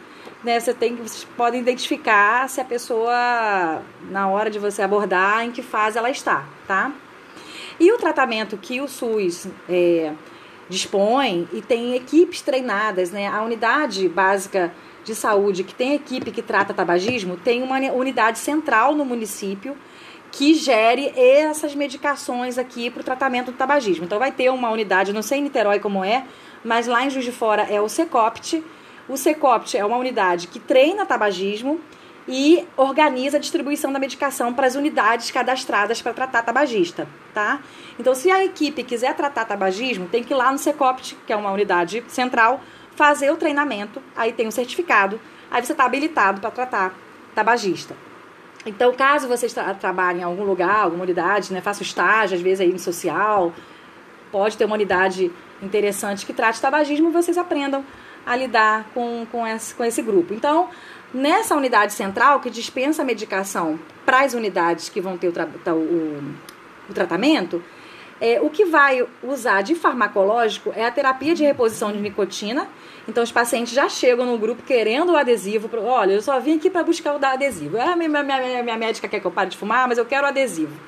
Né, 0.44 0.58
você 0.58 0.74
tem, 0.74 0.96
vocês 0.96 1.26
podem 1.36 1.60
identificar 1.60 2.48
se 2.48 2.62
a 2.62 2.66
pessoa, 2.66 3.82
na 4.10 4.30
hora 4.30 4.50
de 4.50 4.58
você 4.58 4.82
abordar, 4.82 5.44
em 5.44 5.52
que 5.52 5.62
fase 5.62 5.98
ela 5.98 6.10
está, 6.10 6.46
tá? 6.66 6.94
E 7.78 7.92
o 7.92 7.98
tratamento 7.98 8.58
que 8.58 8.80
o 8.80 8.88
SUS 8.88 9.48
é, 9.70 10.14
dispõe 10.70 11.48
e 11.52 11.62
tem 11.62 11.96
equipes 11.96 12.42
treinadas, 12.42 13.12
né? 13.12 13.28
A 13.28 13.42
unidade 13.42 14.08
básica 14.08 14.72
de 15.10 15.16
saúde 15.16 15.64
que 15.64 15.74
tem 15.74 15.96
equipe 15.96 16.32
que 16.32 16.42
trata 16.42 16.74
tabagismo 16.74 17.36
tem 17.36 17.64
uma 17.64 17.78
unidade 17.92 18.38
central 18.38 18.94
no 18.96 19.04
município 19.04 19.76
que 20.32 20.54
gere 20.54 21.12
essas 21.16 21.74
medicações 21.74 22.60
aqui 22.60 22.92
para 22.92 23.02
o 23.02 23.04
tratamento 23.04 23.52
do 23.52 23.58
tabagismo. 23.58 24.06
Então 24.06 24.20
vai 24.20 24.32
ter 24.32 24.52
uma 24.52 24.70
unidade, 24.70 25.12
não 25.12 25.24
sei 25.24 25.40
em 25.40 25.42
Niterói 25.42 25.80
como 25.80 26.04
é, 26.04 26.24
mas 26.64 26.86
lá 26.86 27.04
em 27.04 27.10
Juiz 27.10 27.26
de 27.26 27.32
Fora 27.32 27.64
é 27.64 27.82
o 27.82 27.90
Secopt. 27.90 28.64
O 29.08 29.18
Secopt 29.18 29.76
é 29.76 29.84
uma 29.84 29.98
unidade 29.98 30.48
que 30.48 30.60
treina 30.60 31.04
tabagismo 31.08 31.80
e 32.28 32.68
organiza 32.78 33.38
a 33.38 33.40
distribuição 33.40 33.92
da 33.92 33.98
medicação 33.98 34.54
para 34.54 34.68
as 34.68 34.76
unidades 34.76 35.32
cadastradas 35.32 36.00
para 36.00 36.14
tratar 36.14 36.44
tabagista, 36.44 37.08
tá? 37.34 37.60
Então, 38.00 38.14
se 38.14 38.30
a 38.30 38.46
equipe 38.46 38.84
quiser 38.84 39.16
tratar 39.16 39.46
tabagismo, 39.46 40.08
tem 40.08 40.24
que 40.24 40.32
ir 40.32 40.38
lá 40.38 40.52
no 40.52 40.60
Secopt, 40.60 41.18
que 41.26 41.34
é 41.34 41.36
uma 41.36 41.52
unidade 41.52 42.04
central, 42.08 42.62
fazer 43.00 43.32
o 43.32 43.38
treinamento, 43.38 44.04
aí 44.14 44.34
tem 44.34 44.46
um 44.46 44.52
certificado, 44.52 45.22
aí 45.50 45.64
você 45.64 45.72
está 45.72 45.86
habilitado 45.86 46.42
para 46.42 46.52
tratar 46.52 46.94
tabagista. 47.34 47.96
Então, 48.66 48.92
caso 48.94 49.26
vocês 49.26 49.54
tra 49.54 49.74
trabalhem 49.74 50.20
em 50.20 50.26
algum 50.26 50.44
lugar, 50.44 50.82
alguma 50.82 51.04
unidade, 51.04 51.54
né, 51.54 51.62
faça 51.62 51.82
estágio, 51.82 52.36
às 52.36 52.42
vezes 52.42 52.60
aí 52.60 52.74
no 52.74 52.78
social, 52.78 53.54
pode 54.34 54.58
ter 54.58 54.66
uma 54.66 54.76
unidade 54.76 55.32
interessante 55.64 56.26
que 56.26 56.34
trate 56.34 56.60
tabagismo, 56.60 57.10
vocês 57.10 57.38
aprendam 57.38 57.86
a 58.26 58.36
lidar 58.36 58.90
com, 58.94 59.26
com, 59.32 59.48
esse, 59.48 59.74
com 59.74 59.86
esse 59.86 60.02
grupo. 60.02 60.34
Então, 60.34 60.68
nessa 61.14 61.56
unidade 61.56 61.94
central 61.94 62.42
que 62.42 62.50
dispensa 62.50 63.02
a 63.02 63.06
medicação 63.06 63.80
para 64.06 64.26
as 64.26 64.34
unidades 64.34 64.90
que 64.90 65.00
vão 65.00 65.18
ter 65.18 65.30
o, 65.30 65.72
o, 65.72 66.36
o 66.90 66.94
tratamento, 66.94 67.64
é, 68.22 68.42
o 68.42 68.50
que 68.50 68.66
vai 68.66 69.08
usar 69.24 69.62
de 69.62 69.76
farmacológico 69.76 70.74
é 70.76 70.86
a 70.86 70.92
terapia 70.92 71.34
de 71.34 71.44
reposição 71.44 71.92
de 71.92 72.00
nicotina. 72.00 72.68
Então, 73.10 73.24
os 73.24 73.32
pacientes 73.32 73.74
já 73.74 73.90
chegam 73.90 74.24
no 74.24 74.38
grupo 74.38 74.62
querendo 74.62 75.14
o 75.14 75.18
adesivo. 75.18 75.68
Olha, 75.84 76.14
eu 76.14 76.22
só 76.22 76.40
vim 76.40 76.58
aqui 76.58 76.70
para 76.70 76.84
buscar 76.84 77.16
o 77.16 77.20
da 77.20 77.32
adesivo. 77.32 77.76
Minha, 77.76 77.96
minha, 77.96 78.24
minha, 78.24 78.64
minha 78.64 78.78
médica 78.78 79.08
quer 79.08 79.20
que 79.20 79.26
eu 79.26 79.32
pare 79.32 79.50
de 79.50 79.58
fumar, 79.58 79.88
mas 79.88 79.98
eu 79.98 80.06
quero 80.06 80.26
o 80.26 80.30
adesivo. 80.30 80.80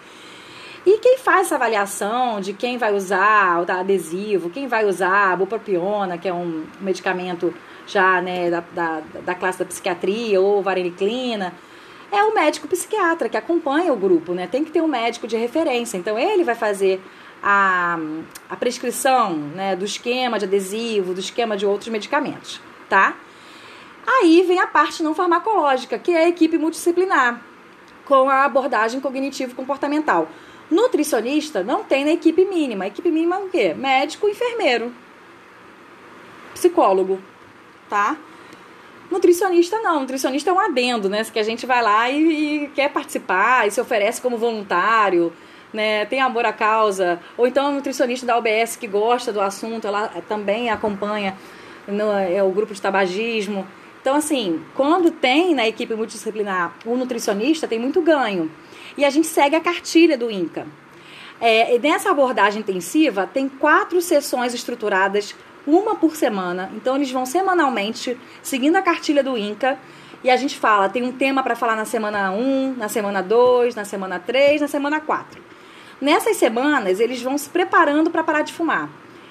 E 0.86 0.99
quem 0.99 1.17
faz 1.17 1.47
essa 1.47 1.55
avaliação 1.55 2.39
de 2.39 2.53
quem 2.53 2.77
vai 2.77 2.93
usar 2.93 3.60
o 3.60 3.71
adesivo, 3.71 4.51
quem 4.51 4.67
vai 4.67 4.86
usar 4.86 5.31
a 5.31 5.36
bupropiona, 5.36 6.17
que 6.17 6.27
é 6.27 6.34
um 6.34 6.63
medicamento 6.79 7.51
já 7.88 8.21
né, 8.21 8.51
da, 8.51 8.63
da, 8.71 9.01
da 9.25 9.36
classe 9.36 9.57
da 9.57 9.65
psiquiatria, 9.65 10.39
ou 10.39 10.62
vareniclina, 10.62 11.53
é 12.12 12.23
o 12.23 12.36
médico 12.36 12.67
psiquiatra 12.67 13.29
que 13.29 13.38
acompanha 13.38 13.91
o 13.91 13.95
grupo, 13.95 14.34
né? 14.34 14.45
Tem 14.45 14.63
que 14.63 14.71
ter 14.71 14.81
um 14.81 14.88
médico 14.88 15.25
de 15.25 15.38
referência. 15.38 15.97
Então, 15.97 16.19
ele 16.19 16.43
vai 16.43 16.55
fazer 16.55 17.01
a, 17.41 17.97
a 18.49 18.56
prescrição 18.56 19.34
né, 19.34 19.75
do 19.75 19.86
esquema 19.86 20.38
de 20.38 20.45
adesivo, 20.45 21.13
do 21.13 21.19
esquema 21.19 21.58
de 21.58 21.65
outros 21.65 21.89
medicamentos, 21.89 22.62
tá? 22.87 23.15
Aí 24.06 24.44
vem 24.44 24.60
a 24.60 24.67
parte 24.67 25.04
não 25.04 25.15
farmacológica, 25.15 25.98
que 25.98 26.12
é 26.12 26.25
a 26.25 26.29
equipe 26.29 26.58
multidisciplinar, 26.58 27.42
com 28.06 28.29
a 28.29 28.46
abordagem 28.46 29.00
cognitivo-comportamental. 29.00 30.27
Nutricionista 30.69 31.63
não 31.63 31.83
tem 31.83 32.06
na 32.06 32.12
equipe 32.12 32.46
mínima. 32.46 32.85
A 32.85 32.87
equipe 32.87 33.12
mínima 33.12 33.35
é 33.35 33.39
o 33.39 33.50
quê? 33.50 33.73
Médico, 33.73 34.27
enfermeiro, 34.27 34.94
psicólogo, 36.54 37.21
tá? 37.89 38.17
Nutricionista 39.10 39.79
não, 39.81 40.00
nutricionista 40.00 40.50
é 40.50 40.54
um 40.54 40.60
adendo, 40.60 41.10
né? 41.10 41.23
Que 41.25 41.39
a 41.39 41.44
gente 41.44 41.65
vai 41.65 41.81
lá 41.81 42.10
e, 42.10 42.63
e 42.63 42.67
quer 42.69 42.89
participar 42.89 43.67
e 43.67 43.71
se 43.71 43.81
oferece 43.81 44.21
como 44.21 44.37
voluntário 44.37 45.33
né, 45.74 46.06
tem 46.06 46.22
amor 46.22 46.46
à 46.46 46.54
causa, 46.54 47.19
ou 47.38 47.48
então 47.48 47.67
a 47.67 47.72
nutricionista 47.72 48.26
da 48.26 48.38
OBS 48.38 48.76
que 48.76 48.88
gosta 48.88 49.32
do 49.32 49.40
assunto, 49.42 49.88
ela 49.88 50.08
também 50.28 50.69
acompanha 50.69 51.36
no, 51.88 52.12
é, 52.12 52.44
o 52.44 52.52
grupo 52.52 52.74
de 52.74 52.82
tabagismo. 52.82 53.67
Então, 54.02 54.15
assim, 54.15 54.62
quando 54.76 55.12
tem 55.12 55.54
na 55.54 55.67
equipe 55.67 55.94
multidisciplinar 55.94 56.76
um 56.86 56.96
nutricionista, 56.98 57.67
tem 57.67 57.80
muito 57.80 58.02
ganho. 58.02 58.52
E 58.98 59.06
a 59.06 59.10
gente 59.10 59.28
segue 59.28 59.56
a 59.56 59.62
cartilha 59.62 60.17
do 60.17 60.30
INCA. 60.30 60.65
É, 61.40 61.78
nessa 61.80 62.12
abordagem 62.12 62.62
intensiva, 62.62 63.30
tem 63.32 63.48
quatro 63.48 64.02
sessões 64.02 64.54
estruturadas 64.54 65.36
uma 65.65 65.96
por 65.96 66.15
semana. 66.15 66.72
Então 66.76 66.96
eles 66.96 67.12
vão 67.12 67.26
semanalmente 67.26 68.17
seguindo 68.42 68.76
a 68.76 68.82
cartilha 68.82 69.24
do 69.24 69.38
INCA 69.38 69.78
e 70.24 70.30
a 70.30 70.38
gente 70.38 70.58
fala, 70.58 70.90
tem 70.90 71.04
um 71.04 71.12
tema 71.12 71.42
para 71.42 71.56
falar 71.56 71.76
na 71.76 71.86
semana 71.86 72.32
1, 72.32 72.76
na 72.78 72.88
semana 72.88 73.24
2, 73.24 73.76
na 73.76 73.86
semana 73.86 74.19
3, 74.19 74.62
na 74.62 74.67
semana 74.67 75.00
4. 75.00 75.42
Nessas 76.02 76.37
semanas, 76.37 76.99
eles 76.99 77.21
vão 77.21 77.37
se 77.37 77.47
preparando 77.47 78.10
para 78.10 78.23
parar 78.23 78.41
de 78.41 78.52
fumar. 78.52 78.89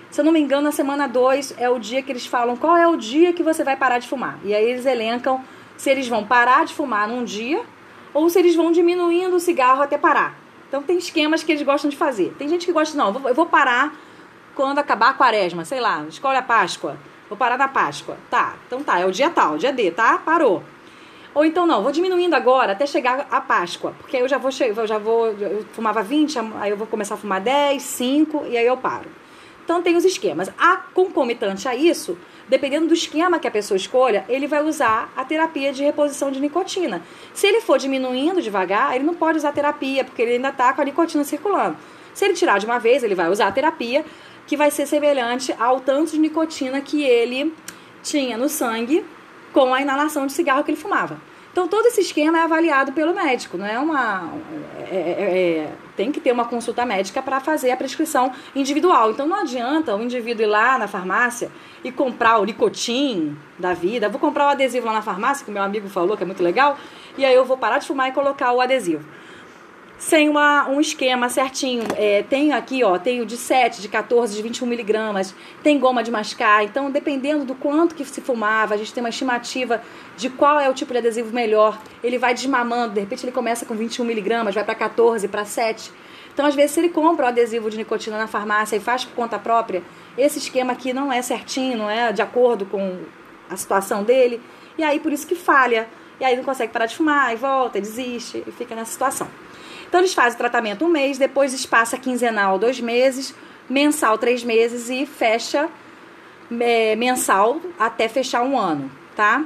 Se 0.09 0.21
eu 0.21 0.25
não 0.25 0.31
me 0.31 0.39
engano, 0.39 0.63
na 0.63 0.71
semana 0.71 1.09
2 1.09 1.57
é 1.59 1.69
o 1.69 1.81
dia 1.81 2.01
que 2.01 2.13
eles 2.13 2.27
falam 2.27 2.57
qual 2.57 2.77
é 2.77 2.87
o 2.87 2.97
dia 2.97 3.33
que 3.33 3.43
você 3.43 3.65
vai 3.65 3.77
parar 3.77 3.99
de 3.99 4.07
fumar. 4.07 4.39
E 4.45 4.55
aí 4.55 4.65
eles 4.71 4.87
elencam 4.87 5.45
se 5.77 5.91
eles 5.91 6.07
vão 6.07 6.25
parar 6.25 6.65
de 6.65 6.73
fumar 6.73 7.09
num 7.09 7.25
dia 7.25 7.61
ou 8.15 8.31
se 8.31 8.39
eles 8.39 8.55
vão 8.55 8.71
diminuindo 8.71 9.35
o 9.35 9.41
cigarro 9.41 9.83
até 9.83 9.99
parar. 9.99 10.39
Então 10.69 10.81
tem 10.81 10.97
esquemas 10.97 11.43
que 11.43 11.51
eles 11.51 11.63
gostam 11.63 11.91
de 11.91 11.97
fazer. 11.97 12.37
Tem 12.39 12.49
gente 12.49 12.67
que 12.67 12.73
gosta, 12.73 12.97
não, 12.97 13.21
eu 13.27 13.35
vou 13.35 13.47
parar 13.47 13.93
quando 14.55 14.79
acabar 14.79 15.11
a 15.11 15.15
quaresma, 15.15 15.65
sei 15.65 15.81
lá, 15.81 16.05
escolhe 16.09 16.39
a 16.39 16.43
Páscoa. 16.43 16.97
Vou 17.29 17.37
parar 17.37 17.59
na 17.59 17.67
Páscoa. 17.67 18.17
Tá, 18.31 18.55
então 18.67 18.83
tá, 18.85 19.01
é 19.01 19.07
o 19.07 19.11
dia 19.11 19.29
tal, 19.29 19.59
dia 19.59 19.73
D, 19.73 19.91
tá? 19.91 20.19
Parou. 20.19 20.63
Ou 21.35 21.45
então 21.45 21.67
não, 21.67 21.83
vou 21.83 21.93
diminuindo 21.93 22.35
agora 22.35 22.73
até 22.73 22.87
chegar 22.87 23.27
a 23.31 23.41
Páscoa, 23.41 23.95
porque 23.99 24.17
aí 24.17 24.23
eu 24.23 24.29
já 24.29 24.37
vou, 24.37 24.51
eu 24.61 24.87
já 24.87 24.99
vou, 24.99 25.27
eu 25.29 25.65
fumava 25.73 26.03
20, 26.03 26.39
aí 26.61 26.71
eu 26.71 26.77
vou 26.77 26.87
começar 26.87 27.15
a 27.15 27.19
fumar 27.19 27.41
10, 27.41 27.81
5 27.81 28.47
e 28.49 28.57
aí 28.57 28.67
eu 28.67 28.77
paro. 28.77 29.09
Então 29.65 29.81
tem 29.81 29.95
os 29.95 30.05
esquemas. 30.05 30.51
A 30.59 30.79
concomitante 30.79 31.69
a 31.69 31.77
isso, 31.77 32.19
dependendo 32.49 32.89
do 32.89 32.95
esquema 32.95 33.39
que 33.39 33.47
a 33.47 33.51
pessoa 33.51 33.77
escolha, 33.77 34.25
ele 34.29 34.49
vai 34.49 34.65
usar 34.65 35.13
a 35.17 35.25
terapia 35.25 35.73
de 35.73 35.85
reposição 35.85 36.33
de 36.33 36.41
nicotina. 36.41 37.01
Se 37.33 37.47
ele 37.47 37.61
for 37.61 37.79
diminuindo 37.79 38.43
devagar, 38.43 38.97
ele 38.97 39.05
não 39.05 39.15
pode 39.15 39.39
usar 39.39 39.53
terapia, 39.53 40.03
porque 40.03 40.23
ele 40.23 40.33
ainda 40.33 40.49
está 40.49 40.73
com 40.73 40.83
a 40.83 40.85
nicotina 40.85 41.23
circulando. 41.23 41.77
Se 42.13 42.25
ele 42.25 42.35
tirar 42.35 42.59
de 42.59 42.67
uma 42.67 42.81
vez, 42.81 43.05
ele 43.05 43.15
vai 43.15 43.29
usar 43.29 43.47
a 43.47 43.53
terapia, 43.53 44.05
que 44.45 44.57
vai 44.57 44.73
ser 44.73 44.87
semelhante 44.87 45.55
ao 45.57 45.79
tanto 45.79 46.11
de 46.11 46.19
nicotina 46.19 46.81
que 46.81 47.05
ele 47.05 47.55
tinha 48.03 48.37
no 48.37 48.49
sangue 48.49 49.05
com 49.53 49.75
a 49.75 49.81
inalação 49.81 50.27
de 50.27 50.33
cigarro 50.33 50.65
que 50.65 50.71
ele 50.71 50.81
fumava. 50.81 51.19
Então 51.53 51.67
todo 51.67 51.87
esse 51.87 52.01
esquema 52.01 52.39
é 52.39 52.43
avaliado 52.43 52.93
pelo 52.93 53.13
médico, 53.13 53.59
não 53.59 53.67
é 53.67 53.77
uma 53.77 54.33
é, 54.89 54.95
é, 54.95 54.99
é, 54.99 55.73
tem 55.97 56.13
que 56.13 56.21
ter 56.21 56.31
uma 56.31 56.45
consulta 56.45 56.87
médica 56.87 57.21
para 57.21 57.41
fazer 57.41 57.73
a 57.73 57.77
prescrição 57.77 58.33
individual. 58.55 59.11
Então 59.11 59.27
não 59.27 59.37
adianta 59.37 59.97
o 59.97 60.03
indivíduo 60.03 60.45
ir 60.45 60.47
lá 60.47 60.79
na 60.79 60.87
farmácia 60.87 61.51
e 61.83 61.91
comprar 61.91 62.39
o 62.39 62.45
nicotim 62.45 63.37
da 63.59 63.75
vida. 63.75 64.09
Vou 64.09 64.21
comprar 64.21 64.47
o 64.47 64.51
adesivo 64.51 64.87
lá 64.87 64.93
na 64.93 65.03
farmácia 65.03 65.45
que 65.45 65.51
meu 65.51 65.63
amigo 65.63 65.89
falou 65.89 66.17
que 66.17 66.23
é 66.23 66.27
muito 66.27 66.43
legal 66.43 66.79
e 67.19 67.25
aí 67.25 67.35
eu 67.35 67.45
vou 67.45 67.59
parar 67.59 67.79
de 67.79 67.87
fumar 67.87 68.09
e 68.09 68.13
colocar 68.13 68.53
o 68.53 68.61
adesivo 68.61 69.05
sem 70.01 70.31
uma, 70.31 70.67
um 70.67 70.81
esquema 70.81 71.29
certinho. 71.29 71.85
É, 71.95 72.23
tenho 72.23 72.57
aqui, 72.57 72.83
ó, 72.83 72.99
tenho 72.99 73.27
de 73.27 73.37
7, 73.37 73.83
de 73.83 73.89
14, 73.89 74.35
de 74.35 74.43
21 74.43 74.67
miligramas, 74.67 75.35
tem 75.63 75.79
goma 75.79 76.03
de 76.03 76.11
mascar. 76.11 76.65
Então, 76.65 76.91
dependendo 76.91 77.45
do 77.45 77.55
quanto 77.55 77.95
que 77.95 78.03
se 78.07 78.21
fumava, 78.23 78.75
a 78.75 78.79
gente 78.79 78.95
tem 78.95 79.03
uma 79.03 79.11
estimativa 79.11 79.83
de 80.17 80.31
qual 80.31 80.59
é 80.59 80.71
o 80.71 80.75
tipo 80.75 80.91
de 80.93 80.99
adesivo 80.99 81.33
melhor. 81.35 81.79
Ele 82.03 82.17
vai 82.17 82.33
desmamando, 82.33 82.95
de 82.95 83.01
repente 83.01 83.25
ele 83.27 83.33
começa 83.33 83.67
com 83.67 83.75
21 83.75 84.07
miligramas, 84.07 84.55
vai 84.55 84.65
para 84.65 84.75
14, 84.75 85.29
para 85.29 85.45
7. 85.45 85.93
Então, 86.33 86.47
às 86.47 86.55
vezes, 86.55 86.71
se 86.71 86.81
ele 86.81 86.89
compra 86.89 87.27
o 87.27 87.29
adesivo 87.29 87.69
de 87.69 87.77
nicotina 87.77 88.17
na 88.17 88.27
farmácia 88.27 88.77
e 88.77 88.81
faz 88.81 89.05
por 89.05 89.15
conta 89.15 89.39
própria, 89.39 89.83
esse 90.17 90.39
esquema 90.39 90.73
aqui 90.73 90.95
não 90.95 91.13
é 91.13 91.21
certinho, 91.21 91.77
não 91.77 91.91
é 91.91 92.11
de 92.11 92.23
acordo 92.23 92.65
com 92.65 93.01
a 93.51 93.57
situação 93.57 94.03
dele. 94.03 94.41
E 94.79 94.83
aí, 94.83 94.99
por 94.99 95.13
isso 95.13 95.27
que 95.27 95.35
falha. 95.35 95.87
E 96.19 96.25
aí 96.25 96.37
não 96.37 96.45
consegue 96.45 96.73
parar 96.73 96.87
de 96.87 96.97
fumar, 96.97 97.33
e 97.35 97.37
volta, 97.37 97.77
e 97.77 97.81
desiste, 97.83 98.43
e 98.47 98.53
fica 98.53 98.75
nessa 98.75 98.93
situação. 98.93 99.29
Então 99.91 100.01
eles 100.01 100.15
fazem 100.15 100.37
o 100.37 100.39
tratamento 100.39 100.85
um 100.85 100.89
mês, 100.89 101.19
depois 101.19 101.53
espaça 101.53 101.99
quinzenal 101.99 102.61
dois 102.61 102.81
meses, 102.81 103.35
mensal 103.69 104.17
três 104.17 104.45
meses 104.45 104.89
e 104.89 105.05
fecha 105.05 105.69
é, 106.61 106.95
mensal 106.95 107.61
até 107.77 108.09
fechar 108.09 108.43
um 108.45 108.57
ano, 108.57 108.89
tá? 109.17 109.45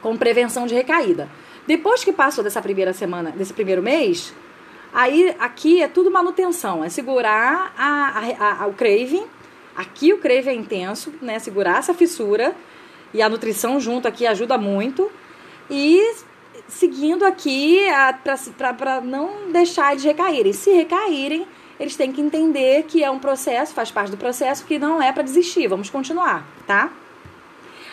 Com 0.00 0.16
prevenção 0.16 0.66
de 0.66 0.74
recaída. 0.74 1.28
Depois 1.66 2.02
que 2.02 2.10
passou 2.10 2.42
dessa 2.42 2.62
primeira 2.62 2.94
semana, 2.94 3.30
desse 3.32 3.52
primeiro 3.52 3.82
mês, 3.82 4.32
aí 4.94 5.36
aqui 5.38 5.82
é 5.82 5.88
tudo 5.88 6.10
manutenção, 6.10 6.82
é 6.82 6.88
segurar 6.88 7.74
a, 7.76 8.22
a, 8.38 8.62
a, 8.62 8.66
o 8.68 8.72
craving. 8.72 9.26
Aqui 9.76 10.10
o 10.10 10.18
craving 10.18 10.48
é 10.48 10.54
intenso, 10.54 11.12
né? 11.20 11.38
Segurar 11.38 11.80
essa 11.80 11.92
fissura 11.92 12.56
e 13.12 13.20
a 13.20 13.28
nutrição 13.28 13.78
junto 13.78 14.08
aqui 14.08 14.26
ajuda 14.26 14.56
muito. 14.56 15.12
E 15.68 16.00
seguindo 16.68 17.24
aqui 17.24 17.86
para 18.56 19.00
não 19.00 19.50
deixar 19.52 19.92
eles 19.92 20.04
recaírem. 20.04 20.52
Se 20.52 20.70
recaírem, 20.70 21.46
eles 21.78 21.96
têm 21.96 22.12
que 22.12 22.20
entender 22.20 22.84
que 22.84 23.04
é 23.04 23.10
um 23.10 23.18
processo, 23.18 23.74
faz 23.74 23.90
parte 23.90 24.10
do 24.10 24.16
processo, 24.16 24.64
que 24.64 24.78
não 24.78 25.02
é 25.02 25.12
para 25.12 25.22
desistir. 25.22 25.66
Vamos 25.68 25.90
continuar, 25.90 26.46
tá? 26.66 26.90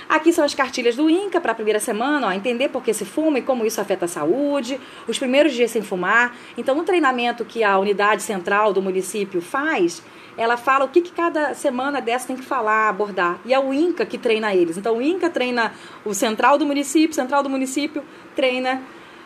Aqui 0.07 0.33
são 0.33 0.43
as 0.43 0.53
cartilhas 0.53 0.95
do 0.95 1.09
INCA 1.09 1.39
para 1.39 1.53
a 1.53 1.55
primeira 1.55 1.79
semana, 1.79 2.27
ó, 2.27 2.31
entender 2.31 2.69
por 2.69 2.83
que 2.83 2.93
se 2.93 3.05
fuma 3.05 3.39
e 3.39 3.41
como 3.41 3.65
isso 3.65 3.79
afeta 3.79 4.05
a 4.05 4.07
saúde, 4.07 4.79
os 5.07 5.17
primeiros 5.17 5.53
dias 5.53 5.71
sem 5.71 5.81
fumar. 5.81 6.35
Então, 6.57 6.75
no 6.75 6.83
treinamento 6.83 7.45
que 7.45 7.63
a 7.63 7.79
unidade 7.79 8.21
central 8.21 8.73
do 8.73 8.81
município 8.81 9.41
faz, 9.41 10.03
ela 10.37 10.57
fala 10.57 10.85
o 10.85 10.89
que, 10.89 11.01
que 11.01 11.11
cada 11.11 11.53
semana 11.53 12.01
dessa 12.01 12.27
tem 12.27 12.35
que 12.35 12.43
falar, 12.43 12.89
abordar. 12.89 13.39
E 13.45 13.53
é 13.53 13.59
o 13.59 13.73
INCA 13.73 14.05
que 14.05 14.17
treina 14.17 14.53
eles. 14.53 14.77
Então, 14.77 14.97
o 14.97 15.01
INCA 15.01 15.29
treina 15.29 15.73
o 16.03 16.13
central 16.13 16.57
do 16.57 16.65
município, 16.65 17.13
central 17.13 17.43
do 17.43 17.49
município 17.49 18.03
treina 18.35 18.81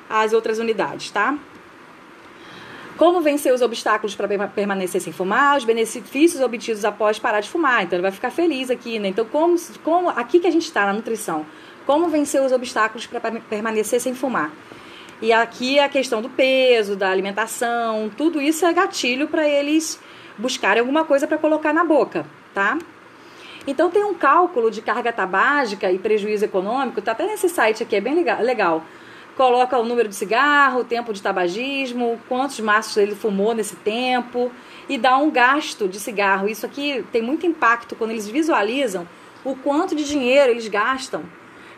as 0.10 0.34
outras 0.34 0.60
unidades, 0.60 1.12
tá? 1.12 1.38
Como 2.98 3.22
vencer 3.22 3.54
os 3.54 3.62
obstáculos 3.62 4.16
para 4.16 4.48
permanecer 4.48 5.00
sem 5.00 5.14
fumar, 5.14 5.58
os 5.58 5.64
benefícios 5.64 6.42
obtidos 6.42 6.84
após 6.84 7.20
parar 7.20 7.42
de 7.42 7.50
fumar. 7.50 7.84
Então, 7.84 7.96
ele 7.96 8.02
vai 8.02 8.12
ficar 8.12 8.32
feliz 8.32 8.70
aqui, 8.70 9.00
né? 9.00 9.10
Então, 9.10 9.24
como, 9.26 9.56
como 9.84 10.10
aqui 10.10 10.40
que 10.40 10.48
a 10.48 10.52
gente 10.52 10.66
está 10.66 10.86
na 10.86 10.94
nutrição, 10.94 11.46
como 11.86 12.10
vencer 12.10 12.42
os 12.42 12.52
obstáculos 12.52 13.06
para 13.06 13.22
permanecer 13.22 14.02
sem 14.02 14.14
fumar. 14.14 14.52
E 15.22 15.32
aqui 15.32 15.80
a 15.80 15.90
questão 15.90 16.22
do 16.22 16.30
peso, 16.30 16.96
da 16.96 17.10
alimentação, 17.10 18.12
tudo 18.16 18.42
isso 18.42 18.66
é 18.66 18.74
gatilho 18.74 19.28
para 19.28 19.48
eles 19.48 20.00
buscarem 20.38 20.80
alguma 20.80 21.04
coisa 21.04 21.28
para 21.28 21.38
colocar 21.38 21.74
na 21.74 21.84
boca, 21.84 22.26
tá? 22.54 22.78
Então 23.66 23.90
tem 23.90 24.04
um 24.04 24.14
cálculo 24.14 24.72
de 24.72 24.82
carga 24.82 25.12
tabágica 25.12 25.92
e 25.92 26.00
prejuízo 26.00 26.46
econômico, 26.46 27.02
tá 27.02 27.12
até 27.12 27.26
nesse 27.26 27.50
site 27.50 27.84
aqui, 27.84 27.96
é 27.96 28.02
bem 28.02 28.16
legal. 28.16 28.84
Coloca 29.36 29.78
o 29.78 29.84
número 29.84 30.08
de 30.08 30.16
cigarro, 30.16 30.80
o 30.80 30.84
tempo 30.84 31.14
de 31.14 31.22
tabagismo, 31.22 32.20
quantos 32.28 32.60
maços 32.60 32.98
ele 32.98 33.14
fumou 33.14 33.54
nesse 33.54 33.76
tempo 33.76 34.52
e 34.90 34.98
dá 34.98 35.18
um 35.18 35.30
gasto 35.30 35.88
de 35.88 36.00
cigarro. 36.00 36.48
Isso 36.48 36.66
aqui 36.66 37.06
tem 37.12 37.22
muito 37.22 37.46
impacto 37.46 37.96
quando 37.96 38.12
eles 38.12 38.28
visualizam 38.28 39.08
o 39.44 39.56
quanto 39.56 39.96
de 39.96 40.06
dinheiro 40.06 40.52
eles 40.52 40.68
gastam 40.68 41.24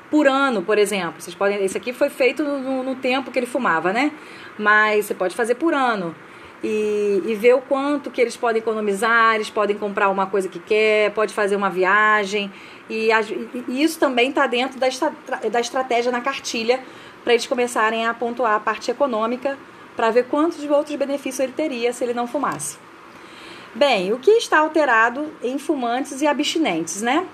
por 0.09 0.27
ano, 0.27 0.61
por 0.61 0.77
exemplo. 0.77 1.15
Vocês 1.19 1.35
podem, 1.35 1.63
esse 1.63 1.77
aqui 1.77 1.91
foi 1.91 2.09
feito 2.09 2.43
no, 2.43 2.83
no 2.83 2.95
tempo 2.95 3.29
que 3.29 3.37
ele 3.37 3.45
fumava, 3.45 3.91
né? 3.91 4.11
Mas 4.57 5.07
você 5.07 5.13
pode 5.13 5.35
fazer 5.35 5.55
por 5.55 5.73
ano 5.73 6.15
e, 6.63 7.21
e 7.25 7.35
ver 7.35 7.55
o 7.55 7.61
quanto 7.61 8.11
que 8.11 8.19
eles 8.19 8.35
podem 8.35 8.59
economizar, 8.59 9.35
eles 9.35 9.49
podem 9.49 9.77
comprar 9.77 10.09
uma 10.09 10.25
coisa 10.25 10.47
que 10.47 10.59
quer, 10.59 11.11
pode 11.11 11.33
fazer 11.33 11.55
uma 11.55 11.69
viagem. 11.69 12.51
E, 12.89 13.09
e 13.67 13.83
isso 13.83 13.99
também 13.99 14.29
está 14.29 14.47
dentro 14.47 14.79
da, 14.79 14.87
da 15.49 15.59
estratégia 15.59 16.11
na 16.11 16.21
cartilha 16.21 16.79
para 17.23 17.33
eles 17.33 17.45
começarem 17.45 18.05
a 18.05 18.13
pontuar 18.13 18.55
a 18.55 18.59
parte 18.59 18.91
econômica 18.91 19.57
para 19.95 20.11
ver 20.11 20.25
quantos 20.25 20.63
outros 20.63 20.95
benefícios 20.95 21.39
ele 21.39 21.51
teria 21.51 21.91
se 21.93 22.03
ele 22.03 22.13
não 22.13 22.27
fumasse. 22.27 22.77
Bem, 23.75 24.11
o 24.11 24.17
que 24.17 24.31
está 24.31 24.59
alterado 24.59 25.31
em 25.43 25.59
fumantes 25.59 26.21
e 26.21 26.27
abstinentes, 26.27 27.01
né? 27.01 27.25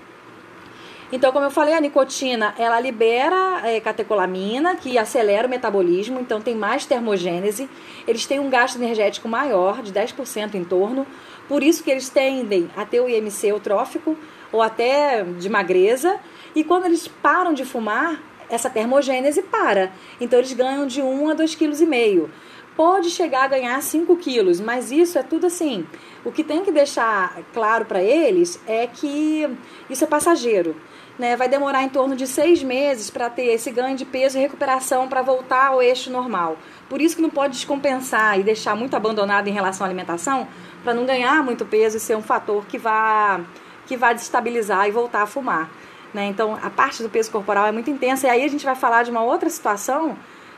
Então, 1.12 1.32
como 1.32 1.46
eu 1.46 1.52
falei, 1.52 1.74
a 1.76 1.80
nicotina 1.80 2.56
ela 2.58 2.80
libera 2.80 3.62
é, 3.64 3.80
catecolamina, 3.80 4.76
que 4.76 4.98
acelera 4.98 5.48
o 5.48 5.50
metabolismo, 5.50 6.20
então 6.20 6.42
tem 6.42 6.56
mais 6.56 6.86
termogênese. 6.86 7.70
Eles 8.08 8.26
têm 8.26 8.40
um 8.40 8.50
gasto 8.50 8.78
energético 8.78 9.28
maior, 9.28 9.84
de 9.84 9.94
10% 9.94 10.56
em 10.56 10.64
torno, 10.64 11.06
por 11.48 11.62
isso 11.62 11.84
que 11.84 11.92
eles 11.92 12.10
tendem 12.10 12.70
a 12.76 12.86
ter 12.86 13.02
o 13.02 13.08
IMC 13.08 13.48
eutrófico 13.48 14.18
ou 14.52 14.64
até 14.64 15.24
de 15.24 15.48
magreza. 15.48 16.20
E 16.56 16.64
quando 16.64 16.86
eles 16.86 17.08
param 17.08 17.54
de 17.54 17.64
fumar, 17.66 18.20
essa 18.50 18.70
termogênese 18.70 19.44
para. 19.44 19.92
Então 20.20 20.40
eles 20.40 20.54
ganham 20.54 20.88
de 20.88 21.02
1 21.02 21.30
a 21.30 21.36
2,5 21.36 21.58
kg. 21.58 22.30
Pode 22.76 23.10
chegar 23.10 23.46
a 23.46 23.48
ganhar 23.48 23.82
5 23.82 24.16
quilos, 24.18 24.60
mas 24.60 24.92
isso 24.92 25.18
é 25.18 25.24
tudo 25.24 25.48
assim. 25.48 25.86
O 26.26 26.32
que 26.32 26.44
tem 26.44 26.64
que 26.64 26.72
deixar 26.72 27.42
claro 27.54 27.86
para 27.86 28.02
eles 28.02 28.60
é 28.68 28.86
que 28.86 29.48
isso 29.90 30.04
é 30.04 30.08
passageiro 30.08 30.76
né, 31.18 31.36
vai 31.36 31.48
demorar 31.48 31.84
em 31.84 31.90
torno 31.90 32.16
de 32.16 32.28
seis 32.28 32.62
meses 32.62 33.10
para 33.10 33.30
ter 33.30 33.46
esse 33.46 33.72
ganho 33.72 33.96
de 33.96 34.06
peso 34.06 34.38
e 34.38 34.42
recuperação 34.42 35.08
para 35.08 35.22
voltar 35.22 35.68
ao 35.68 35.82
eixo 35.82 36.12
normal. 36.12 36.58
Por 36.90 37.02
isso 37.02 37.16
que 37.16 37.22
não 37.22 37.30
pode 37.30 37.54
descompensar 37.54 38.40
e 38.40 38.44
deixar 38.44 38.76
muito 38.76 38.96
abandonado 38.96 39.48
em 39.48 39.54
relação 39.54 39.86
à 39.86 39.88
alimentação, 39.88 40.48
para 40.84 40.94
não 40.94 41.06
ganhar 41.06 41.44
muito 41.44 41.66
peso 41.66 41.98
e 41.98 42.00
ser 42.00 42.16
um 42.16 42.22
fator 42.22 42.66
que 42.66 42.78
vá, 42.78 43.42
que 43.88 43.98
vá 43.98 44.14
destabilizar 44.14 44.88
e 44.88 44.92
voltar 44.92 45.24
a 45.24 45.26
fumar. 45.26 45.70
Né? 46.14 46.28
Então, 46.28 46.58
a 46.62 46.70
parte 46.70 47.02
do 47.02 47.10
peso 47.10 47.32
corporal 47.32 47.66
é 47.66 47.72
muito 47.72 47.90
intensa. 47.90 48.28
E 48.28 48.30
aí 48.30 48.44
a 48.44 48.48
gente 48.48 48.64
vai 48.64 48.76
falar 48.76 49.04
de 49.04 49.12
uma 49.12 49.24
outra 49.24 49.50
situação 49.50 50.16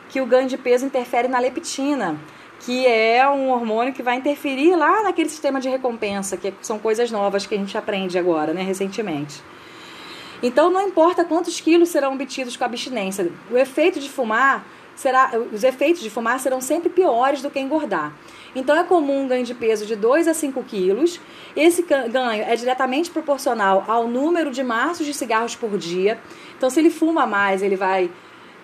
que 0.08 0.20
o 0.20 0.26
ganho 0.26 0.48
de 0.48 0.56
peso 0.56 0.86
interfere 0.86 1.28
na 1.28 1.38
leptina, 1.38 2.16
que 2.60 2.86
é 2.86 3.28
um 3.28 3.50
hormônio 3.50 3.92
que 3.92 4.02
vai 4.02 4.16
interferir 4.16 4.74
lá 4.76 5.02
naquele 5.02 5.28
sistema 5.28 5.60
de 5.60 5.68
recompensa, 5.68 6.36
que 6.36 6.52
são 6.60 6.78
coisas 6.78 7.10
novas 7.10 7.46
que 7.46 7.54
a 7.54 7.58
gente 7.58 7.76
aprende 7.76 8.18
agora, 8.18 8.52
né, 8.52 8.62
recentemente. 8.62 9.42
Então 10.42 10.70
não 10.70 10.82
importa 10.82 11.24
quantos 11.24 11.60
quilos 11.60 11.88
serão 11.88 12.14
obtidos 12.14 12.56
com 12.56 12.64
a 12.64 12.66
abstinência, 12.66 13.30
o 13.50 13.56
efeito 13.56 13.98
de 13.98 14.08
fumar 14.08 14.64
será, 14.98 15.32
os 15.52 15.62
efeitos 15.62 16.02
de 16.02 16.10
fumar 16.10 16.40
serão 16.40 16.60
sempre 16.60 16.88
piores 16.88 17.40
do 17.40 17.50
que 17.50 17.60
engordar. 17.60 18.12
Então 18.54 18.76
é 18.76 18.82
comum 18.82 19.22
um 19.24 19.28
ganho 19.28 19.44
de 19.44 19.54
peso 19.54 19.86
de 19.86 19.94
2 19.94 20.26
a 20.26 20.34
5 20.34 20.62
quilos. 20.64 21.20
Esse 21.54 21.82
ganho 21.82 22.42
é 22.42 22.56
diretamente 22.56 23.10
proporcional 23.10 23.84
ao 23.86 24.08
número 24.08 24.50
de 24.50 24.62
maços 24.64 25.06
de 25.06 25.14
cigarros 25.14 25.54
por 25.54 25.78
dia. 25.78 26.18
Então, 26.56 26.68
se 26.68 26.80
ele 26.80 26.90
fuma 26.90 27.26
mais, 27.26 27.62
ele 27.62 27.76
vai 27.76 28.10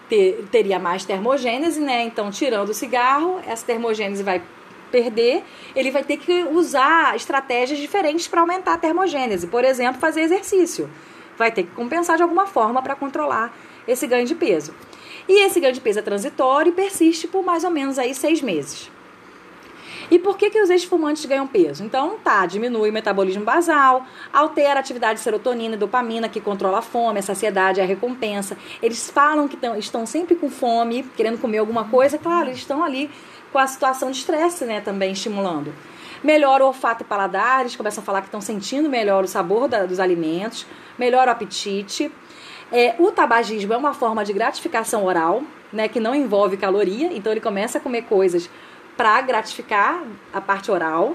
ter, 0.09 0.45
teria 0.51 0.79
mais 0.79 1.05
termogênese, 1.05 1.81
né? 1.81 2.03
Então, 2.03 2.31
tirando 2.31 2.71
o 2.71 2.75
cigarro, 2.75 3.41
essa 3.47 3.65
termogênese 3.65 4.23
vai 4.23 4.43
perder, 4.91 5.45
ele 5.77 5.91
vai 5.91 6.03
ter 6.03 6.17
que 6.17 6.45
usar 6.45 7.15
estratégias 7.15 7.79
diferentes 7.79 8.27
para 8.27 8.41
aumentar 8.41 8.75
a 8.75 8.79
termogênese. 8.79 9.47
Por 9.47 9.65
exemplo, 9.65 10.01
fazer 10.01 10.23
exercício. 10.23 10.91
Vai 11.37 11.51
ter 11.51 11.65
que 11.65 11.71
compensar 11.71 12.17
de 12.17 12.23
alguma 12.23 12.47
forma 12.47 12.83
para 12.83 12.95
controlar 12.95 13.55
esse 13.87 14.07
ganho 14.07 14.27
de 14.27 14.35
peso. 14.35 14.75
E 15.29 15.45
esse 15.45 15.59
ganho 15.61 15.73
de 15.73 15.81
peso 15.81 15.99
é 15.99 16.03
transitório 16.03 16.71
e 16.71 16.75
persiste 16.75 17.27
por 17.27 17.45
mais 17.45 17.65
ou 17.65 17.71
menos 17.71 17.99
aí 17.99 18.15
seis 18.15 18.43
meses. 18.43 18.91
E 20.11 20.19
por 20.19 20.37
que, 20.37 20.51
que 20.51 20.61
os 20.61 20.69
ex-fumantes 20.69 21.25
ganham 21.25 21.47
peso? 21.47 21.83
Então, 21.83 22.19
tá, 22.23 22.45
diminui 22.45 22.91
o 22.91 22.93
metabolismo 22.93 23.45
basal, 23.45 24.05
altera 24.33 24.79
a 24.79 24.81
atividade 24.81 25.15
de 25.15 25.21
serotonina 25.25 25.75
e 25.75 25.79
dopamina, 25.79 26.29
que 26.29 26.41
controla 26.41 26.79
a 26.79 26.83
fome, 26.83 27.21
a 27.21 27.23
saciedade, 27.23 27.81
a 27.81 27.85
recompensa. 27.85 28.57
Eles 28.83 29.11
falam 29.11 29.49
que 29.49 29.57
tão, 29.57 29.77
estão 29.77 30.05
sempre 30.05 30.35
com 30.35 30.51
fome, 30.51 31.05
querendo 31.17 31.41
comer 31.41 31.59
alguma 31.59 31.85
coisa. 31.85 32.19
Claro, 32.19 32.49
eles 32.49 32.59
estão 32.59 32.85
ali 32.85 33.11
com 33.51 33.59
a 33.59 33.67
situação 33.67 34.11
de 34.11 34.19
estresse, 34.19 34.65
né, 34.65 34.81
também 34.81 35.13
estimulando. 35.13 35.73
Melhora 36.25 36.65
o 36.65 36.69
olfato 36.69 37.03
e 37.03 37.05
paladar, 37.05 37.61
eles 37.61 37.77
começam 37.77 38.01
a 38.01 38.05
falar 38.05 38.23
que 38.23 38.29
estão 38.29 38.41
sentindo 38.41 38.89
melhor 38.89 39.25
o 39.25 39.29
sabor 39.29 39.69
da, 39.69 39.85
dos 39.85 40.01
alimentos, 40.01 40.67
melhora 40.99 41.31
o 41.31 41.33
apetite. 41.33 42.11
É, 42.73 42.95
o 42.99 43.13
tabagismo 43.13 43.75
é 43.75 43.77
uma 43.77 43.93
forma 43.93 44.25
de 44.25 44.33
gratificação 44.33 45.05
oral, 45.05 45.43
né, 45.71 45.87
que 45.87 46.01
não 46.01 46.15
envolve 46.15 46.57
caloria, 46.57 47.13
então 47.13 47.31
ele 47.31 47.43
começa 47.43 47.77
a 47.77 47.81
comer 47.81 48.05
coisas 48.05 48.49
para 48.97 49.21
gratificar 49.21 50.03
a 50.33 50.41
parte 50.41 50.71
oral. 50.71 51.15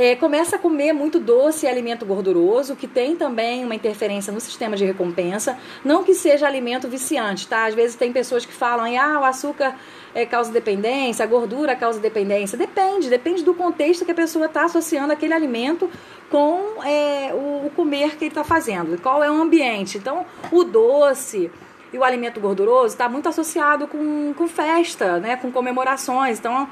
É, 0.00 0.14
começa 0.14 0.54
a 0.54 0.58
comer 0.60 0.92
muito 0.92 1.18
doce 1.18 1.66
e 1.66 1.68
alimento 1.68 2.06
gorduroso, 2.06 2.76
que 2.76 2.86
tem 2.86 3.16
também 3.16 3.64
uma 3.64 3.74
interferência 3.74 4.32
no 4.32 4.40
sistema 4.40 4.76
de 4.76 4.84
recompensa. 4.84 5.58
Não 5.84 6.04
que 6.04 6.14
seja 6.14 6.46
alimento 6.46 6.86
viciante, 6.86 7.48
tá? 7.48 7.66
Às 7.66 7.74
vezes 7.74 7.96
tem 7.96 8.12
pessoas 8.12 8.46
que 8.46 8.52
falam, 8.52 8.86
ah, 8.96 9.18
o 9.20 9.24
açúcar 9.24 9.74
é, 10.14 10.24
causa 10.24 10.52
dependência, 10.52 11.24
a 11.24 11.26
gordura 11.26 11.74
causa 11.74 11.98
dependência. 11.98 12.56
Depende, 12.56 13.10
depende 13.10 13.42
do 13.42 13.52
contexto 13.54 14.04
que 14.04 14.12
a 14.12 14.14
pessoa 14.14 14.46
está 14.46 14.66
associando 14.66 15.12
aquele 15.12 15.34
alimento 15.34 15.90
com 16.30 16.80
é, 16.84 17.34
o, 17.34 17.66
o 17.66 17.72
comer 17.74 18.16
que 18.16 18.26
ele 18.26 18.30
está 18.30 18.44
fazendo. 18.44 19.02
Qual 19.02 19.24
é 19.24 19.28
o 19.28 19.34
ambiente. 19.34 19.98
Então, 19.98 20.24
o 20.52 20.62
doce 20.62 21.50
e 21.92 21.98
o 21.98 22.04
alimento 22.04 22.38
gorduroso 22.38 22.94
está 22.94 23.08
muito 23.08 23.28
associado 23.28 23.88
com, 23.88 24.32
com 24.32 24.46
festa, 24.46 25.18
né, 25.18 25.34
com 25.34 25.50
comemorações. 25.50 26.38
Então, 26.38 26.68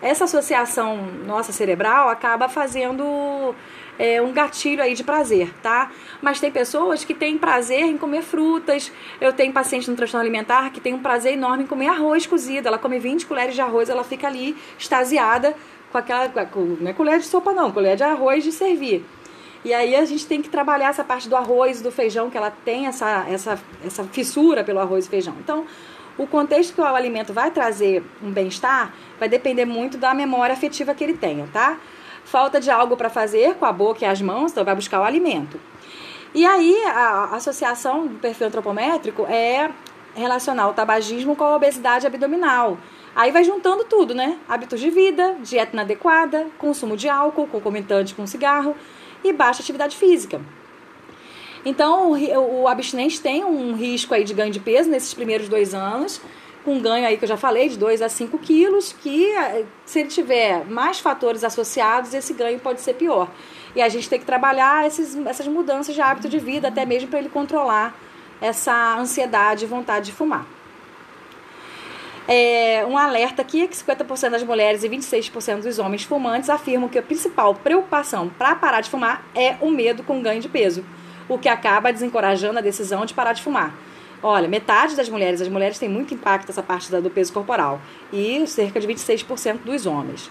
essa 0.00 0.24
associação 0.24 0.96
nossa 1.26 1.52
cerebral 1.52 2.08
acaba 2.08 2.48
fazendo 2.48 3.54
é, 3.98 4.22
um 4.22 4.32
gatilho 4.32 4.82
aí 4.82 4.94
de 4.94 5.02
prazer, 5.02 5.52
tá? 5.60 5.90
Mas 6.22 6.38
tem 6.38 6.50
pessoas 6.50 7.04
que 7.04 7.12
têm 7.12 7.36
prazer 7.36 7.82
em 7.82 7.98
comer 7.98 8.22
frutas. 8.22 8.92
Eu 9.20 9.32
tenho 9.32 9.52
paciente 9.52 9.90
no 9.90 9.96
transtorno 9.96 10.22
alimentar 10.22 10.70
que 10.70 10.80
tem 10.80 10.94
um 10.94 11.00
prazer 11.00 11.32
enorme 11.32 11.64
em 11.64 11.66
comer 11.66 11.88
arroz 11.88 12.26
cozido. 12.26 12.68
Ela 12.68 12.78
come 12.78 12.98
20 12.98 13.26
colheres 13.26 13.54
de 13.54 13.60
arroz, 13.60 13.88
ela 13.88 14.04
fica 14.04 14.28
ali 14.28 14.56
extasiada 14.78 15.54
com 15.90 15.98
aquela. 15.98 16.28
Com, 16.46 16.76
não 16.80 16.90
é 16.90 16.92
colher 16.92 17.18
de 17.18 17.26
sopa, 17.26 17.52
não, 17.52 17.72
colher 17.72 17.96
de 17.96 18.04
arroz 18.04 18.44
de 18.44 18.52
servir. 18.52 19.04
E 19.64 19.74
aí 19.74 19.96
a 19.96 20.04
gente 20.04 20.24
tem 20.26 20.40
que 20.40 20.48
trabalhar 20.48 20.90
essa 20.90 21.02
parte 21.02 21.28
do 21.28 21.34
arroz 21.34 21.82
do 21.82 21.90
feijão, 21.90 22.30
que 22.30 22.36
ela 22.36 22.50
tem 22.50 22.86
essa, 22.86 23.26
essa, 23.28 23.58
essa 23.84 24.04
fissura 24.04 24.62
pelo 24.62 24.78
arroz 24.78 25.06
e 25.06 25.08
feijão. 25.08 25.34
Então, 25.40 25.66
o 26.18 26.26
contexto 26.26 26.74
que 26.74 26.80
o 26.80 26.84
alimento 26.84 27.32
vai 27.32 27.50
trazer 27.50 28.04
um 28.22 28.30
bem-estar 28.30 28.92
vai 29.18 29.28
depender 29.28 29.64
muito 29.64 29.96
da 29.96 30.12
memória 30.12 30.52
afetiva 30.52 30.92
que 30.94 31.04
ele 31.04 31.14
tenha, 31.14 31.48
tá? 31.52 31.78
Falta 32.24 32.60
de 32.60 32.70
algo 32.70 32.96
para 32.96 33.08
fazer 33.08 33.54
com 33.54 33.64
a 33.64 33.72
boca 33.72 34.04
e 34.04 34.08
as 34.08 34.20
mãos, 34.20 34.50
então 34.50 34.64
vai 34.64 34.74
buscar 34.74 35.00
o 35.00 35.04
alimento. 35.04 35.58
E 36.34 36.44
aí 36.44 36.76
a 36.84 37.36
associação 37.36 38.06
do 38.06 38.18
perfil 38.18 38.48
antropométrico 38.48 39.24
é 39.26 39.70
relacionar 40.14 40.68
o 40.68 40.74
tabagismo 40.74 41.36
com 41.36 41.44
a 41.44 41.56
obesidade 41.56 42.06
abdominal. 42.06 42.76
Aí 43.14 43.30
vai 43.30 43.44
juntando 43.44 43.84
tudo, 43.84 44.14
né? 44.14 44.38
Hábitos 44.48 44.80
de 44.80 44.90
vida, 44.90 45.36
dieta 45.40 45.72
inadequada, 45.72 46.48
consumo 46.58 46.96
de 46.96 47.08
álcool 47.08 47.46
concomitante 47.46 48.14
com 48.14 48.26
cigarro, 48.26 48.76
e 49.24 49.32
baixa 49.32 49.62
atividade 49.62 49.96
física. 49.96 50.40
Então, 51.68 52.12
o, 52.12 52.62
o 52.62 52.66
abstinente 52.66 53.20
tem 53.20 53.44
um 53.44 53.74
risco 53.74 54.14
aí 54.14 54.24
de 54.24 54.32
ganho 54.32 54.50
de 54.50 54.58
peso 54.58 54.88
nesses 54.88 55.12
primeiros 55.12 55.50
dois 55.50 55.74
anos, 55.74 56.18
com 56.64 56.80
ganho 56.80 57.06
aí 57.06 57.18
que 57.18 57.24
eu 57.24 57.28
já 57.28 57.36
falei, 57.36 57.68
de 57.68 57.76
2 57.76 58.00
a 58.00 58.08
5 58.08 58.38
quilos, 58.38 58.94
que 58.94 59.30
eh, 59.36 59.66
se 59.84 60.00
ele 60.00 60.08
tiver 60.08 60.64
mais 60.64 60.98
fatores 60.98 61.44
associados, 61.44 62.14
esse 62.14 62.32
ganho 62.32 62.58
pode 62.58 62.80
ser 62.80 62.94
pior. 62.94 63.28
E 63.76 63.82
a 63.82 63.88
gente 63.90 64.08
tem 64.08 64.18
que 64.18 64.24
trabalhar 64.24 64.86
esses, 64.86 65.14
essas 65.26 65.46
mudanças 65.46 65.94
de 65.94 66.00
hábito 66.00 66.26
de 66.26 66.38
vida, 66.38 66.68
até 66.68 66.86
mesmo 66.86 67.10
para 67.10 67.18
ele 67.18 67.28
controlar 67.28 67.94
essa 68.40 68.96
ansiedade 68.96 69.66
e 69.66 69.68
vontade 69.68 70.06
de 70.06 70.12
fumar. 70.12 70.46
É, 72.26 72.82
um 72.86 72.96
alerta 72.96 73.42
aqui 73.42 73.64
é 73.64 73.66
que 73.66 73.76
50% 73.76 74.30
das 74.30 74.42
mulheres 74.42 74.84
e 74.84 74.88
26% 74.88 75.64
dos 75.64 75.78
homens 75.78 76.02
fumantes 76.02 76.48
afirmam 76.48 76.88
que 76.88 76.98
a 76.98 77.02
principal 77.02 77.54
preocupação 77.54 78.30
para 78.38 78.54
parar 78.54 78.80
de 78.80 78.88
fumar 78.88 79.22
é 79.34 79.56
o 79.60 79.70
medo 79.70 80.02
com 80.02 80.22
ganho 80.22 80.40
de 80.40 80.48
peso, 80.48 80.82
o 81.28 81.38
que 81.38 81.48
acaba 81.48 81.92
desencorajando 81.92 82.58
a 82.58 82.62
decisão 82.62 83.04
de 83.04 83.14
parar 83.14 83.32
de 83.32 83.42
fumar. 83.42 83.74
Olha, 84.22 84.48
metade 84.48 84.96
das 84.96 85.08
mulheres, 85.08 85.40
as 85.40 85.48
mulheres 85.48 85.78
têm 85.78 85.88
muito 85.88 86.12
impacto 86.12 86.50
essa 86.50 86.62
parte 86.62 86.90
do 86.90 87.10
peso 87.10 87.32
corporal 87.32 87.80
e 88.12 88.44
cerca 88.46 88.80
de 88.80 88.86
26% 88.88 89.58
dos 89.64 89.86
homens. 89.86 90.30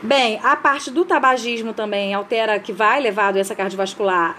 Bem, 0.00 0.38
a 0.44 0.54
parte 0.54 0.92
do 0.92 1.04
tabagismo 1.04 1.72
também 1.72 2.14
altera, 2.14 2.58
que 2.60 2.72
vai 2.72 3.00
levar 3.00 3.28
a 3.28 3.32
doença 3.32 3.54
cardiovascular 3.54 4.38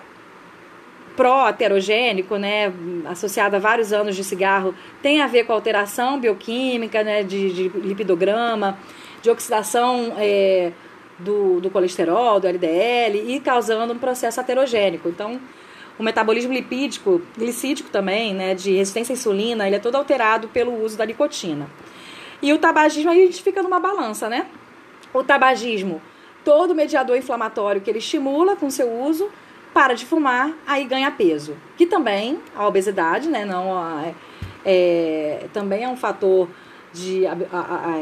pró-aterogênico, 1.17 2.37
né, 2.37 2.71
associado 3.05 3.57
a 3.57 3.59
vários 3.59 3.91
anos 3.91 4.15
de 4.15 4.23
cigarro, 4.23 4.73
tem 5.01 5.21
a 5.21 5.27
ver 5.27 5.43
com 5.43 5.51
alteração 5.51 6.17
bioquímica, 6.17 7.03
né, 7.03 7.23
de, 7.23 7.51
de 7.51 7.67
lipidograma, 7.79 8.79
de 9.21 9.29
oxidação 9.29 10.13
é, 10.17 10.71
do, 11.19 11.59
do 11.59 11.69
colesterol, 11.69 12.39
do 12.39 12.47
LDL, 12.47 13.33
e 13.33 13.39
causando 13.39 13.93
um 13.93 13.99
processo 13.99 14.39
aterogênico. 14.39 15.09
Então, 15.09 15.39
o 15.97 16.03
metabolismo 16.03 16.53
lipídico, 16.53 17.21
glicídico 17.37 17.89
também, 17.89 18.33
né, 18.33 18.55
de 18.55 18.75
resistência 18.75 19.13
à 19.13 19.15
insulina, 19.15 19.67
ele 19.67 19.75
é 19.75 19.79
todo 19.79 19.95
alterado 19.95 20.47
pelo 20.47 20.81
uso 20.83 20.97
da 20.97 21.05
nicotina. 21.05 21.69
E 22.41 22.53
o 22.53 22.57
tabagismo, 22.57 23.11
aí 23.11 23.23
a 23.23 23.25
gente 23.25 23.43
fica 23.43 23.61
numa 23.61 23.79
balança, 23.79 24.29
né? 24.29 24.47
O 25.13 25.23
tabagismo, 25.23 26.01
todo 26.45 26.73
mediador 26.73 27.17
inflamatório 27.17 27.81
que 27.81 27.89
ele 27.89 27.99
estimula 27.99 28.55
com 28.55 28.69
seu 28.69 28.89
uso, 28.89 29.29
para 29.73 29.93
de 29.93 30.05
fumar, 30.05 30.53
aí 30.65 30.85
ganha 30.85 31.11
peso. 31.11 31.55
Que 31.77 31.85
também 31.85 32.39
a 32.55 32.65
obesidade, 32.65 33.27
né? 33.27 33.43
Não 33.43 33.77
a, 33.77 34.11
é, 34.65 35.47
também 35.51 35.83
é 35.83 35.89
um 35.89 35.97
fator 35.97 36.47
de 36.93 37.27
a, 37.27 37.37
a, 37.51 37.59
a, 37.59 38.01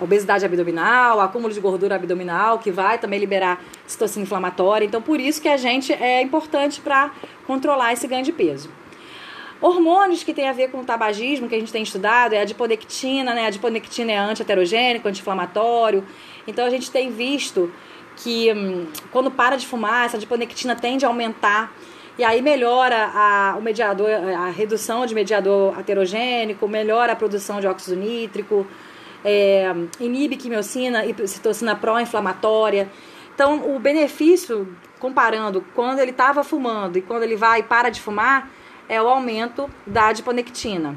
obesidade 0.00 0.44
abdominal, 0.44 1.20
acúmulo 1.20 1.52
de 1.52 1.60
gordura 1.60 1.96
abdominal, 1.96 2.58
que 2.58 2.70
vai 2.70 2.98
também 2.98 3.18
liberar 3.18 3.62
citocina 3.86 4.24
inflamatória. 4.24 4.84
Então, 4.84 5.00
por 5.00 5.20
isso 5.20 5.40
que 5.40 5.48
a 5.48 5.56
gente 5.56 5.92
é 5.92 6.22
importante 6.22 6.80
para 6.80 7.10
controlar 7.46 7.92
esse 7.92 8.06
ganho 8.06 8.24
de 8.24 8.32
peso. 8.32 8.70
Hormônios 9.60 10.22
que 10.22 10.34
tem 10.34 10.48
a 10.48 10.52
ver 10.52 10.70
com 10.70 10.80
o 10.80 10.84
tabagismo, 10.84 11.48
que 11.48 11.54
a 11.54 11.58
gente 11.58 11.72
tem 11.72 11.82
estudado, 11.82 12.34
é 12.34 12.40
a 12.40 12.42
adiponectina, 12.42 13.32
né? 13.32 13.44
A 13.44 13.46
adiponectina 13.46 14.12
é 14.12 14.18
anti-aterogênico, 14.18 15.08
anti-inflamatório. 15.08 16.04
Então, 16.46 16.66
a 16.66 16.70
gente 16.70 16.90
tem 16.90 17.10
visto 17.10 17.72
que 18.16 18.52
hum, 18.52 18.86
quando 19.10 19.30
para 19.30 19.56
de 19.56 19.66
fumar, 19.66 20.06
essa 20.06 20.16
adiponectina 20.16 20.76
tende 20.76 21.04
a 21.04 21.08
aumentar 21.08 21.72
e 22.18 22.24
aí 22.24 22.40
melhora 22.40 23.10
a, 23.14 23.56
o 23.58 23.62
mediador, 23.62 24.08
a 24.10 24.48
redução 24.48 25.04
de 25.04 25.14
mediador 25.14 25.78
aterogênico, 25.78 26.66
melhora 26.66 27.12
a 27.12 27.16
produção 27.16 27.60
de 27.60 27.66
óxido 27.66 27.94
nítrico, 27.94 28.66
é, 29.24 29.72
inibe 30.00 30.36
quimiocina 30.36 31.04
e 31.04 31.28
citocina 31.28 31.74
pró-inflamatória. 31.74 32.90
Então, 33.34 33.74
o 33.74 33.78
benefício, 33.78 34.74
comparando 34.98 35.64
quando 35.74 35.98
ele 35.98 36.10
estava 36.10 36.42
fumando 36.42 36.96
e 36.96 37.02
quando 37.02 37.22
ele 37.22 37.36
vai 37.36 37.60
e 37.60 37.62
para 37.62 37.90
de 37.90 38.00
fumar, 38.00 38.50
é 38.88 39.00
o 39.00 39.08
aumento 39.08 39.68
da 39.86 40.08
adiponectina. 40.08 40.96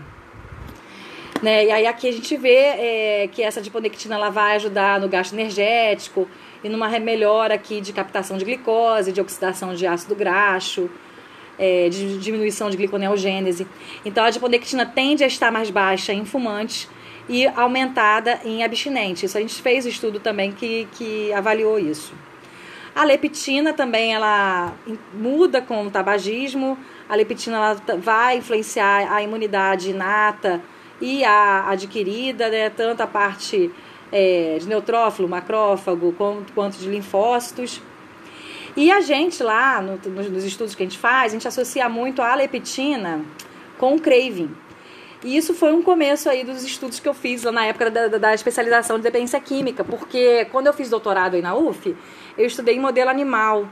Né? 1.42 1.66
E 1.66 1.72
aí 1.72 1.88
aqui 1.88 2.08
a 2.08 2.12
gente 2.12 2.36
vê 2.36 2.56
é, 2.56 3.30
que 3.32 3.42
essa 3.42 3.60
adiponectina 3.60 4.16
ela 4.16 4.30
vai 4.30 4.56
ajudar 4.56 5.00
no 5.00 5.08
gasto 5.08 5.34
energético, 5.34 6.28
e 6.64 6.70
numa 6.70 6.88
melhora 7.00 7.56
aqui 7.56 7.80
de 7.80 7.94
captação 7.94 8.38
de 8.38 8.46
glicose, 8.46 9.12
de 9.12 9.22
oxidação 9.22 9.74
de 9.74 9.88
ácido 9.88 10.16
graxo, 10.16 10.90
é, 11.58 11.90
de 11.90 12.18
diminuição 12.18 12.70
de 12.70 12.78
gliconeogênese. 12.78 13.68
Então 14.04 14.24
a 14.24 14.28
adiponectina 14.28 14.86
tende 14.86 15.24
a 15.24 15.28
estar 15.28 15.52
mais 15.52 15.70
baixa 15.70 16.14
em 16.14 16.26
fumantes 16.26 16.90
e 17.30 17.48
aumentada 17.48 18.42
em 18.44 18.64
abstinente. 18.64 19.26
Isso 19.26 19.38
a 19.38 19.42
gente 19.42 19.62
fez 19.62 19.86
estudo 19.86 20.20
também 20.20 20.52
que, 20.52 20.88
que 20.94 21.32
avaliou 21.32 21.78
isso. 21.78 22.12
A 22.96 23.06
leptina 23.06 23.72
também 23.72 24.14
ela 24.14 24.74
muda 25.14 25.62
com 25.62 25.86
o 25.86 25.92
tabagismo. 25.92 26.78
A 27.08 27.16
leptina 27.16 27.56
ela 27.56 27.98
vai 27.98 28.38
influenciar 28.38 29.14
a 29.14 29.22
imunidade 29.22 29.92
inata 29.92 30.60
e 31.00 31.24
a 31.24 31.70
adquirida, 31.70 32.50
né? 32.50 32.70
Tanto 32.72 33.02
a 33.02 33.08
parte 33.08 33.72
é, 34.12 34.58
de 34.60 34.68
neutrófilo, 34.68 35.30
macrófago, 35.30 36.12
quanto, 36.14 36.52
quanto 36.52 36.78
de 36.78 36.90
linfócitos. 36.90 37.80
E 38.76 38.92
a 38.92 39.02
gente 39.02 39.44
lá, 39.44 39.82
no, 39.82 39.98
nos 40.30 40.44
estudos 40.44 40.74
que 40.74 40.82
a 40.82 40.86
gente 40.86 40.98
faz, 40.98 41.32
a 41.32 41.36
gente 41.36 41.48
associa 41.48 41.88
muito 41.88 42.22
a 42.22 42.34
leptina 42.34 43.24
com 43.78 43.96
o 43.96 44.00
craving. 44.00 44.50
E 45.24 45.36
isso 45.36 45.54
foi 45.54 45.74
um 45.74 45.82
começo 45.82 46.30
aí 46.30 46.46
dos 46.46 46.64
estudos 46.64 47.00
que 47.00 47.08
eu 47.08 47.14
fiz 47.14 47.44
lá 47.44 47.52
na 47.52 47.66
época 47.66 47.92
da, 47.92 48.08
da, 48.08 48.34
especialização 48.34 48.98
de 48.98 49.04
dependência 49.04 49.40
química, 49.40 49.84
porque 49.84 50.46
quando 50.46 50.68
eu 50.68 50.74
fiz 50.74 50.90
doutorado 50.90 51.36
aí 51.36 51.42
na 51.42 51.54
UF, 51.56 51.94
eu 52.38 52.46
estudei 52.46 52.76
em 52.76 52.80
modelo 52.80 53.10
animal, 53.10 53.68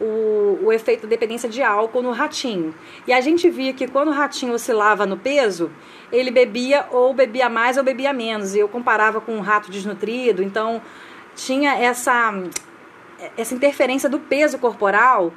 o, 0.00 0.60
o 0.62 0.72
efeito 0.72 1.02
da 1.02 1.08
dependência 1.08 1.48
de 1.48 1.60
álcool 1.60 2.02
no 2.02 2.12
ratinho. 2.12 2.72
E 3.06 3.12
a 3.12 3.20
gente 3.20 3.50
via 3.50 3.72
que 3.72 3.88
quando 3.88 4.08
o 4.08 4.12
ratinho 4.12 4.52
oscilava 4.52 5.06
no 5.06 5.16
peso, 5.16 5.72
ele 6.12 6.30
bebia 6.30 6.86
ou 6.92 7.12
bebia 7.12 7.48
mais 7.48 7.76
ou 7.76 7.82
bebia 7.82 8.12
menos. 8.12 8.54
E 8.54 8.60
eu 8.60 8.68
comparava 8.68 9.20
com 9.20 9.36
um 9.36 9.40
rato 9.40 9.70
desnutrido, 9.70 10.42
então 10.42 10.80
tinha 11.34 11.74
essa, 11.74 12.32
essa 13.36 13.54
interferência 13.54 14.08
do 14.08 14.20
peso 14.20 14.58
corporal 14.58 15.32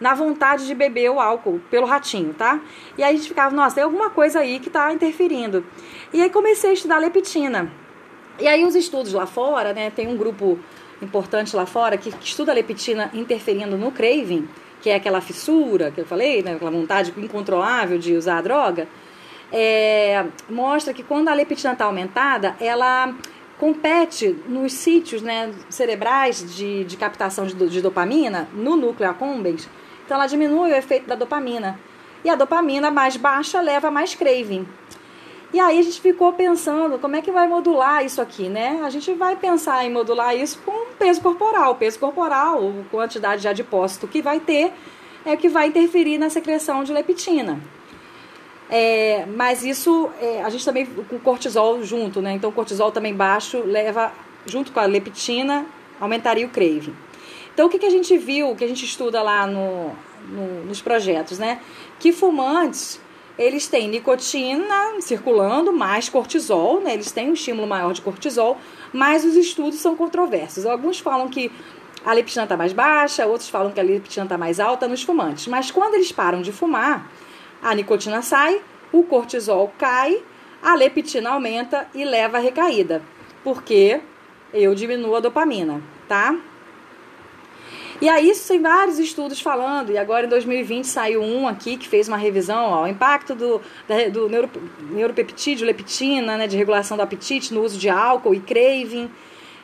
na 0.00 0.14
vontade 0.14 0.66
de 0.66 0.74
beber 0.74 1.10
o 1.10 1.20
álcool 1.20 1.60
pelo 1.70 1.86
ratinho, 1.86 2.32
tá? 2.32 2.60
E 2.96 3.02
aí 3.02 3.14
a 3.14 3.16
gente 3.16 3.28
ficava, 3.28 3.54
nossa, 3.54 3.76
tem 3.76 3.84
alguma 3.84 4.08
coisa 4.08 4.40
aí 4.40 4.58
que 4.58 4.68
está 4.68 4.92
interferindo. 4.92 5.64
E 6.12 6.22
aí 6.22 6.30
comecei 6.30 6.70
a 6.70 6.72
estudar 6.72 6.98
leptina. 6.98 7.70
E 8.38 8.48
aí 8.48 8.64
os 8.64 8.74
estudos 8.74 9.12
lá 9.12 9.26
fora, 9.26 9.74
né, 9.74 9.90
tem 9.90 10.08
um 10.08 10.16
grupo 10.16 10.58
importante 11.02 11.54
lá 11.54 11.66
fora 11.66 11.98
que, 11.98 12.08
estuda 12.22 12.52
a 12.52 12.54
leptina 12.54 13.10
interferindo 13.12 13.76
no 13.76 13.92
craving, 13.92 14.48
que 14.80 14.88
é 14.88 14.94
aquela 14.94 15.20
fissura 15.20 15.90
que 15.90 16.00
eu 16.00 16.06
falei, 16.06 16.42
né, 16.42 16.54
aquela 16.54 16.70
vontade 16.70 17.12
incontrolável 17.18 17.98
de 17.98 18.16
usar 18.16 18.38
a 18.38 18.40
droga, 18.40 18.88
é, 19.52 20.24
mostra 20.48 20.94
que 20.94 21.02
quando 21.02 21.28
a 21.28 21.34
leptina 21.34 21.72
está 21.72 21.84
aumentada, 21.84 22.56
ela 22.58 23.14
compete 23.58 24.34
nos 24.48 24.72
sítios 24.72 25.20
né, 25.20 25.52
cerebrais 25.68 26.56
de, 26.56 26.84
de 26.84 26.96
captação 26.96 27.46
de, 27.46 27.54
de 27.54 27.82
dopamina, 27.82 28.48
no 28.54 28.74
núcleo 28.74 29.10
accumbens, 29.10 29.68
então 30.10 30.18
ela 30.18 30.26
diminui 30.26 30.72
o 30.72 30.74
efeito 30.74 31.06
da 31.06 31.14
dopamina. 31.14 31.78
E 32.24 32.28
a 32.28 32.34
dopamina 32.34 32.90
mais 32.90 33.16
baixa 33.16 33.60
leva 33.60 33.86
a 33.86 33.90
mais 33.92 34.12
craving. 34.12 34.66
E 35.52 35.60
aí 35.60 35.78
a 35.78 35.82
gente 35.82 36.00
ficou 36.00 36.32
pensando 36.32 36.98
como 36.98 37.14
é 37.14 37.22
que 37.22 37.30
vai 37.30 37.46
modular 37.46 38.04
isso 38.04 38.20
aqui, 38.20 38.48
né? 38.48 38.80
A 38.82 38.90
gente 38.90 39.14
vai 39.14 39.36
pensar 39.36 39.84
em 39.84 39.92
modular 39.92 40.34
isso 40.34 40.60
com 40.66 40.86
peso 40.98 41.20
corporal. 41.20 41.76
Peso 41.76 42.00
corporal, 42.00 42.72
quantidade 42.90 43.42
de 43.42 43.46
adipócito 43.46 44.08
que 44.08 44.20
vai 44.20 44.40
ter, 44.40 44.72
é 45.24 45.34
o 45.34 45.36
que 45.36 45.48
vai 45.48 45.68
interferir 45.68 46.18
na 46.18 46.28
secreção 46.28 46.82
de 46.82 46.92
leptina. 46.92 47.60
É, 48.68 49.26
mas 49.36 49.64
isso, 49.64 50.10
é, 50.20 50.42
a 50.42 50.50
gente 50.50 50.64
também, 50.64 50.86
com 50.86 51.20
cortisol 51.20 51.84
junto, 51.84 52.20
né? 52.20 52.32
Então, 52.32 52.50
o 52.50 52.52
cortisol 52.52 52.90
também 52.90 53.14
baixo 53.14 53.62
leva, 53.64 54.12
junto 54.44 54.72
com 54.72 54.80
a 54.80 54.86
leptina, 54.86 55.64
aumentaria 56.00 56.44
o 56.44 56.50
craving. 56.50 56.96
Então, 57.60 57.68
o 57.68 57.70
que, 57.70 57.78
que 57.78 57.84
a 57.84 57.90
gente 57.90 58.16
viu, 58.16 58.56
que 58.56 58.64
a 58.64 58.66
gente 58.66 58.86
estuda 58.86 59.20
lá 59.20 59.46
no, 59.46 59.90
no, 60.30 60.64
nos 60.64 60.80
projetos, 60.80 61.38
né? 61.38 61.60
Que 61.98 62.10
fumantes, 62.10 62.98
eles 63.38 63.68
têm 63.68 63.86
nicotina 63.86 64.98
circulando, 65.00 65.70
mais 65.70 66.08
cortisol, 66.08 66.80
né? 66.80 66.94
Eles 66.94 67.12
têm 67.12 67.28
um 67.28 67.34
estímulo 67.34 67.68
maior 67.68 67.92
de 67.92 68.00
cortisol, 68.00 68.56
mas 68.94 69.26
os 69.26 69.36
estudos 69.36 69.78
são 69.78 69.94
controversos. 69.94 70.64
Alguns 70.64 71.00
falam 71.00 71.28
que 71.28 71.52
a 72.02 72.14
leptina 72.14 72.44
está 72.44 72.56
mais 72.56 72.72
baixa, 72.72 73.26
outros 73.26 73.50
falam 73.50 73.70
que 73.70 73.78
a 73.78 73.82
leptina 73.82 74.24
está 74.24 74.38
mais 74.38 74.58
alta 74.58 74.88
nos 74.88 75.02
fumantes. 75.02 75.46
Mas 75.46 75.70
quando 75.70 75.96
eles 75.96 76.10
param 76.10 76.40
de 76.40 76.52
fumar, 76.52 77.12
a 77.62 77.74
nicotina 77.74 78.22
sai, 78.22 78.62
o 78.90 79.02
cortisol 79.02 79.70
cai, 79.76 80.22
a 80.62 80.74
leptina 80.74 81.28
aumenta 81.28 81.86
e 81.94 82.06
leva 82.06 82.38
a 82.38 82.40
recaída, 82.40 83.02
porque 83.44 84.00
eu 84.50 84.74
diminuo 84.74 85.14
a 85.14 85.20
dopamina, 85.20 85.82
tá? 86.08 86.34
E 88.00 88.08
aí 88.08 88.30
isso 88.30 88.48
tem 88.48 88.62
vários 88.62 88.98
estudos 88.98 89.40
falando, 89.40 89.92
e 89.92 89.98
agora 89.98 90.24
em 90.24 90.28
2020 90.28 90.86
saiu 90.86 91.22
um 91.22 91.46
aqui 91.46 91.76
que 91.76 91.86
fez 91.86 92.08
uma 92.08 92.16
revisão, 92.16 92.70
ó, 92.70 92.84
o 92.84 92.86
impacto 92.86 93.34
do, 93.34 93.60
do 94.10 94.26
neuro, 94.26 94.48
neuropeptídeo, 94.90 95.66
leptina, 95.66 96.38
né, 96.38 96.46
de 96.46 96.56
regulação 96.56 96.96
do 96.96 97.02
apetite 97.02 97.52
no 97.52 97.62
uso 97.62 97.78
de 97.78 97.90
álcool 97.90 98.34
e 98.34 98.40
craving 98.40 99.10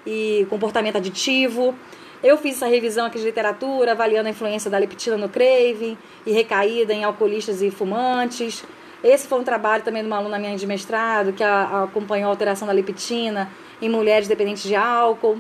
e 0.06 0.46
comportamento 0.50 0.96
aditivo. 0.96 1.74
Eu 2.22 2.36
fiz 2.36 2.56
essa 2.56 2.66
revisão 2.66 3.06
aqui 3.06 3.18
de 3.18 3.24
literatura, 3.24 3.92
avaliando 3.92 4.28
a 4.28 4.30
influência 4.30 4.70
da 4.70 4.76
leptina 4.76 5.16
no 5.16 5.30
craving 5.30 5.96
e 6.26 6.32
recaída 6.32 6.92
em 6.92 7.04
alcoolistas 7.04 7.62
e 7.62 7.70
fumantes. 7.70 8.64
Esse 9.02 9.26
foi 9.26 9.38
um 9.38 9.44
trabalho 9.44 9.82
também 9.82 10.02
de 10.02 10.08
uma 10.08 10.16
aluna 10.16 10.38
minha 10.38 10.56
de 10.56 10.66
mestrado, 10.66 11.32
que 11.32 11.42
a, 11.42 11.62
a 11.62 11.82
acompanhou 11.84 12.28
a 12.28 12.32
alteração 12.32 12.66
da 12.66 12.74
leptina 12.74 13.50
em 13.80 13.88
mulheres 13.88 14.28
dependentes 14.28 14.62
de 14.62 14.74
álcool. 14.74 15.38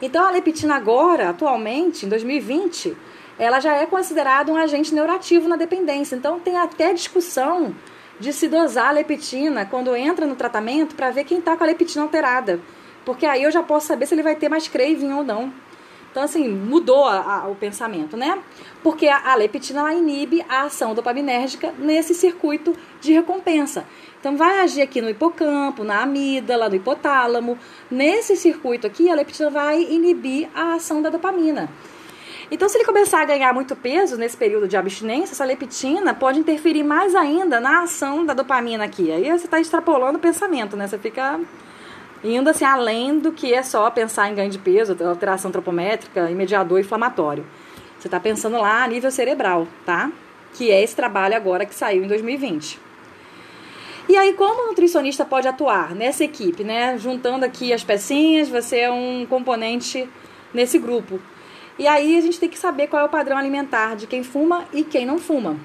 Então 0.00 0.24
a 0.24 0.30
leptina 0.30 0.74
agora, 0.74 1.30
atualmente, 1.30 2.06
em 2.06 2.08
2020, 2.08 2.96
ela 3.38 3.60
já 3.60 3.74
é 3.74 3.86
considerada 3.86 4.50
um 4.52 4.56
agente 4.56 4.94
neurativo 4.94 5.48
na 5.48 5.56
dependência. 5.56 6.16
Então 6.16 6.38
tem 6.38 6.56
até 6.56 6.92
discussão 6.92 7.74
de 8.18 8.32
se 8.32 8.48
dosar 8.48 8.88
a 8.88 8.92
leptina 8.92 9.66
quando 9.66 9.94
entra 9.96 10.26
no 10.26 10.36
tratamento 10.36 10.94
para 10.94 11.10
ver 11.10 11.24
quem 11.24 11.38
está 11.38 11.56
com 11.56 11.64
a 11.64 11.66
leptina 11.66 12.04
alterada. 12.04 12.60
Porque 13.04 13.26
aí 13.26 13.42
eu 13.42 13.50
já 13.50 13.62
posso 13.62 13.86
saber 13.86 14.06
se 14.06 14.14
ele 14.14 14.22
vai 14.22 14.36
ter 14.36 14.48
mais 14.48 14.68
craving 14.68 15.12
ou 15.12 15.24
não. 15.24 15.52
Então, 16.14 16.22
assim, 16.22 16.48
mudou 16.48 17.06
a, 17.06 17.40
a, 17.42 17.48
o 17.48 17.56
pensamento, 17.56 18.16
né? 18.16 18.38
Porque 18.84 19.08
a, 19.08 19.32
a 19.32 19.34
leptina 19.34 19.92
inibe 19.92 20.46
a 20.48 20.62
ação 20.62 20.94
dopaminérgica 20.94 21.74
nesse 21.76 22.14
circuito 22.14 22.72
de 23.00 23.12
recompensa. 23.12 23.84
Então, 24.20 24.36
vai 24.36 24.60
agir 24.60 24.80
aqui 24.80 25.02
no 25.02 25.10
hipocampo, 25.10 25.82
na 25.82 26.02
amígdala, 26.02 26.68
no 26.68 26.76
hipotálamo. 26.76 27.58
Nesse 27.90 28.36
circuito 28.36 28.86
aqui, 28.86 29.10
a 29.10 29.14
leptina 29.16 29.50
vai 29.50 29.82
inibir 29.82 30.48
a 30.54 30.74
ação 30.74 31.02
da 31.02 31.10
dopamina. 31.10 31.68
Então, 32.48 32.68
se 32.68 32.76
ele 32.76 32.84
começar 32.84 33.20
a 33.20 33.24
ganhar 33.24 33.52
muito 33.52 33.74
peso 33.74 34.16
nesse 34.16 34.36
período 34.36 34.68
de 34.68 34.76
abstinência, 34.76 35.32
essa 35.32 35.44
leptina 35.44 36.14
pode 36.14 36.38
interferir 36.38 36.84
mais 36.84 37.16
ainda 37.16 37.58
na 37.58 37.82
ação 37.82 38.24
da 38.24 38.34
dopamina 38.34 38.84
aqui. 38.84 39.10
Aí 39.10 39.28
você 39.32 39.46
está 39.46 39.58
extrapolando 39.58 40.16
o 40.16 40.20
pensamento, 40.20 40.76
né? 40.76 40.86
Você 40.86 40.96
fica 40.96 41.40
indo 42.24 42.48
assim 42.48 42.64
além 42.64 43.18
do 43.18 43.32
que 43.32 43.52
é 43.52 43.62
só 43.62 43.90
pensar 43.90 44.30
em 44.30 44.34
ganho 44.34 44.50
de 44.50 44.58
peso, 44.58 44.96
alteração 45.04 45.50
antropométrica 45.50 46.30
e 46.30 46.34
mediador 46.34 46.80
inflamatório. 46.80 47.44
Você 47.98 48.08
está 48.08 48.18
pensando 48.18 48.56
lá 48.56 48.82
a 48.82 48.88
nível 48.88 49.10
cerebral, 49.10 49.68
tá? 49.84 50.10
Que 50.54 50.70
é 50.70 50.82
esse 50.82 50.96
trabalho 50.96 51.36
agora 51.36 51.66
que 51.66 51.74
saiu 51.74 52.04
em 52.04 52.08
2020. 52.08 52.80
E 54.08 54.16
aí, 54.16 54.34
como 54.34 54.64
o 54.64 54.66
nutricionista 54.68 55.24
pode 55.24 55.48
atuar 55.48 55.94
nessa 55.94 56.24
equipe, 56.24 56.62
né? 56.62 56.98
Juntando 56.98 57.44
aqui 57.44 57.72
as 57.72 57.82
pecinhas, 57.82 58.48
você 58.48 58.80
é 58.80 58.90
um 58.90 59.26
componente 59.26 60.08
nesse 60.52 60.78
grupo. 60.78 61.20
E 61.78 61.86
aí 61.86 62.16
a 62.16 62.20
gente 62.20 62.38
tem 62.38 62.48
que 62.48 62.58
saber 62.58 62.86
qual 62.86 63.02
é 63.02 63.06
o 63.06 63.08
padrão 63.08 63.36
alimentar 63.36 63.96
de 63.96 64.06
quem 64.06 64.22
fuma 64.22 64.64
e 64.72 64.84
quem 64.84 65.04
não 65.04 65.18
fuma. 65.18 65.56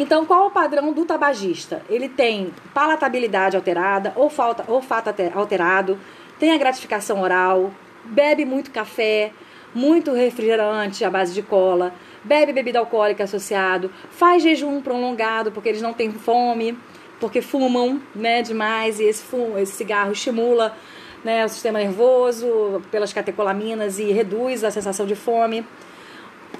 Então, 0.00 0.24
qual 0.24 0.46
o 0.46 0.50
padrão 0.50 0.94
do 0.94 1.04
tabagista? 1.04 1.82
Ele 1.86 2.08
tem 2.08 2.54
palatabilidade 2.72 3.54
alterada, 3.54 4.14
ou 4.16 4.30
falta, 4.30 4.64
olfato 4.66 5.10
alterado, 5.34 5.98
tem 6.38 6.52
a 6.52 6.56
gratificação 6.56 7.20
oral, 7.20 7.70
bebe 8.06 8.46
muito 8.46 8.70
café, 8.70 9.30
muito 9.74 10.14
refrigerante 10.14 11.04
à 11.04 11.10
base 11.10 11.34
de 11.34 11.42
cola, 11.42 11.92
bebe 12.24 12.50
bebida 12.50 12.78
alcoólica 12.78 13.24
associado, 13.24 13.90
faz 14.10 14.42
jejum 14.42 14.80
prolongado 14.80 15.52
porque 15.52 15.68
eles 15.68 15.82
não 15.82 15.92
têm 15.92 16.10
fome, 16.10 16.78
porque 17.20 17.42
fumam 17.42 18.00
né, 18.14 18.40
demais 18.40 19.00
e 19.00 19.04
esse, 19.04 19.22
fumo, 19.22 19.58
esse 19.58 19.72
cigarro 19.72 20.12
estimula 20.12 20.74
né, 21.22 21.44
o 21.44 21.48
sistema 21.50 21.78
nervoso 21.78 22.80
pelas 22.90 23.12
catecolaminas 23.12 23.98
e 23.98 24.10
reduz 24.12 24.64
a 24.64 24.70
sensação 24.70 25.04
de 25.04 25.14
fome 25.14 25.62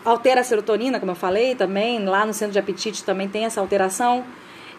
altera 0.05 0.41
a 0.41 0.45
serotonina, 0.45 0.99
como 0.99 1.12
eu 1.12 1.16
falei 1.16 1.55
também, 1.55 2.05
lá 2.05 2.24
no 2.24 2.32
centro 2.32 2.53
de 2.53 2.59
apetite 2.59 3.05
também 3.05 3.28
tem 3.28 3.45
essa 3.45 3.61
alteração. 3.61 4.24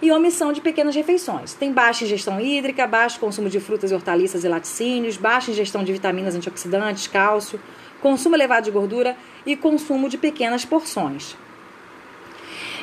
E 0.02 0.12
omissão 0.12 0.52
de 0.52 0.62
pequenas 0.62 0.96
refeições. 0.96 1.54
Tem 1.54 1.72
baixa 1.72 2.06
ingestão 2.06 2.42
hídrica, 2.42 2.88
baixo 2.88 3.20
consumo 3.20 3.48
de 3.48 3.60
frutas 3.60 3.92
e 3.92 3.94
hortaliças 3.94 4.44
e 4.44 4.48
laticínios, 4.48 5.16
baixa 5.16 5.52
ingestão 5.52 5.84
de 5.84 5.94
vitaminas 5.94 6.34
antioxidantes, 6.34 7.06
cálcio, 7.06 7.62
consumo 8.02 8.36
elevado 8.36 8.64
de 8.64 8.72
gordura 8.72 9.16
e 9.46 9.56
consumo 9.56 10.10
de 10.10 10.18
pequenas 10.18 10.66
porções. 10.66 11.38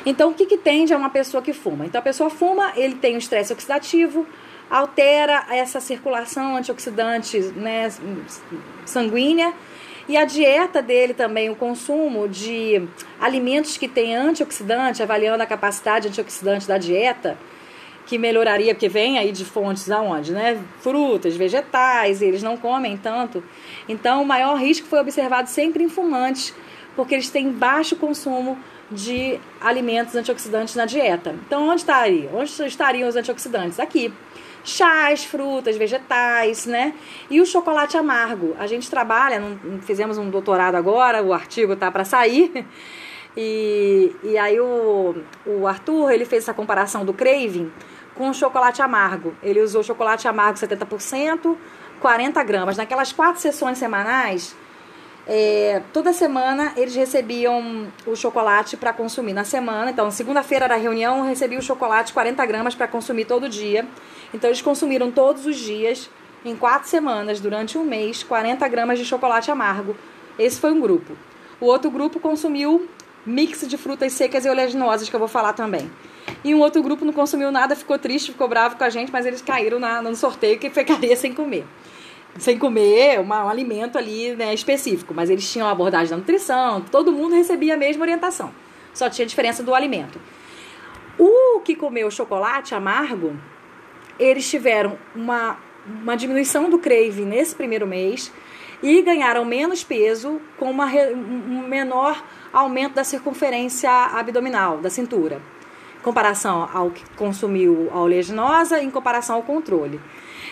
Então, 0.05 0.31
o 0.31 0.33
que, 0.33 0.45
que 0.45 0.57
tende 0.57 0.93
a 0.93 0.97
uma 0.97 1.09
pessoa 1.09 1.43
que 1.43 1.51
fuma? 1.51 1.85
Então, 1.85 1.99
a 1.99 2.01
pessoa 2.01 2.29
fuma, 2.29 2.71
ele 2.77 2.95
tem 2.95 3.15
o 3.15 3.17
estresse 3.17 3.51
oxidativo, 3.51 4.25
altera 4.69 5.45
essa 5.49 5.79
circulação 5.79 6.55
antioxidante 6.55 7.39
né, 7.55 7.91
sanguínea 8.85 9.53
e 10.09 10.17
a 10.17 10.25
dieta 10.25 10.81
dele 10.81 11.13
também, 11.13 11.51
o 11.51 11.55
consumo 11.55 12.27
de 12.27 12.81
alimentos 13.21 13.77
que 13.77 13.87
têm 13.87 14.15
antioxidante, 14.15 15.03
avaliando 15.03 15.43
a 15.43 15.45
capacidade 15.45 16.07
antioxidante 16.07 16.67
da 16.67 16.79
dieta, 16.79 17.37
que 18.07 18.17
melhoraria, 18.17 18.73
porque 18.73 18.89
vem 18.89 19.19
aí 19.19 19.31
de 19.31 19.45
fontes 19.45 19.91
aonde, 19.91 20.31
né? 20.31 20.59
Frutas, 20.81 21.35
vegetais, 21.35 22.23
eles 22.23 22.41
não 22.41 22.57
comem 22.57 22.97
tanto. 22.97 23.43
Então, 23.87 24.23
o 24.23 24.25
maior 24.25 24.57
risco 24.57 24.87
foi 24.87 24.99
observado 24.99 25.47
sempre 25.47 25.83
em 25.83 25.89
fumantes, 25.89 26.55
porque 26.95 27.13
eles 27.13 27.29
têm 27.29 27.51
baixo 27.51 27.95
consumo 27.95 28.57
de 28.89 29.39
alimentos 29.61 30.15
antioxidantes 30.15 30.73
na 30.73 30.87
dieta. 30.87 31.35
Então, 31.45 31.69
onde 31.69 31.81
está 31.81 31.99
aí? 31.99 32.27
Onde 32.33 32.51
estariam 32.65 33.07
os 33.07 33.15
antioxidantes? 33.15 33.79
Aqui. 33.79 34.11
Chás, 34.63 35.23
frutas, 35.23 35.77
vegetais, 35.77 36.65
né? 36.65 36.93
E 37.29 37.39
o 37.41 37.45
chocolate 37.45 37.97
amargo. 37.97 38.55
A 38.59 38.67
gente 38.67 38.89
trabalha, 38.89 39.41
fizemos 39.81 40.17
um 40.17 40.29
doutorado 40.29 40.75
agora, 40.75 41.23
o 41.23 41.33
artigo 41.33 41.75
tá 41.75 41.91
para 41.91 42.03
sair. 42.03 42.65
E, 43.37 44.13
e 44.23 44.37
aí 44.37 44.59
o, 44.59 45.15
o 45.45 45.67
Arthur, 45.67 46.11
ele 46.11 46.25
fez 46.25 46.43
essa 46.43 46.53
comparação 46.53 47.05
do 47.05 47.13
craving 47.13 47.71
com 48.15 48.29
o 48.29 48.33
chocolate 48.33 48.81
amargo. 48.81 49.33
Ele 49.41 49.61
usou 49.61 49.81
chocolate 49.81 50.27
amargo 50.27 50.59
70%, 50.59 51.55
40 52.01 52.43
gramas. 52.43 52.75
Naquelas 52.75 53.13
quatro 53.13 53.39
sessões 53.39 53.77
semanais, 53.77 54.55
é, 55.25 55.83
toda 55.93 56.11
semana 56.11 56.73
eles 56.75 56.95
recebiam 56.95 57.87
o 58.05 58.15
chocolate 58.15 58.75
para 58.75 58.91
consumir 58.91 59.33
na 59.33 59.43
semana. 59.43 59.91
Então, 59.91 60.09
segunda-feira 60.11 60.65
era 60.65 60.75
reunião, 60.75 61.21
recebi 61.21 61.55
o 61.55 61.61
chocolate 61.61 62.11
40 62.11 62.45
gramas 62.45 62.75
para 62.75 62.87
consumir 62.87 63.25
todo 63.25 63.47
dia. 63.47 63.87
Então, 64.33 64.49
eles 64.49 64.61
consumiram 64.61 65.11
todos 65.11 65.45
os 65.45 65.57
dias, 65.57 66.09
em 66.45 66.55
quatro 66.55 66.87
semanas, 66.87 67.39
durante 67.39 67.77
um 67.77 67.83
mês, 67.83 68.23
40 68.23 68.67
gramas 68.67 68.99
de 68.99 69.05
chocolate 69.05 69.51
amargo. 69.51 69.95
Esse 70.37 70.59
foi 70.59 70.71
um 70.71 70.79
grupo. 70.79 71.13
O 71.59 71.65
outro 71.65 71.91
grupo 71.91 72.19
consumiu 72.19 72.87
mix 73.25 73.67
de 73.67 73.77
frutas 73.77 74.13
secas 74.13 74.45
e 74.45 74.49
oleaginosas, 74.49 75.09
que 75.09 75.15
eu 75.15 75.19
vou 75.19 75.27
falar 75.27 75.53
também. 75.53 75.89
E 76.43 76.55
um 76.55 76.59
outro 76.59 76.81
grupo 76.81 77.03
não 77.03 77.11
consumiu 77.11 77.51
nada, 77.51 77.75
ficou 77.75 77.97
triste, 77.99 78.31
ficou 78.31 78.47
bravo 78.47 78.77
com 78.77 78.83
a 78.83 78.89
gente, 78.89 79.11
mas 79.11 79.25
eles 79.25 79.41
caíram 79.41 79.79
na, 79.79 80.01
no 80.01 80.15
sorteio 80.15 80.57
que 80.57 80.69
ficaria 80.69 81.15
sem 81.17 81.33
comer. 81.33 81.65
Sem 82.37 82.57
comer 82.57 83.19
uma, 83.19 83.45
um 83.45 83.49
alimento 83.49 83.97
ali 83.97 84.35
né, 84.35 84.53
específico. 84.53 85.13
Mas 85.13 85.29
eles 85.29 85.51
tinham 85.51 85.67
a 85.67 85.71
abordagem 85.71 86.09
da 86.09 86.17
nutrição, 86.17 86.81
todo 86.81 87.11
mundo 87.11 87.35
recebia 87.35 87.73
a 87.73 87.77
mesma 87.77 88.03
orientação. 88.03 88.53
Só 88.93 89.09
tinha 89.09 89.25
diferença 89.25 89.61
do 89.63 89.73
alimento. 89.73 90.19
O 91.17 91.59
que 91.59 91.75
comeu 91.75 92.09
chocolate 92.09 92.73
amargo, 92.73 93.35
eles 94.19 94.49
tiveram 94.49 94.97
uma, 95.15 95.57
uma 95.85 96.15
diminuição 96.15 96.69
do 96.69 96.77
crave 96.77 97.23
nesse 97.23 97.55
primeiro 97.55 97.87
mês 97.87 98.31
e 98.81 99.01
ganharam 99.01 99.43
menos 99.45 99.83
peso 99.83 100.41
com 100.57 100.69
uma, 100.69 100.85
um 100.85 101.67
menor 101.67 102.23
aumento 102.51 102.95
da 102.95 103.03
circunferência 103.03 103.89
abdominal, 103.89 104.77
da 104.77 104.89
cintura, 104.89 105.41
em 105.99 106.01
comparação 106.01 106.69
ao 106.73 106.89
que 106.91 107.03
consumiu 107.15 107.89
a 107.93 107.99
oleaginosa 107.99 108.81
em 108.81 108.89
comparação 108.89 109.37
ao 109.37 109.43
controle. 109.43 109.99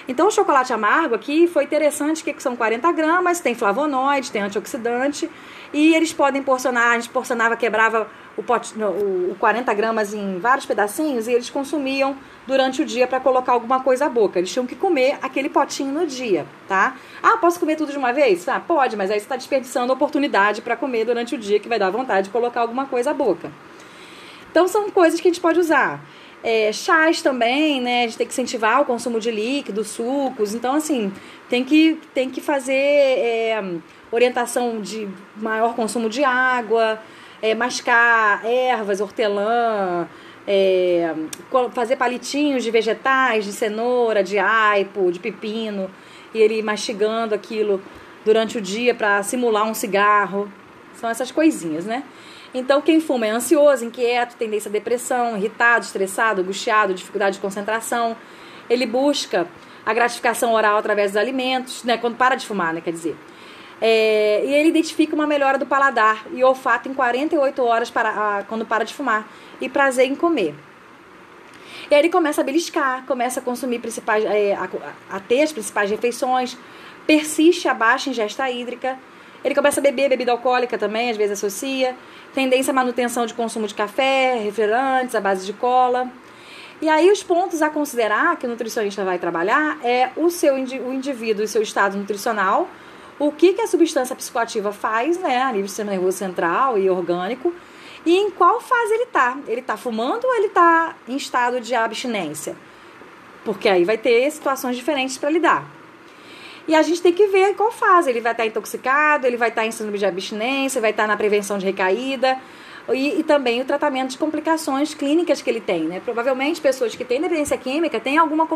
Então, 0.07 0.27
o 0.27 0.31
chocolate 0.31 0.71
amargo 0.71 1.15
aqui 1.15 1.47
foi 1.47 1.65
interessante, 1.65 2.23
que 2.23 2.41
são 2.41 2.55
40 2.55 2.91
gramas, 2.93 3.41
tem 3.41 3.53
flavonoide, 3.53 4.31
tem 4.31 4.41
antioxidante, 4.41 5.29
e 5.73 5.95
eles 5.95 6.13
podem 6.13 6.41
porcionar, 6.41 6.91
a 6.91 6.99
gente 6.99 7.09
porcionava, 7.09 7.55
quebrava 7.55 8.07
o, 8.37 8.43
pote, 8.43 8.73
o 8.77 9.35
40 9.39 9.73
gramas 9.73 10.13
em 10.13 10.39
vários 10.39 10.65
pedacinhos, 10.65 11.27
e 11.27 11.33
eles 11.33 11.49
consumiam 11.49 12.15
durante 12.45 12.81
o 12.81 12.85
dia 12.85 13.07
para 13.07 13.19
colocar 13.19 13.51
alguma 13.51 13.81
coisa 13.81 14.05
à 14.05 14.09
boca. 14.09 14.39
Eles 14.39 14.51
tinham 14.51 14.65
que 14.65 14.75
comer 14.75 15.17
aquele 15.21 15.49
potinho 15.49 15.91
no 15.91 16.05
dia, 16.05 16.45
tá? 16.67 16.95
Ah, 17.21 17.37
posso 17.37 17.59
comer 17.59 17.75
tudo 17.75 17.91
de 17.91 17.97
uma 17.97 18.13
vez? 18.13 18.47
Ah, 18.47 18.59
pode, 18.59 18.95
mas 18.95 19.09
aí 19.09 19.19
você 19.19 19.25
está 19.25 19.35
desperdiçando 19.35 19.91
a 19.91 19.95
oportunidade 19.95 20.61
para 20.61 20.75
comer 20.75 21.05
durante 21.05 21.35
o 21.35 21.37
dia 21.37 21.59
que 21.59 21.67
vai 21.67 21.79
dar 21.79 21.89
vontade 21.89 22.27
de 22.27 22.29
colocar 22.31 22.61
alguma 22.61 22.85
coisa 22.85 23.11
à 23.11 23.13
boca. 23.13 23.51
Então 24.51 24.67
são 24.67 24.89
coisas 24.89 25.19
que 25.19 25.27
a 25.27 25.31
gente 25.31 25.41
pode 25.41 25.59
usar. 25.59 26.03
É, 26.43 26.71
chás 26.71 27.21
também, 27.21 27.81
né? 27.81 28.03
A 28.03 28.07
gente 28.07 28.17
tem 28.17 28.27
que 28.27 28.33
incentivar 28.33 28.81
o 28.81 28.85
consumo 28.85 29.19
de 29.19 29.31
líquidos, 29.31 29.87
sucos. 29.87 30.53
Então, 30.53 30.75
assim, 30.75 31.11
tem 31.49 31.63
que, 31.63 31.99
tem 32.13 32.29
que 32.29 32.39
fazer 32.39 32.73
é, 32.73 33.63
orientação 34.11 34.81
de 34.81 35.07
maior 35.35 35.75
consumo 35.75 36.09
de 36.09 36.23
água, 36.23 36.99
é, 37.41 37.53
mascar 37.53 38.45
ervas, 38.45 39.01
hortelã, 39.01 40.07
é, 40.47 41.13
fazer 41.73 41.97
palitinhos 41.97 42.63
de 42.63 42.71
vegetais, 42.71 43.45
de 43.45 43.51
cenoura, 43.51 44.23
de 44.23 44.39
aipo, 44.39 45.11
de 45.11 45.19
pepino, 45.19 45.89
e 46.33 46.39
ele 46.39 46.61
mastigando 46.61 47.35
aquilo 47.35 47.81
durante 48.23 48.57
o 48.57 48.61
dia 48.61 48.95
para 48.95 49.21
simular 49.23 49.65
um 49.65 49.73
cigarro. 49.73 50.51
São 50.93 51.09
essas 51.09 51.31
coisinhas, 51.31 51.85
né? 51.85 52.03
Então, 52.53 52.81
quem 52.81 52.99
fuma 52.99 53.27
é 53.27 53.29
ansioso, 53.29 53.85
inquieto, 53.85 54.35
tendência 54.35 54.69
à 54.69 54.71
depressão, 54.71 55.37
irritado, 55.37 55.85
estressado, 55.85 56.41
angustiado, 56.41 56.93
dificuldade 56.93 57.35
de 57.35 57.41
concentração. 57.41 58.15
Ele 58.69 58.85
busca 58.85 59.47
a 59.85 59.93
gratificação 59.93 60.53
oral 60.53 60.77
através 60.77 61.11
dos 61.11 61.17
alimentos, 61.17 61.83
né? 61.83 61.97
Quando 61.97 62.15
para 62.15 62.35
de 62.35 62.45
fumar, 62.45 62.73
né? 62.73 62.81
Quer 62.81 62.91
dizer. 62.91 63.15
É, 63.79 64.43
e 64.45 64.53
ele 64.53 64.69
identifica 64.69 65.13
uma 65.13 65.27
melhora 65.27 65.57
do 65.57 65.65
paladar 65.65 66.25
e 66.33 66.43
olfato 66.43 66.89
em 66.89 66.93
48 66.93 67.63
horas 67.63 67.91
para, 67.91 68.43
quando 68.47 68.65
para 68.65 68.83
de 68.83 68.93
fumar 68.93 69.27
e 69.61 69.69
prazer 69.69 70.07
em 70.07 70.15
comer. 70.15 70.55
E 71.89 71.93
aí 71.93 72.01
ele 72.01 72.09
começa 72.09 72.41
a 72.41 72.43
beliscar, 72.43 73.05
começa 73.05 73.39
a 73.39 73.43
consumir 73.43 73.79
principais, 73.79 74.25
é, 74.25 74.53
a, 74.55 74.67
a, 75.09 75.19
ter 75.19 75.43
as 75.43 75.51
principais 75.51 75.89
refeições, 75.89 76.57
persiste 77.05 77.67
a 77.67 77.73
baixa 77.73 78.09
ingesta 78.09 78.49
hídrica, 78.49 78.97
ele 79.43 79.55
começa 79.55 79.79
a 79.79 79.83
beber 79.83 80.09
bebida 80.09 80.31
alcoólica 80.31 80.77
também, 80.77 81.09
às 81.09 81.15
vezes 81.15 81.37
associa, 81.37 81.95
tendência 82.33 82.71
à 82.71 82.73
manutenção 82.73 83.25
de 83.25 83.33
consumo 83.33 83.67
de 83.67 83.73
café, 83.73 84.35
refrigerantes, 84.43 85.15
à 85.15 85.21
base 85.21 85.45
de 85.45 85.53
cola. 85.53 86.11
E 86.81 86.89
aí 86.89 87.09
os 87.09 87.23
pontos 87.23 87.61
a 87.61 87.69
considerar 87.69 88.35
que 88.37 88.45
o 88.45 88.49
nutricionista 88.49 89.05
vai 89.05 89.17
trabalhar 89.17 89.79
é 89.83 90.11
o 90.17 90.29
seu 90.29 90.55
o 90.55 90.93
indivíduo 90.93 91.43
e 91.43 91.47
seu 91.47 91.61
estado 91.61 91.97
nutricional, 91.97 92.67
o 93.19 93.31
que, 93.31 93.53
que 93.53 93.61
a 93.61 93.67
substância 93.67 94.15
psicoativa 94.15 94.71
faz, 94.71 95.17
né, 95.17 95.41
a 95.41 95.47
nível 95.47 95.63
do 95.63 95.69
sistema 95.69 95.91
nervoso 95.91 96.17
central 96.17 96.77
e 96.77 96.89
orgânico, 96.89 97.53
e 98.05 98.15
em 98.15 98.29
qual 98.29 98.61
fase 98.61 98.93
ele 98.93 99.03
está. 99.03 99.37
Ele 99.47 99.61
está 99.61 99.75
fumando 99.75 100.25
ou 100.25 100.35
ele 100.35 100.47
está 100.47 100.95
em 101.07 101.15
estado 101.15 101.59
de 101.59 101.75
abstinência? 101.75 102.55
Porque 103.43 103.67
aí 103.67 103.83
vai 103.83 103.97
ter 103.97 104.29
situações 104.31 104.75
diferentes 104.75 105.17
para 105.17 105.29
lidar. 105.29 105.65
E 106.67 106.75
a 106.75 106.81
gente 106.81 107.01
tem 107.01 107.13
que 107.13 107.27
ver 107.27 107.55
qual 107.55 107.71
fase. 107.71 108.09
Ele 108.09 108.21
vai 108.21 108.33
estar 108.33 108.43
tá 108.43 108.47
intoxicado, 108.47 109.25
ele 109.25 109.37
vai 109.37 109.49
estar 109.49 109.61
tá 109.61 109.67
em 109.67 109.71
síndrome 109.71 109.97
de 109.97 110.05
abstinência, 110.05 110.81
vai 110.81 110.91
estar 110.91 111.03
tá 111.03 111.07
na 111.07 111.17
prevenção 111.17 111.57
de 111.57 111.65
recaída. 111.65 112.37
E, 112.93 113.19
e, 113.19 113.23
também 113.23 113.59
o 113.59 113.65
tratamento 113.65 114.11
de 114.11 114.17
complicações 114.17 114.93
clínicas 114.93 115.41
que 115.41 115.49
ele 115.49 115.59
tem. 115.59 115.83
Né? 115.83 116.01
Provavelmente 116.03 116.61
pessoas 116.61 116.95
que 116.95 117.03
têm 117.03 117.19
dependência 117.19 117.57
química 117.57 117.99
têm 117.99 118.17
alguma 118.17 118.47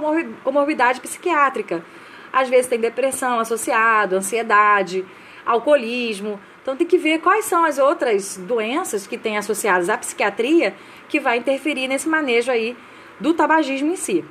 comorbidade 0.43 1.01
psiquiátrica. 1.01 1.83
Às 2.31 2.49
vezes 2.49 2.67
tem 2.67 2.79
depressão 2.79 3.39
associada, 3.39 4.17
ansiedade, 4.17 5.05
alcoolismo. 5.45 6.39
Então 6.61 6.75
tem 6.75 6.87
que 6.87 6.97
ver 6.97 7.19
quais 7.19 7.45
são 7.45 7.63
as 7.63 7.77
outras 7.77 8.37
doenças 8.37 9.07
que 9.07 9.17
têm 9.17 9.37
associadas 9.37 9.89
à 9.89 9.97
psiquiatria 9.97 10.75
que 11.09 11.19
vai 11.19 11.37
interferir 11.37 11.87
nesse 11.87 12.07
manejo 12.07 12.51
aí 12.51 12.77
do 13.19 13.33
tabagismo 13.33 13.91
em 13.91 13.95
si. 13.95 14.23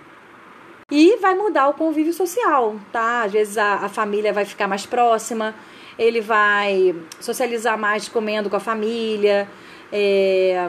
E 0.90 1.16
vai 1.18 1.34
mudar 1.34 1.68
o 1.68 1.74
convívio 1.74 2.12
social, 2.12 2.76
tá? 2.92 3.22
Às 3.22 3.32
vezes 3.32 3.58
a, 3.58 3.74
a 3.74 3.88
família 3.88 4.32
vai 4.32 4.44
ficar 4.44 4.66
mais 4.66 4.86
próxima, 4.86 5.54
ele 5.98 6.20
vai 6.20 6.94
socializar 7.20 7.78
mais 7.78 8.08
comendo 8.08 8.50
com 8.50 8.56
a 8.56 8.60
família, 8.60 9.48
é, 9.92 10.68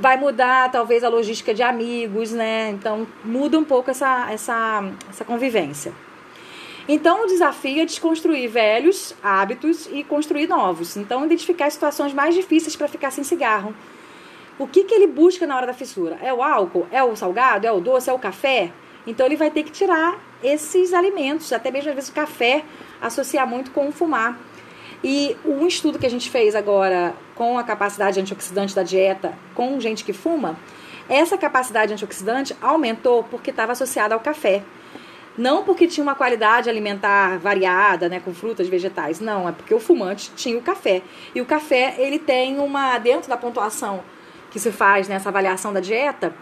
vai 0.00 0.16
mudar 0.16 0.70
talvez 0.70 1.02
a 1.02 1.08
logística 1.08 1.52
de 1.52 1.62
amigos, 1.62 2.30
né? 2.30 2.70
Então 2.70 3.06
muda 3.24 3.58
um 3.58 3.64
pouco 3.64 3.90
essa, 3.90 4.30
essa, 4.30 4.84
essa 5.10 5.24
convivência. 5.24 5.92
Então 6.86 7.24
o 7.24 7.26
desafio 7.26 7.82
é 7.82 7.84
desconstruir 7.84 8.48
velhos 8.48 9.14
hábitos 9.22 9.88
e 9.90 10.04
construir 10.04 10.46
novos. 10.46 10.96
Então 10.96 11.24
identificar 11.24 11.70
situações 11.70 12.12
mais 12.12 12.34
difíceis 12.34 12.76
para 12.76 12.88
ficar 12.88 13.10
sem 13.10 13.24
cigarro. 13.24 13.74
O 14.58 14.68
que, 14.68 14.84
que 14.84 14.94
ele 14.94 15.06
busca 15.06 15.46
na 15.46 15.56
hora 15.56 15.66
da 15.66 15.74
fissura? 15.74 16.18
É 16.22 16.32
o 16.32 16.42
álcool? 16.42 16.86
É 16.92 17.02
o 17.02 17.16
salgado? 17.16 17.66
É 17.66 17.72
o 17.72 17.80
doce? 17.80 18.08
É 18.08 18.12
o 18.12 18.18
café? 18.18 18.70
Então 19.06 19.26
ele 19.26 19.36
vai 19.36 19.50
ter 19.50 19.64
que 19.64 19.72
tirar 19.72 20.18
esses 20.42 20.92
alimentos, 20.92 21.52
até 21.52 21.70
mesmo 21.70 21.90
às 21.90 21.94
vezes 21.94 22.10
o 22.10 22.14
café 22.14 22.64
associar 23.00 23.46
muito 23.46 23.70
com 23.70 23.90
fumar. 23.90 24.38
E 25.04 25.36
um 25.44 25.66
estudo 25.66 25.98
que 25.98 26.06
a 26.06 26.10
gente 26.10 26.30
fez 26.30 26.54
agora 26.54 27.14
com 27.34 27.58
a 27.58 27.62
capacidade 27.62 28.18
antioxidante 28.18 28.74
da 28.74 28.82
dieta 28.82 29.34
com 29.54 29.78
gente 29.78 30.02
que 30.02 30.14
fuma, 30.14 30.56
essa 31.10 31.36
capacidade 31.36 31.92
antioxidante 31.92 32.56
aumentou 32.58 33.22
porque 33.24 33.50
estava 33.50 33.72
associada 33.72 34.14
ao 34.14 34.20
café. 34.20 34.62
Não 35.36 35.62
porque 35.62 35.86
tinha 35.86 36.02
uma 36.02 36.14
qualidade 36.14 36.70
alimentar 36.70 37.38
variada, 37.38 38.08
né, 38.08 38.18
com 38.18 38.32
frutas, 38.32 38.66
vegetais. 38.66 39.20
Não, 39.20 39.46
é 39.46 39.52
porque 39.52 39.74
o 39.74 39.80
fumante 39.80 40.30
tinha 40.36 40.56
o 40.56 40.62
café. 40.62 41.02
E 41.34 41.40
o 41.40 41.44
café, 41.44 41.96
ele 41.98 42.18
tem 42.18 42.58
uma, 42.58 42.96
dentro 42.98 43.28
da 43.28 43.36
pontuação 43.36 44.02
que 44.50 44.58
se 44.58 44.72
faz 44.72 45.06
nessa 45.06 45.28
avaliação 45.28 45.72
da 45.72 45.80
dieta, 45.80 46.32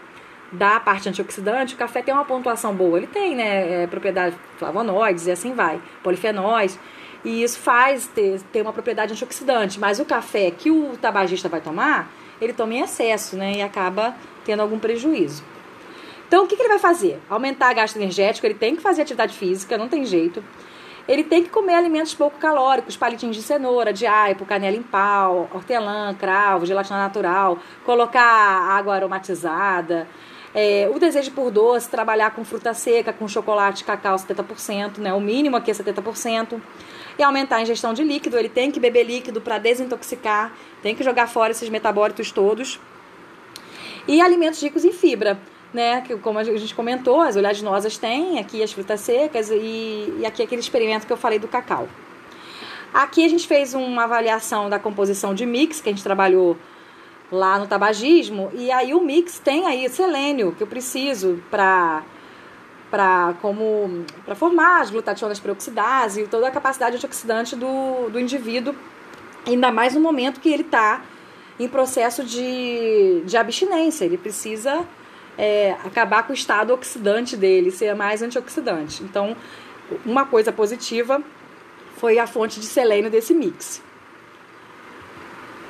da 0.51 0.79
parte 0.79 1.09
antioxidante, 1.09 1.73
o 1.73 1.77
café 1.77 2.01
tem 2.01 2.13
uma 2.13 2.23
pontuação 2.23 2.73
boa. 2.73 2.97
Ele 2.97 3.07
tem, 3.07 3.35
né, 3.35 3.83
é, 3.83 3.87
propriedade 3.87 4.35
flavonoides 4.57 5.27
e 5.27 5.31
assim 5.31 5.53
vai, 5.53 5.81
polifenóis. 6.01 6.79
E 7.23 7.43
isso 7.43 7.59
faz 7.59 8.07
ter, 8.07 8.41
ter 8.51 8.61
uma 8.61 8.73
propriedade 8.73 9.13
antioxidante. 9.13 9.79
Mas 9.79 9.99
o 9.99 10.05
café 10.05 10.51
que 10.51 10.69
o 10.69 10.97
tabagista 10.97 11.47
vai 11.47 11.61
tomar, 11.61 12.11
ele 12.41 12.53
toma 12.53 12.73
em 12.73 12.81
excesso, 12.81 13.35
né? 13.37 13.53
E 13.53 13.61
acaba 13.61 14.15
tendo 14.43 14.61
algum 14.61 14.77
prejuízo. 14.77 15.43
Então, 16.27 16.45
o 16.45 16.47
que, 16.47 16.55
que 16.55 16.61
ele 16.63 16.69
vai 16.69 16.79
fazer? 16.79 17.19
Aumentar 17.29 17.69
a 17.69 17.73
gasto 17.73 17.95
energético, 17.95 18.47
ele 18.47 18.55
tem 18.55 18.75
que 18.75 18.81
fazer 18.81 19.03
atividade 19.03 19.37
física, 19.37 19.77
não 19.77 19.87
tem 19.87 20.03
jeito. 20.05 20.43
Ele 21.07 21.23
tem 21.23 21.43
que 21.43 21.49
comer 21.49 21.75
alimentos 21.75 22.15
pouco 22.15 22.37
calóricos, 22.37 22.95
palitinhos 22.95 23.35
de 23.35 23.41
cenoura, 23.41 23.91
de 23.91 24.05
aipo, 24.05 24.45
canela 24.45 24.75
em 24.75 24.81
pau, 24.81 25.49
hortelã, 25.53 26.15
cravo, 26.15 26.65
gelatina 26.65 26.97
natural, 26.97 27.59
colocar 27.85 28.23
água 28.23 28.95
aromatizada. 28.95 30.07
É, 30.55 30.89
o 30.93 30.99
desejo 30.99 31.31
por 31.31 31.51
doce, 31.51 31.89
trabalhar 31.89 32.31
com 32.31 32.45
fruta 32.45 32.73
seca, 32.73 33.11
com 33.11 33.27
chocolate, 33.27 33.83
cacau 33.83 34.15
70%, 34.15 34.99
né? 34.99 35.13
O 35.13 35.19
mínimo 35.19 35.57
aqui 35.57 35.71
é 35.71 35.73
70%. 35.73 36.61
E 37.17 37.23
aumentar 37.23 37.57
a 37.57 37.61
ingestão 37.61 37.93
de 37.93 38.03
líquido, 38.03 38.37
ele 38.37 38.49
tem 38.49 38.71
que 38.71 38.79
beber 38.79 39.03
líquido 39.03 39.39
para 39.41 39.57
desintoxicar, 39.57 40.53
tem 40.81 40.95
que 40.95 41.03
jogar 41.03 41.27
fora 41.27 41.51
esses 41.51 41.69
metabólitos 41.69 42.31
todos. 42.31 42.79
E 44.07 44.21
alimentos 44.21 44.61
ricos 44.61 44.83
em 44.83 44.91
fibra 44.91 45.39
né? 45.73 46.01
Que, 46.01 46.15
como 46.17 46.37
a 46.37 46.43
gente 46.43 46.75
comentou, 46.75 47.19
as 47.19 47.35
oleaginosas 47.35 47.97
têm, 47.97 48.39
aqui 48.39 48.61
as 48.61 48.71
frutas 48.71 48.99
secas 48.99 49.49
e, 49.49 50.13
e 50.19 50.25
aqui 50.25 50.43
aquele 50.43 50.61
experimento 50.61 51.07
que 51.07 51.11
eu 51.11 51.17
falei 51.17 51.39
do 51.39 51.47
cacau. 51.47 51.89
Aqui 52.93 53.25
a 53.25 53.27
gente 53.27 53.47
fez 53.47 53.73
uma 53.73 54.03
avaliação 54.03 54.69
da 54.69 54.77
composição 54.77 55.33
de 55.33 55.45
mix, 55.47 55.81
que 55.81 55.89
a 55.89 55.91
gente 55.91 56.03
trabalhou 56.03 56.55
lá 57.31 57.57
no 57.57 57.65
tabagismo, 57.65 58.51
e 58.53 58.71
aí 58.71 58.93
o 58.93 59.01
mix 59.01 59.39
tem 59.39 59.65
aí 59.65 59.89
selênio, 59.89 60.53
que 60.55 60.61
eu 60.61 60.67
preciso 60.67 61.41
para 61.49 62.03
para 62.93 63.33
como 63.41 64.05
para 64.23 64.35
formar 64.35 64.81
as 64.81 64.91
glutationas 64.91 65.39
peroxidase 65.39 66.21
e 66.21 66.27
toda 66.27 66.47
a 66.47 66.51
capacidade 66.51 66.95
antioxidante 66.95 67.55
do, 67.55 68.07
do 68.11 68.19
indivíduo, 68.19 68.75
ainda 69.47 69.71
mais 69.71 69.95
no 69.95 69.99
momento 69.99 70.39
que 70.39 70.47
ele 70.47 70.61
está 70.61 71.01
em 71.59 71.67
processo 71.67 72.23
de, 72.23 73.23
de 73.25 73.35
abstinência, 73.35 74.05
ele 74.05 74.15
precisa 74.15 74.85
é, 75.35 75.71
acabar 75.83 76.21
com 76.21 76.33
o 76.33 76.35
estado 76.35 76.71
oxidante 76.71 77.35
dele, 77.35 77.71
ser 77.71 77.95
mais 77.95 78.21
antioxidante. 78.21 79.01
Então, 79.01 79.35
uma 80.05 80.27
coisa 80.27 80.51
positiva 80.51 81.19
foi 81.97 82.19
a 82.19 82.27
fonte 82.27 82.59
de 82.59 82.67
selênio 82.67 83.09
desse 83.09 83.33
mix. 83.33 83.81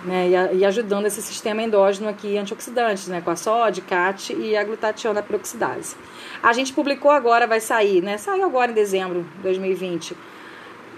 Né, 0.05 0.51
e, 0.53 0.65
ajudando 0.65 1.05
esse 1.05 1.21
sistema 1.21 1.61
endógeno 1.61 2.09
aqui 2.09 2.37
antioxidante, 2.37 3.09
né, 3.09 3.21
com 3.21 3.31
a 3.31 3.37
sódio, 3.37 3.81
CAT 3.83 4.33
e 4.33 4.57
a 4.57 4.61
glutationa 4.61 5.23
peroxidase. 5.23 5.95
A 6.41 6.51
gente 6.51 6.73
publicou 6.73 7.09
agora, 7.09 7.47
vai 7.47 7.61
sair, 7.61 8.01
né, 8.01 8.17
saiu 8.17 8.43
agora 8.43 8.71
em 8.71 8.73
dezembro 8.73 9.25
de 9.37 9.43
2020, 9.43 10.13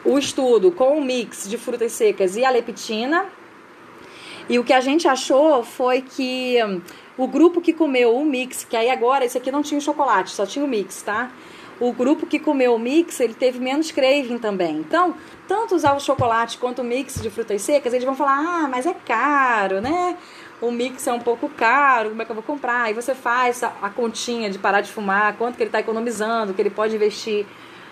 o 0.03 0.17
estudo 0.17 0.71
com 0.71 0.97
o 0.97 1.03
mix 1.03 1.47
de 1.47 1.55
frutas 1.55 1.91
secas 1.91 2.35
e 2.35 2.43
a 2.43 2.49
leptina. 2.49 3.25
E 4.47 4.59
o 4.59 4.63
que 4.63 4.73
a 4.73 4.81
gente 4.81 5.07
achou 5.07 5.63
foi 5.63 6.01
que 6.01 6.57
o 7.17 7.27
grupo 7.27 7.61
que 7.61 7.73
comeu 7.73 8.15
o 8.15 8.23
mix, 8.23 8.63
que 8.63 8.77
aí 8.77 8.89
agora 8.89 9.25
esse 9.25 9.37
aqui 9.37 9.51
não 9.51 9.63
tinha 9.63 9.77
o 9.77 9.81
chocolate, 9.81 10.31
só 10.31 10.45
tinha 10.45 10.63
o 10.63 10.67
mix, 10.67 11.01
tá? 11.01 11.31
O 11.79 11.91
grupo 11.91 12.25
que 12.25 12.39
comeu 12.39 12.73
o 12.73 12.79
mix, 12.79 13.19
ele 13.19 13.33
teve 13.33 13.59
menos 13.59 13.91
craving 13.91 14.37
também. 14.37 14.77
Então, 14.77 15.13
tanto 15.45 15.75
usar 15.75 15.93
o 15.93 15.99
chocolate 15.99 16.57
quanto 16.57 16.81
o 16.81 16.85
mix 16.85 17.21
de 17.21 17.29
frutas 17.29 17.61
secas, 17.61 17.93
eles 17.93 18.05
vão 18.05 18.15
falar: 18.15 18.37
"Ah, 18.37 18.67
mas 18.69 18.85
é 18.85 18.93
caro, 18.93 19.81
né? 19.81 20.17
O 20.61 20.71
mix 20.71 21.05
é 21.05 21.11
um 21.11 21.19
pouco 21.19 21.49
caro, 21.49 22.09
como 22.09 22.21
é 22.21 22.25
que 22.25 22.31
eu 22.31 22.35
vou 22.35 22.43
comprar?" 22.43 22.83
Aí 22.83 22.93
você 22.93 23.13
faz 23.13 23.61
a, 23.61 23.73
a 23.81 23.89
continha 23.89 24.49
de 24.49 24.57
parar 24.57 24.79
de 24.79 24.91
fumar, 24.91 25.35
quanto 25.37 25.57
que 25.57 25.63
ele 25.63 25.67
está 25.67 25.79
economizando, 25.81 26.53
que 26.53 26.61
ele 26.61 26.69
pode 26.69 26.95
investir 26.95 27.45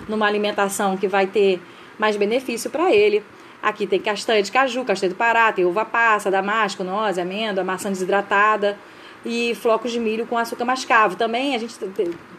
numa 0.08 0.28
alimentação 0.28 0.96
que 0.96 1.08
vai 1.08 1.28
ter 1.28 1.62
mais 2.00 2.16
benefício 2.16 2.70
para 2.70 2.94
ele. 2.94 3.24
Aqui 3.62 3.86
tem 3.86 4.00
castanha 4.00 4.42
de 4.44 4.52
caju, 4.52 4.84
castanha 4.86 5.10
de 5.10 5.16
pará, 5.16 5.52
tem 5.52 5.66
uva 5.66 5.86
passa, 5.86 6.32
damasco, 6.32 6.84
noz, 6.84 7.18
amêndoa, 7.18 7.64
maçã 7.64 7.90
desidratada 7.90 8.78
e 9.26 9.56
flocos 9.56 9.92
de 9.92 10.00
milho 10.00 10.26
com 10.26 10.38
açúcar 10.38 10.66
mascavo. 10.66 11.16
Também 11.16 11.56
a 11.56 11.58
gente 11.58 11.78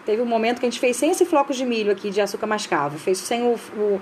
teve 0.04 0.22
um 0.22 0.26
momento 0.26 0.60
que 0.60 0.66
a 0.66 0.70
gente 0.70 0.80
fez 0.80 0.96
sem 0.96 1.10
esse 1.10 1.24
flocos 1.24 1.56
de 1.56 1.64
milho 1.64 1.90
aqui 1.90 2.10
de 2.10 2.20
açúcar 2.20 2.46
mascavo, 2.46 2.98
fez 2.98 3.18
sem 3.18 3.42
o, 3.42 3.54
o 3.76 4.00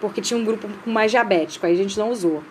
porque 0.00 0.20
tinha 0.20 0.38
um 0.38 0.44
grupo 0.44 0.68
mais 0.86 1.10
diabético, 1.10 1.66
aí 1.66 1.74
a 1.74 1.76
gente 1.76 1.98
não 1.98 2.10
usou. 2.10 2.42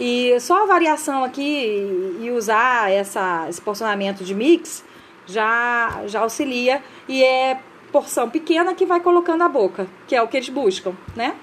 E 0.00 0.38
só 0.40 0.62
a 0.62 0.66
variação 0.66 1.24
aqui 1.24 2.16
e 2.20 2.30
usar 2.30 2.90
essa, 2.90 3.46
esse 3.48 3.60
porcionamento 3.60 4.24
de 4.24 4.34
mix 4.34 4.84
já, 5.26 6.02
já 6.06 6.20
auxilia 6.20 6.82
e 7.08 7.22
é 7.22 7.60
porção 7.92 8.30
pequena 8.30 8.74
que 8.74 8.86
vai 8.86 9.00
colocando 9.00 9.42
a 9.42 9.48
boca, 9.48 9.86
que 10.06 10.14
é 10.14 10.22
o 10.22 10.28
que 10.28 10.36
eles 10.36 10.48
buscam, 10.48 10.94
né? 11.16 11.34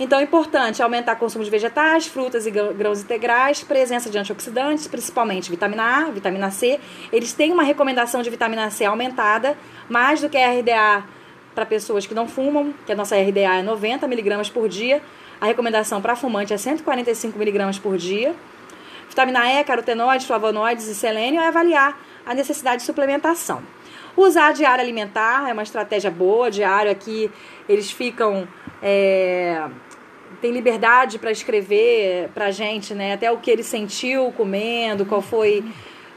Então 0.00 0.18
é 0.18 0.22
importante 0.22 0.82
aumentar 0.82 1.14
o 1.14 1.16
consumo 1.16 1.44
de 1.44 1.50
vegetais, 1.50 2.06
frutas 2.06 2.46
e 2.46 2.50
grãos 2.50 3.02
integrais, 3.02 3.62
presença 3.62 4.08
de 4.08 4.18
antioxidantes, 4.18 4.86
principalmente 4.86 5.50
vitamina 5.50 5.82
A, 5.82 6.10
vitamina 6.10 6.50
C. 6.50 6.80
Eles 7.12 7.32
têm 7.32 7.52
uma 7.52 7.62
recomendação 7.62 8.22
de 8.22 8.30
vitamina 8.30 8.70
C 8.70 8.84
aumentada, 8.84 9.56
mais 9.88 10.20
do 10.20 10.28
que 10.28 10.38
a 10.38 10.50
RDA 10.50 11.04
para 11.54 11.66
pessoas 11.66 12.06
que 12.06 12.14
não 12.14 12.26
fumam, 12.26 12.72
que 12.86 12.92
a 12.92 12.96
nossa 12.96 13.16
RDA 13.16 13.58
é 13.58 13.62
90 13.62 14.08
miligramas 14.08 14.48
por 14.48 14.68
dia. 14.68 15.02
A 15.40 15.46
recomendação 15.46 16.00
para 16.00 16.16
fumante 16.16 16.54
é 16.54 16.56
145 16.56 17.38
miligramas 17.38 17.78
por 17.78 17.96
dia. 17.98 18.34
Vitamina 19.08 19.52
E, 19.52 19.62
carotenoides, 19.64 20.26
flavonoides 20.26 20.86
e 20.86 20.94
selênio 20.94 21.40
é 21.40 21.46
avaliar 21.46 21.98
a 22.24 22.32
necessidade 22.32 22.78
de 22.78 22.86
suplementação. 22.86 23.62
Usar 24.16 24.52
diário 24.52 24.82
alimentar 24.82 25.48
é 25.48 25.52
uma 25.52 25.62
estratégia 25.62 26.10
boa. 26.10 26.50
Diário 26.50 26.90
aqui 26.90 27.30
eles 27.68 27.90
ficam 27.90 28.46
é, 28.82 29.68
tem 30.40 30.50
liberdade 30.50 31.18
para 31.18 31.30
escrever 31.30 32.28
para 32.34 32.50
gente, 32.50 32.92
né? 32.94 33.14
Até 33.14 33.30
o 33.30 33.38
que 33.38 33.50
ele 33.50 33.62
sentiu 33.62 34.32
comendo, 34.32 35.06
qual 35.06 35.22
foi, 35.22 35.64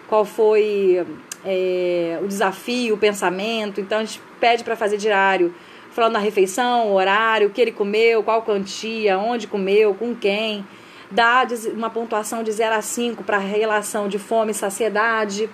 qual 0.07 0.25
foi 0.25 1.05
é, 1.45 2.19
o 2.21 2.27
desafio, 2.27 2.95
o 2.95 2.97
pensamento. 2.97 3.79
Então 3.79 3.99
a 3.99 4.03
gente 4.03 4.19
pede 4.39 4.63
para 4.63 4.75
fazer 4.75 4.97
diário, 4.97 5.53
falando 5.91 6.13
da 6.13 6.19
refeição, 6.19 6.87
o 6.87 6.93
horário, 6.95 7.47
o 7.47 7.51
que 7.51 7.61
ele 7.61 7.71
comeu, 7.71 8.23
qual 8.23 8.41
quantia, 8.41 9.17
onde 9.19 9.47
comeu, 9.47 9.93
com 9.93 10.15
quem. 10.15 10.65
Dá 11.11 11.47
uma 11.73 11.91
pontuação 11.91 12.41
de 12.41 12.51
0 12.51 12.75
a 12.75 12.81
5 12.81 13.23
para 13.23 13.37
a 13.37 13.39
relação 13.39 14.07
de 14.07 14.17
fome 14.17 14.51
e 14.51 14.55
saciedade. 14.55 15.47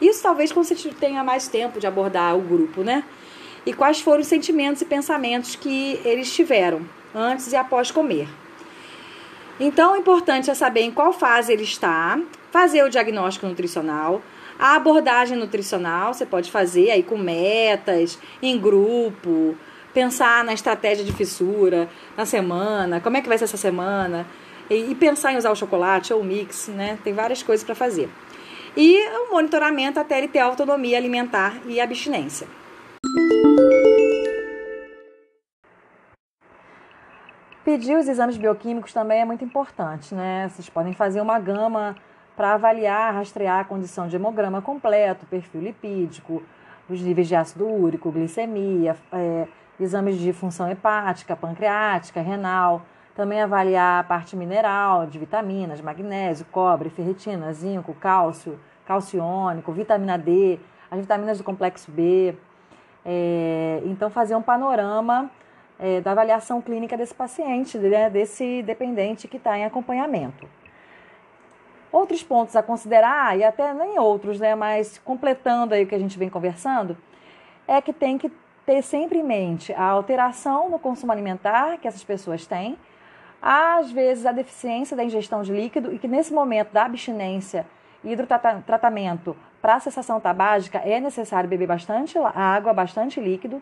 Isso 0.00 0.22
talvez 0.22 0.52
quando 0.52 0.66
você 0.66 0.74
tenha 0.90 1.24
mais 1.24 1.48
tempo 1.48 1.80
de 1.80 1.86
abordar 1.86 2.36
o 2.36 2.40
grupo, 2.40 2.82
né? 2.82 3.04
e 3.66 3.72
quais 3.72 4.00
foram 4.00 4.20
os 4.20 4.28
sentimentos 4.28 4.80
e 4.80 4.84
pensamentos 4.84 5.56
que 5.56 6.00
eles 6.04 6.32
tiveram 6.32 6.82
antes 7.12 7.52
e 7.52 7.56
após 7.56 7.90
comer. 7.90 8.28
Então, 9.58 9.94
o 9.94 9.96
importante 9.96 10.50
é 10.50 10.54
saber 10.54 10.82
em 10.82 10.90
qual 10.92 11.12
fase 11.12 11.52
ele 11.52 11.64
está, 11.64 12.18
fazer 12.52 12.84
o 12.84 12.88
diagnóstico 12.88 13.46
nutricional, 13.46 14.22
a 14.58 14.76
abordagem 14.76 15.36
nutricional 15.36 16.14
você 16.14 16.24
pode 16.24 16.50
fazer 16.50 16.90
aí 16.90 17.02
com 17.02 17.18
metas, 17.18 18.18
em 18.40 18.58
grupo, 18.58 19.56
pensar 19.92 20.44
na 20.44 20.54
estratégia 20.54 21.04
de 21.04 21.12
fissura, 21.12 21.88
na 22.16 22.24
semana, 22.24 23.00
como 23.00 23.16
é 23.16 23.20
que 23.20 23.28
vai 23.28 23.36
ser 23.36 23.44
essa 23.44 23.56
semana, 23.56 24.26
e, 24.70 24.92
e 24.92 24.94
pensar 24.94 25.32
em 25.32 25.36
usar 25.36 25.50
o 25.50 25.56
chocolate 25.56 26.12
ou 26.12 26.20
o 26.20 26.24
mix, 26.24 26.68
né? 26.68 26.98
Tem 27.02 27.12
várias 27.12 27.42
coisas 27.42 27.64
para 27.64 27.74
fazer. 27.74 28.08
E 28.76 29.08
o 29.20 29.32
monitoramento 29.32 29.98
até 29.98 30.18
ele 30.18 30.28
ter 30.28 30.40
autonomia 30.40 30.98
alimentar 30.98 31.54
e 31.66 31.80
abstinência. 31.80 32.46
Pedir 37.64 37.96
os 37.96 38.06
exames 38.06 38.36
bioquímicos 38.36 38.92
também 38.92 39.22
é 39.22 39.24
muito 39.24 39.42
importante, 39.42 40.14
né? 40.14 40.48
Vocês 40.50 40.68
podem 40.68 40.92
fazer 40.92 41.22
uma 41.22 41.38
gama 41.38 41.96
para 42.36 42.52
avaliar, 42.52 43.14
rastrear 43.14 43.60
a 43.60 43.64
condição 43.64 44.08
de 44.08 44.16
hemograma 44.16 44.60
completo, 44.60 45.24
perfil 45.24 45.62
lipídico, 45.62 46.42
os 46.88 47.00
níveis 47.00 47.28
de 47.28 47.34
ácido 47.34 47.66
úrico, 47.66 48.12
glicemia, 48.12 48.94
é, 49.10 49.48
exames 49.80 50.18
de 50.18 50.34
função 50.34 50.70
hepática, 50.70 51.34
pancreática, 51.34 52.20
renal, 52.20 52.82
também 53.16 53.40
avaliar 53.40 54.00
a 54.00 54.04
parte 54.04 54.36
mineral 54.36 55.06
de 55.06 55.18
vitaminas, 55.18 55.80
magnésio, 55.80 56.44
cobre, 56.52 56.90
ferritina, 56.90 57.50
zinco, 57.54 57.94
cálcio, 57.94 58.60
calciônico, 58.84 59.72
vitamina 59.72 60.18
D, 60.18 60.60
as 60.90 61.00
vitaminas 61.00 61.38
do 61.38 61.44
complexo 61.44 61.90
B. 61.90 62.36
É, 63.04 63.80
então, 63.86 64.10
fazer 64.10 64.36
um 64.36 64.42
panorama 64.42 65.30
é, 65.78 66.02
da 66.02 66.12
avaliação 66.12 66.60
clínica 66.60 66.94
desse 66.94 67.14
paciente, 67.14 67.78
né, 67.78 68.10
desse 68.10 68.62
dependente 68.62 69.26
que 69.26 69.38
está 69.38 69.56
em 69.56 69.64
acompanhamento. 69.64 70.46
Outros 71.90 72.22
pontos 72.22 72.54
a 72.54 72.62
considerar, 72.62 73.38
e 73.38 73.42
até 73.42 73.72
nem 73.72 73.98
outros, 73.98 74.38
né, 74.38 74.54
mas 74.54 74.98
completando 74.98 75.72
aí 75.72 75.84
o 75.84 75.86
que 75.86 75.94
a 75.94 75.98
gente 75.98 76.18
vem 76.18 76.28
conversando, 76.28 76.94
é 77.66 77.80
que 77.80 77.94
tem 77.94 78.18
que 78.18 78.30
ter 78.66 78.82
sempre 78.82 79.20
em 79.20 79.22
mente 79.22 79.72
a 79.72 79.84
alteração 79.84 80.68
no 80.68 80.78
consumo 80.78 81.12
alimentar 81.12 81.78
que 81.78 81.88
essas 81.88 82.04
pessoas 82.04 82.44
têm, 82.44 82.76
às 83.40 83.90
vezes 83.90 84.26
a 84.26 84.32
deficiência 84.32 84.96
da 84.96 85.04
ingestão 85.04 85.42
de 85.42 85.52
líquido 85.52 85.92
e 85.92 85.98
que 85.98 86.08
nesse 86.08 86.32
momento 86.32 86.72
da 86.72 86.84
abstinência 86.84 87.66
e 88.02 88.12
hidrotratamento 88.12 89.36
para 89.60 89.74
a 89.74 89.80
cessação 89.80 90.20
tabágica 90.20 90.78
é 90.78 91.00
necessário 91.00 91.48
beber 91.48 91.66
bastante 91.66 92.18
água, 92.18 92.72
bastante 92.72 93.20
líquido 93.20 93.60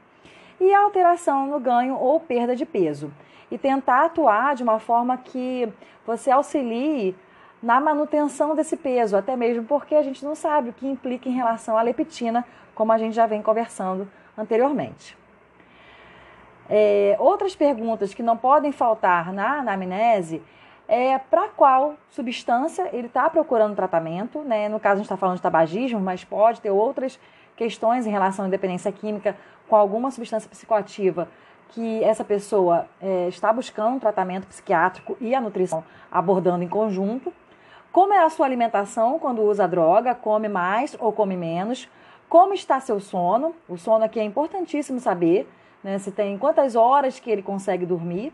e 0.60 0.72
a 0.72 0.80
alteração 0.80 1.46
no 1.46 1.58
ganho 1.58 1.96
ou 1.96 2.20
perda 2.20 2.54
de 2.54 2.64
peso. 2.64 3.12
E 3.50 3.58
tentar 3.58 4.06
atuar 4.06 4.54
de 4.54 4.62
uma 4.62 4.78
forma 4.78 5.16
que 5.16 5.72
você 6.06 6.30
auxilie 6.30 7.14
na 7.62 7.80
manutenção 7.80 8.54
desse 8.54 8.76
peso, 8.76 9.16
até 9.16 9.36
mesmo 9.36 9.64
porque 9.64 9.94
a 9.94 10.02
gente 10.02 10.24
não 10.24 10.34
sabe 10.34 10.70
o 10.70 10.72
que 10.72 10.86
implica 10.86 11.28
em 11.28 11.32
relação 11.32 11.78
à 11.78 11.82
leptina, 11.82 12.44
como 12.74 12.92
a 12.92 12.98
gente 12.98 13.14
já 13.14 13.26
vem 13.26 13.42
conversando 13.42 14.08
anteriormente. 14.36 15.16
É, 16.68 17.16
outras 17.18 17.54
perguntas 17.54 18.14
que 18.14 18.22
não 18.22 18.36
podem 18.36 18.72
faltar 18.72 19.32
na 19.32 19.58
anamnese 19.58 20.42
é 20.88 21.18
para 21.18 21.48
qual 21.48 21.94
substância 22.10 22.88
ele 22.92 23.06
está 23.06 23.28
procurando 23.30 23.74
tratamento, 23.74 24.40
né? 24.40 24.68
No 24.68 24.78
caso, 24.78 24.94
a 24.94 24.96
gente 24.96 25.06
está 25.06 25.16
falando 25.16 25.36
de 25.36 25.42
tabagismo, 25.42 26.00
mas 26.00 26.24
pode 26.24 26.60
ter 26.60 26.70
outras 26.70 27.18
questões 27.56 28.06
em 28.06 28.10
relação 28.10 28.44
à 28.44 28.48
independência 28.48 28.90
química 28.92 29.36
com 29.68 29.76
alguma 29.76 30.10
substância 30.10 30.48
psicoativa 30.48 31.28
que 31.70 32.04
essa 32.04 32.22
pessoa 32.22 32.86
é, 33.00 33.28
está 33.28 33.52
buscando 33.52 33.96
um 33.96 33.98
tratamento 33.98 34.46
psiquiátrico 34.46 35.16
e 35.20 35.34
a 35.34 35.40
nutrição 35.40 35.82
abordando 36.10 36.62
em 36.62 36.68
conjunto. 36.68 37.32
Como 37.90 38.12
é 38.12 38.24
a 38.24 38.28
sua 38.28 38.46
alimentação 38.46 39.18
quando 39.18 39.42
usa 39.42 39.66
droga? 39.66 40.14
Come 40.14 40.48
mais 40.48 40.96
ou 41.00 41.12
come 41.12 41.36
menos? 41.36 41.88
Como 42.28 42.52
está 42.52 42.80
seu 42.80 43.00
sono? 43.00 43.54
O 43.68 43.76
sono 43.76 44.04
aqui 44.04 44.20
é 44.20 44.24
importantíssimo 44.24 45.00
saber, 45.00 45.48
né? 45.84 45.98
Se 45.98 46.10
tem 46.10 46.36
quantas 46.36 46.74
horas 46.74 47.20
que 47.20 47.30
ele 47.30 47.42
consegue 47.42 47.86
dormir. 47.86 48.32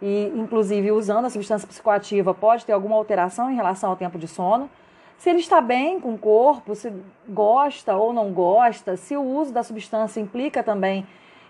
E, 0.00 0.32
inclusive, 0.34 0.92
usando 0.92 1.24
a 1.24 1.30
substância 1.30 1.66
psicoativa, 1.66 2.32
pode 2.32 2.64
ter 2.64 2.72
alguma 2.72 2.96
alteração 2.96 3.50
em 3.50 3.56
relação 3.56 3.90
ao 3.90 3.96
tempo 3.96 4.18
de 4.18 4.28
sono. 4.28 4.70
Se 5.18 5.28
ele 5.30 5.40
está 5.40 5.60
bem 5.60 5.98
com 5.98 6.14
o 6.14 6.18
corpo, 6.18 6.74
se 6.74 6.92
gosta 7.28 7.96
ou 7.96 8.12
não 8.12 8.30
gosta, 8.32 8.96
se 8.96 9.16
o 9.16 9.22
uso 9.22 9.52
da 9.52 9.62
substância 9.62 10.20
implica 10.20 10.62
também 10.62 11.06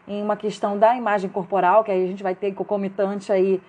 em 0.08 0.22
uma 0.22 0.36
questão 0.36 0.78
da 0.78 0.96
imagem 0.96 1.28
corporal, 1.28 1.84
que 1.84 1.90
aí 1.90 2.04
a 2.04 2.06
gente 2.06 2.22
vai 2.22 2.34
ter 2.34 2.54
concomitante 2.54 3.32
aí 3.32 3.60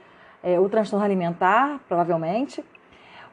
é, 0.43 0.59
o 0.59 0.69
transtorno 0.69 1.03
alimentar, 1.03 1.79
provavelmente 1.87 2.63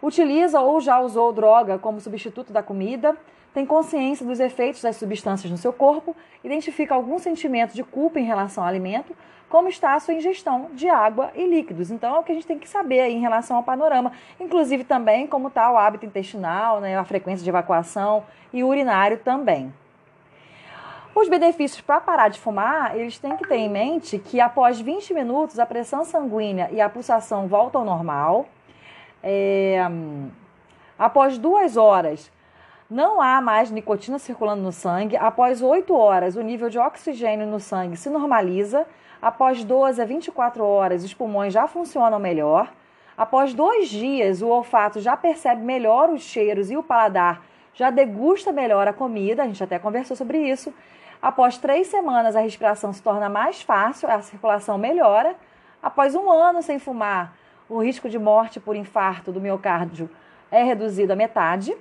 utiliza 0.07 0.61
ou 0.61 0.81
já 0.81 1.01
usou 1.01 1.33
droga 1.33 1.79
como 1.79 2.01
substituto 2.01 2.53
da 2.53 2.63
comida, 2.63 3.17
tem 3.55 3.65
consciência 3.65 4.27
dos 4.27 4.41
efeitos 4.41 4.83
das 4.83 4.97
substâncias 4.97 5.51
no 5.51 5.57
seu 5.57 5.73
corpo, 5.73 6.15
identifica 6.43 6.93
algum 6.93 7.21
sentimento 7.21 7.73
de 7.73 7.85
culpa 7.85 8.19
em 8.19 8.25
relação 8.25 8.65
ao 8.65 8.69
alimento, 8.69 9.17
como 9.49 9.69
está 9.69 9.95
a 9.95 10.01
sua 10.01 10.15
ingestão 10.15 10.71
de 10.73 10.89
água 10.89 11.31
e 11.37 11.47
líquidos. 11.47 11.93
Então, 11.93 12.17
é 12.17 12.19
o 12.19 12.25
que 12.25 12.33
a 12.33 12.35
gente 12.35 12.49
tem 12.49 12.59
que 12.59 12.69
saber 12.69 13.09
em 13.09 13.21
relação 13.21 13.57
ao 13.57 13.63
panorama, 13.63 14.11
inclusive 14.41 14.83
também 14.83 15.29
como 15.29 15.47
está 15.47 15.71
o 15.71 15.79
hábito 15.79 16.05
intestinal, 16.05 16.81
né, 16.81 16.99
a 16.99 17.05
frequência 17.05 17.45
de 17.45 17.49
evacuação 17.49 18.25
e 18.53 18.65
urinário 18.65 19.19
também. 19.19 19.73
Os 21.15 21.29
benefícios 21.29 21.81
para 21.81 22.01
parar 22.01 22.27
de 22.27 22.41
fumar, 22.41 22.99
eles 22.99 23.19
têm 23.19 23.37
que 23.37 23.47
ter 23.47 23.55
em 23.55 23.69
mente 23.69 24.19
que 24.19 24.41
após 24.41 24.81
20 24.81 25.15
minutos 25.15 25.61
a 25.61 25.65
pressão 25.65 26.05
sanguínea 26.05 26.69
e 26.73 26.81
a 26.81 26.89
pulsação 26.89 27.47
voltam 27.47 27.83
ao 27.83 27.87
normal, 27.87 28.47
é, 29.23 29.81
após 30.99 31.39
duas 31.39 31.77
horas, 31.77 32.33
não 32.91 33.21
há 33.21 33.41
mais 33.41 33.71
nicotina 33.71 34.19
circulando 34.19 34.63
no 34.63 34.73
sangue. 34.73 35.17
Após 35.17 35.63
8 35.63 35.95
horas, 35.95 36.37
o 36.37 36.43
nível 36.43 36.69
de 36.69 36.79
oxigênio 36.79 37.47
no 37.47 37.59
sangue 37.59 37.97
se 37.97 38.11
normaliza. 38.11 38.87
Após 39.21 39.65
12 39.65 40.03
a 40.03 40.05
24 40.05 40.65
horas, 40.65 41.03
os 41.05 41.15
pulmões 41.15 41.53
já 41.53 41.67
funcionam 41.67 42.19
melhor. 42.19 42.71
Após 43.17 43.55
dois 43.55 43.89
dias, 43.89 44.43
o 44.43 44.49
olfato 44.49 45.01
já 45.01 45.17
percebe 45.17 45.63
melhor 45.63 46.11
os 46.11 46.23
cheiros 46.23 46.71
e 46.71 46.77
o 46.77 46.83
paladar 46.83 47.43
já 47.73 47.91
degusta 47.91 48.53
melhor 48.53 48.87
a 48.89 48.93
comida. 48.93 49.43
A 49.43 49.47
gente 49.47 49.63
até 49.63 49.79
conversou 49.79 50.17
sobre 50.17 50.39
isso. 50.39 50.73
Após 51.23 51.57
três 51.57 51.87
semanas, 51.87 52.37
a 52.37 52.41
respiração 52.41 52.93
se 52.93 53.03
torna 53.03 53.29
mais 53.29 53.63
fácil, 53.63 54.11
a 54.11 54.21
circulação 54.21 54.77
melhora. 54.77 55.35
Após 55.83 56.15
um 56.15 56.31
ano 56.31 56.63
sem 56.63 56.79
fumar, 56.79 57.35
o 57.69 57.83
risco 57.83 58.09
de 58.09 58.19
morte 58.19 58.61
por 58.61 58.77
infarto 58.77 59.33
do 59.33 59.41
miocárdio 59.41 60.11
é 60.51 60.63
reduzido 60.63 61.13
à 61.13 61.17
metade. 61.17 61.75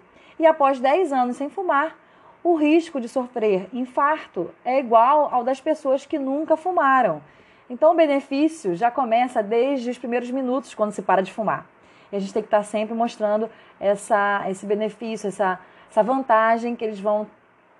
E 0.43 0.45
após 0.45 0.77
10 0.77 1.13
anos 1.13 1.37
sem 1.37 1.49
fumar, 1.49 1.97
o 2.43 2.55
risco 2.55 2.99
de 2.99 3.07
sofrer 3.07 3.69
infarto 3.71 4.51
é 4.65 4.77
igual 4.77 5.33
ao 5.33 5.41
das 5.41 5.61
pessoas 5.61 6.05
que 6.05 6.19
nunca 6.19 6.57
fumaram. 6.57 7.21
Então, 7.69 7.93
o 7.93 7.95
benefício 7.95 8.75
já 8.75 8.91
começa 8.91 9.41
desde 9.41 9.89
os 9.89 9.97
primeiros 9.97 10.29
minutos 10.29 10.75
quando 10.75 10.91
se 10.91 11.01
para 11.01 11.23
de 11.23 11.31
fumar. 11.31 11.65
E 12.11 12.17
a 12.17 12.19
gente 12.19 12.33
tem 12.33 12.41
que 12.41 12.47
estar 12.47 12.61
sempre 12.63 12.93
mostrando 12.93 13.49
essa, 13.79 14.43
esse 14.49 14.65
benefício, 14.65 15.29
essa, 15.29 15.61
essa 15.89 16.03
vantagem 16.03 16.75
que 16.75 16.83
eles 16.83 16.99
vão 16.99 17.25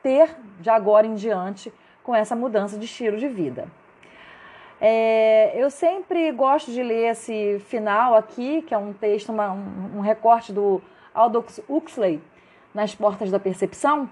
ter 0.02 0.34
de 0.62 0.70
agora 0.70 1.06
em 1.06 1.16
diante 1.16 1.70
com 2.02 2.16
essa 2.16 2.34
mudança 2.34 2.78
de 2.78 2.86
estilo 2.86 3.18
de 3.18 3.28
vida. 3.28 3.68
É, 4.80 5.52
eu 5.54 5.70
sempre 5.70 6.32
gosto 6.32 6.72
de 6.72 6.82
ler 6.82 7.12
esse 7.12 7.60
final 7.68 8.16
aqui, 8.16 8.62
que 8.62 8.74
é 8.74 8.78
um 8.78 8.94
texto, 8.94 9.34
uma, 9.34 9.52
um, 9.52 9.98
um 9.98 10.00
recorte 10.00 10.54
do 10.54 10.82
Aldous 11.14 11.60
Huxley, 11.68 12.22
Nas 12.74 12.96
Portas 12.96 13.30
da 13.30 13.40
Percepção, 13.40 14.10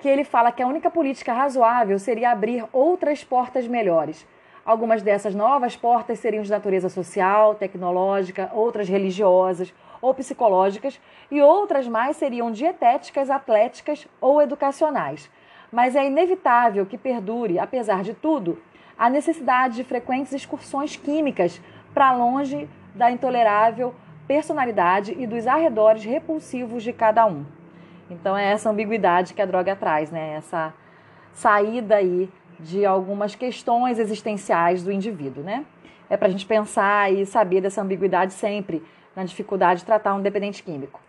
que 0.00 0.08
ele 0.08 0.24
fala 0.24 0.50
que 0.50 0.62
a 0.62 0.66
única 0.66 0.90
política 0.90 1.32
razoável 1.32 1.98
seria 1.98 2.30
abrir 2.30 2.64
outras 2.72 3.22
portas 3.22 3.68
melhores. 3.68 4.26
Algumas 4.64 5.02
dessas 5.02 5.34
novas 5.34 5.76
portas 5.76 6.18
seriam 6.18 6.42
de 6.42 6.50
natureza 6.50 6.88
social, 6.88 7.54
tecnológica, 7.54 8.50
outras 8.52 8.88
religiosas 8.88 9.72
ou 10.02 10.12
psicológicas, 10.14 11.00
e 11.30 11.40
outras 11.40 11.86
mais 11.86 12.16
seriam 12.16 12.50
dietéticas, 12.50 13.30
atléticas 13.30 14.08
ou 14.20 14.42
educacionais. 14.42 15.30
Mas 15.70 15.94
é 15.94 16.06
inevitável 16.06 16.86
que 16.86 16.98
perdure, 16.98 17.58
apesar 17.58 18.02
de 18.02 18.14
tudo, 18.14 18.60
a 18.98 19.08
necessidade 19.08 19.76
de 19.76 19.84
frequentes 19.84 20.32
excursões 20.32 20.96
químicas 20.96 21.60
para 21.94 22.12
longe 22.12 22.68
da 22.94 23.10
intolerável 23.10 23.94
personalidade 24.26 25.16
e 25.18 25.26
dos 25.26 25.46
arredores 25.46 26.04
repulsivos 26.04 26.82
de 26.82 26.92
cada 26.92 27.26
um. 27.26 27.44
Então 28.10 28.36
é 28.36 28.46
essa 28.52 28.68
ambiguidade 28.68 29.32
que 29.32 29.40
a 29.40 29.46
droga 29.46 29.76
traz, 29.76 30.10
né? 30.10 30.34
Essa 30.36 30.74
saída 31.32 31.96
aí 31.96 32.28
de 32.58 32.84
algumas 32.84 33.34
questões 33.34 33.98
existenciais 33.98 34.82
do 34.82 34.92
indivíduo, 34.92 35.42
né? 35.42 35.64
É 36.08 36.16
para 36.16 36.28
a 36.28 36.30
gente 36.30 36.44
pensar 36.44 37.12
e 37.12 37.24
saber 37.24 37.60
dessa 37.60 37.80
ambiguidade 37.80 38.32
sempre 38.32 38.84
na 39.14 39.24
dificuldade 39.24 39.80
de 39.80 39.86
tratar 39.86 40.14
um 40.14 40.20
dependente 40.20 40.62
químico. 40.62 41.00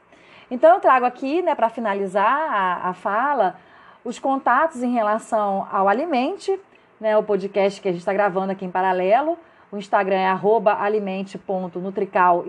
Então 0.49 0.75
eu 0.75 0.79
trago 0.79 1.05
aqui, 1.05 1.41
né, 1.41 1.55
para 1.55 1.69
finalizar 1.69 2.25
a, 2.25 2.89
a 2.89 2.93
fala, 2.93 3.55
os 4.03 4.19
contatos 4.19 4.83
em 4.83 4.91
relação 4.91 5.67
ao 5.71 5.87
alimente, 5.87 6.59
né, 6.99 7.17
o 7.17 7.23
podcast 7.23 7.81
que 7.81 7.87
a 7.87 7.91
gente 7.91 8.01
está 8.01 8.13
gravando 8.13 8.51
aqui 8.51 8.65
em 8.65 8.71
paralelo. 8.71 9.37
O 9.71 9.77
Instagram 9.77 10.17
é 10.17 10.27
alimente.nutrical. 10.77 12.45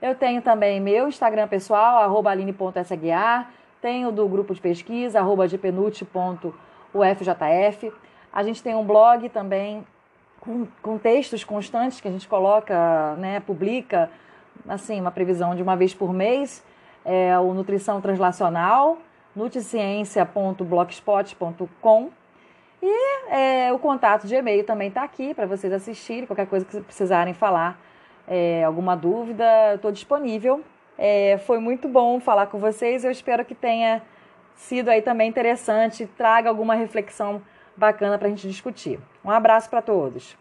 Eu 0.00 0.14
tenho 0.14 0.40
também 0.40 0.80
meu 0.80 1.08
Instagram 1.08 1.48
pessoal, 1.48 1.98
arroba. 1.98 2.30
Tenho 3.80 4.12
do 4.12 4.28
grupo 4.28 4.54
de 4.54 4.60
pesquisa, 4.60 5.18
arroba 5.20 5.46
gpenut.ufjf. 5.46 6.52
A 8.32 8.42
gente 8.42 8.62
tem 8.62 8.74
um 8.74 8.84
blog 8.84 9.28
também 9.28 9.86
com, 10.40 10.66
com 10.82 10.98
textos 10.98 11.44
constantes 11.44 12.00
que 12.00 12.08
a 12.08 12.10
gente 12.10 12.26
coloca, 12.28 13.14
né, 13.16 13.40
publica, 13.40 14.10
assim, 14.68 15.00
uma 15.00 15.10
previsão 15.10 15.54
de 15.54 15.62
uma 15.62 15.76
vez 15.76 15.94
por 15.94 16.12
mês. 16.12 16.62
É 17.04 17.38
o 17.38 17.54
Nutrição 17.54 18.00
Translacional, 18.00 18.98
nutriciencia.blogspot.com 19.34 22.10
e 22.82 23.30
é, 23.30 23.72
o 23.72 23.78
contato 23.78 24.26
de 24.26 24.34
e-mail 24.34 24.64
também 24.64 24.88
está 24.88 25.02
aqui 25.02 25.34
para 25.34 25.46
vocês 25.46 25.72
assistirem. 25.72 26.26
Qualquer 26.26 26.46
coisa 26.46 26.64
que 26.64 26.80
precisarem 26.80 27.34
falar, 27.34 27.78
é, 28.30 28.62
alguma 28.62 28.94
dúvida, 28.94 29.74
estou 29.74 29.90
disponível. 29.90 30.62
É, 30.96 31.38
foi 31.44 31.58
muito 31.58 31.88
bom 31.88 32.20
falar 32.20 32.46
com 32.46 32.60
vocês. 32.60 33.04
Eu 33.04 33.10
espero 33.10 33.44
que 33.44 33.56
tenha 33.56 34.00
sido 34.54 34.88
aí 34.88 35.02
também 35.02 35.28
interessante, 35.28 36.06
traga 36.06 36.48
alguma 36.48 36.74
reflexão 36.74 37.42
bacana 37.76 38.16
para 38.16 38.28
a 38.28 38.30
gente 38.30 38.46
discutir. 38.46 39.00
Um 39.24 39.30
abraço 39.30 39.68
para 39.68 39.82
todos. 39.82 40.36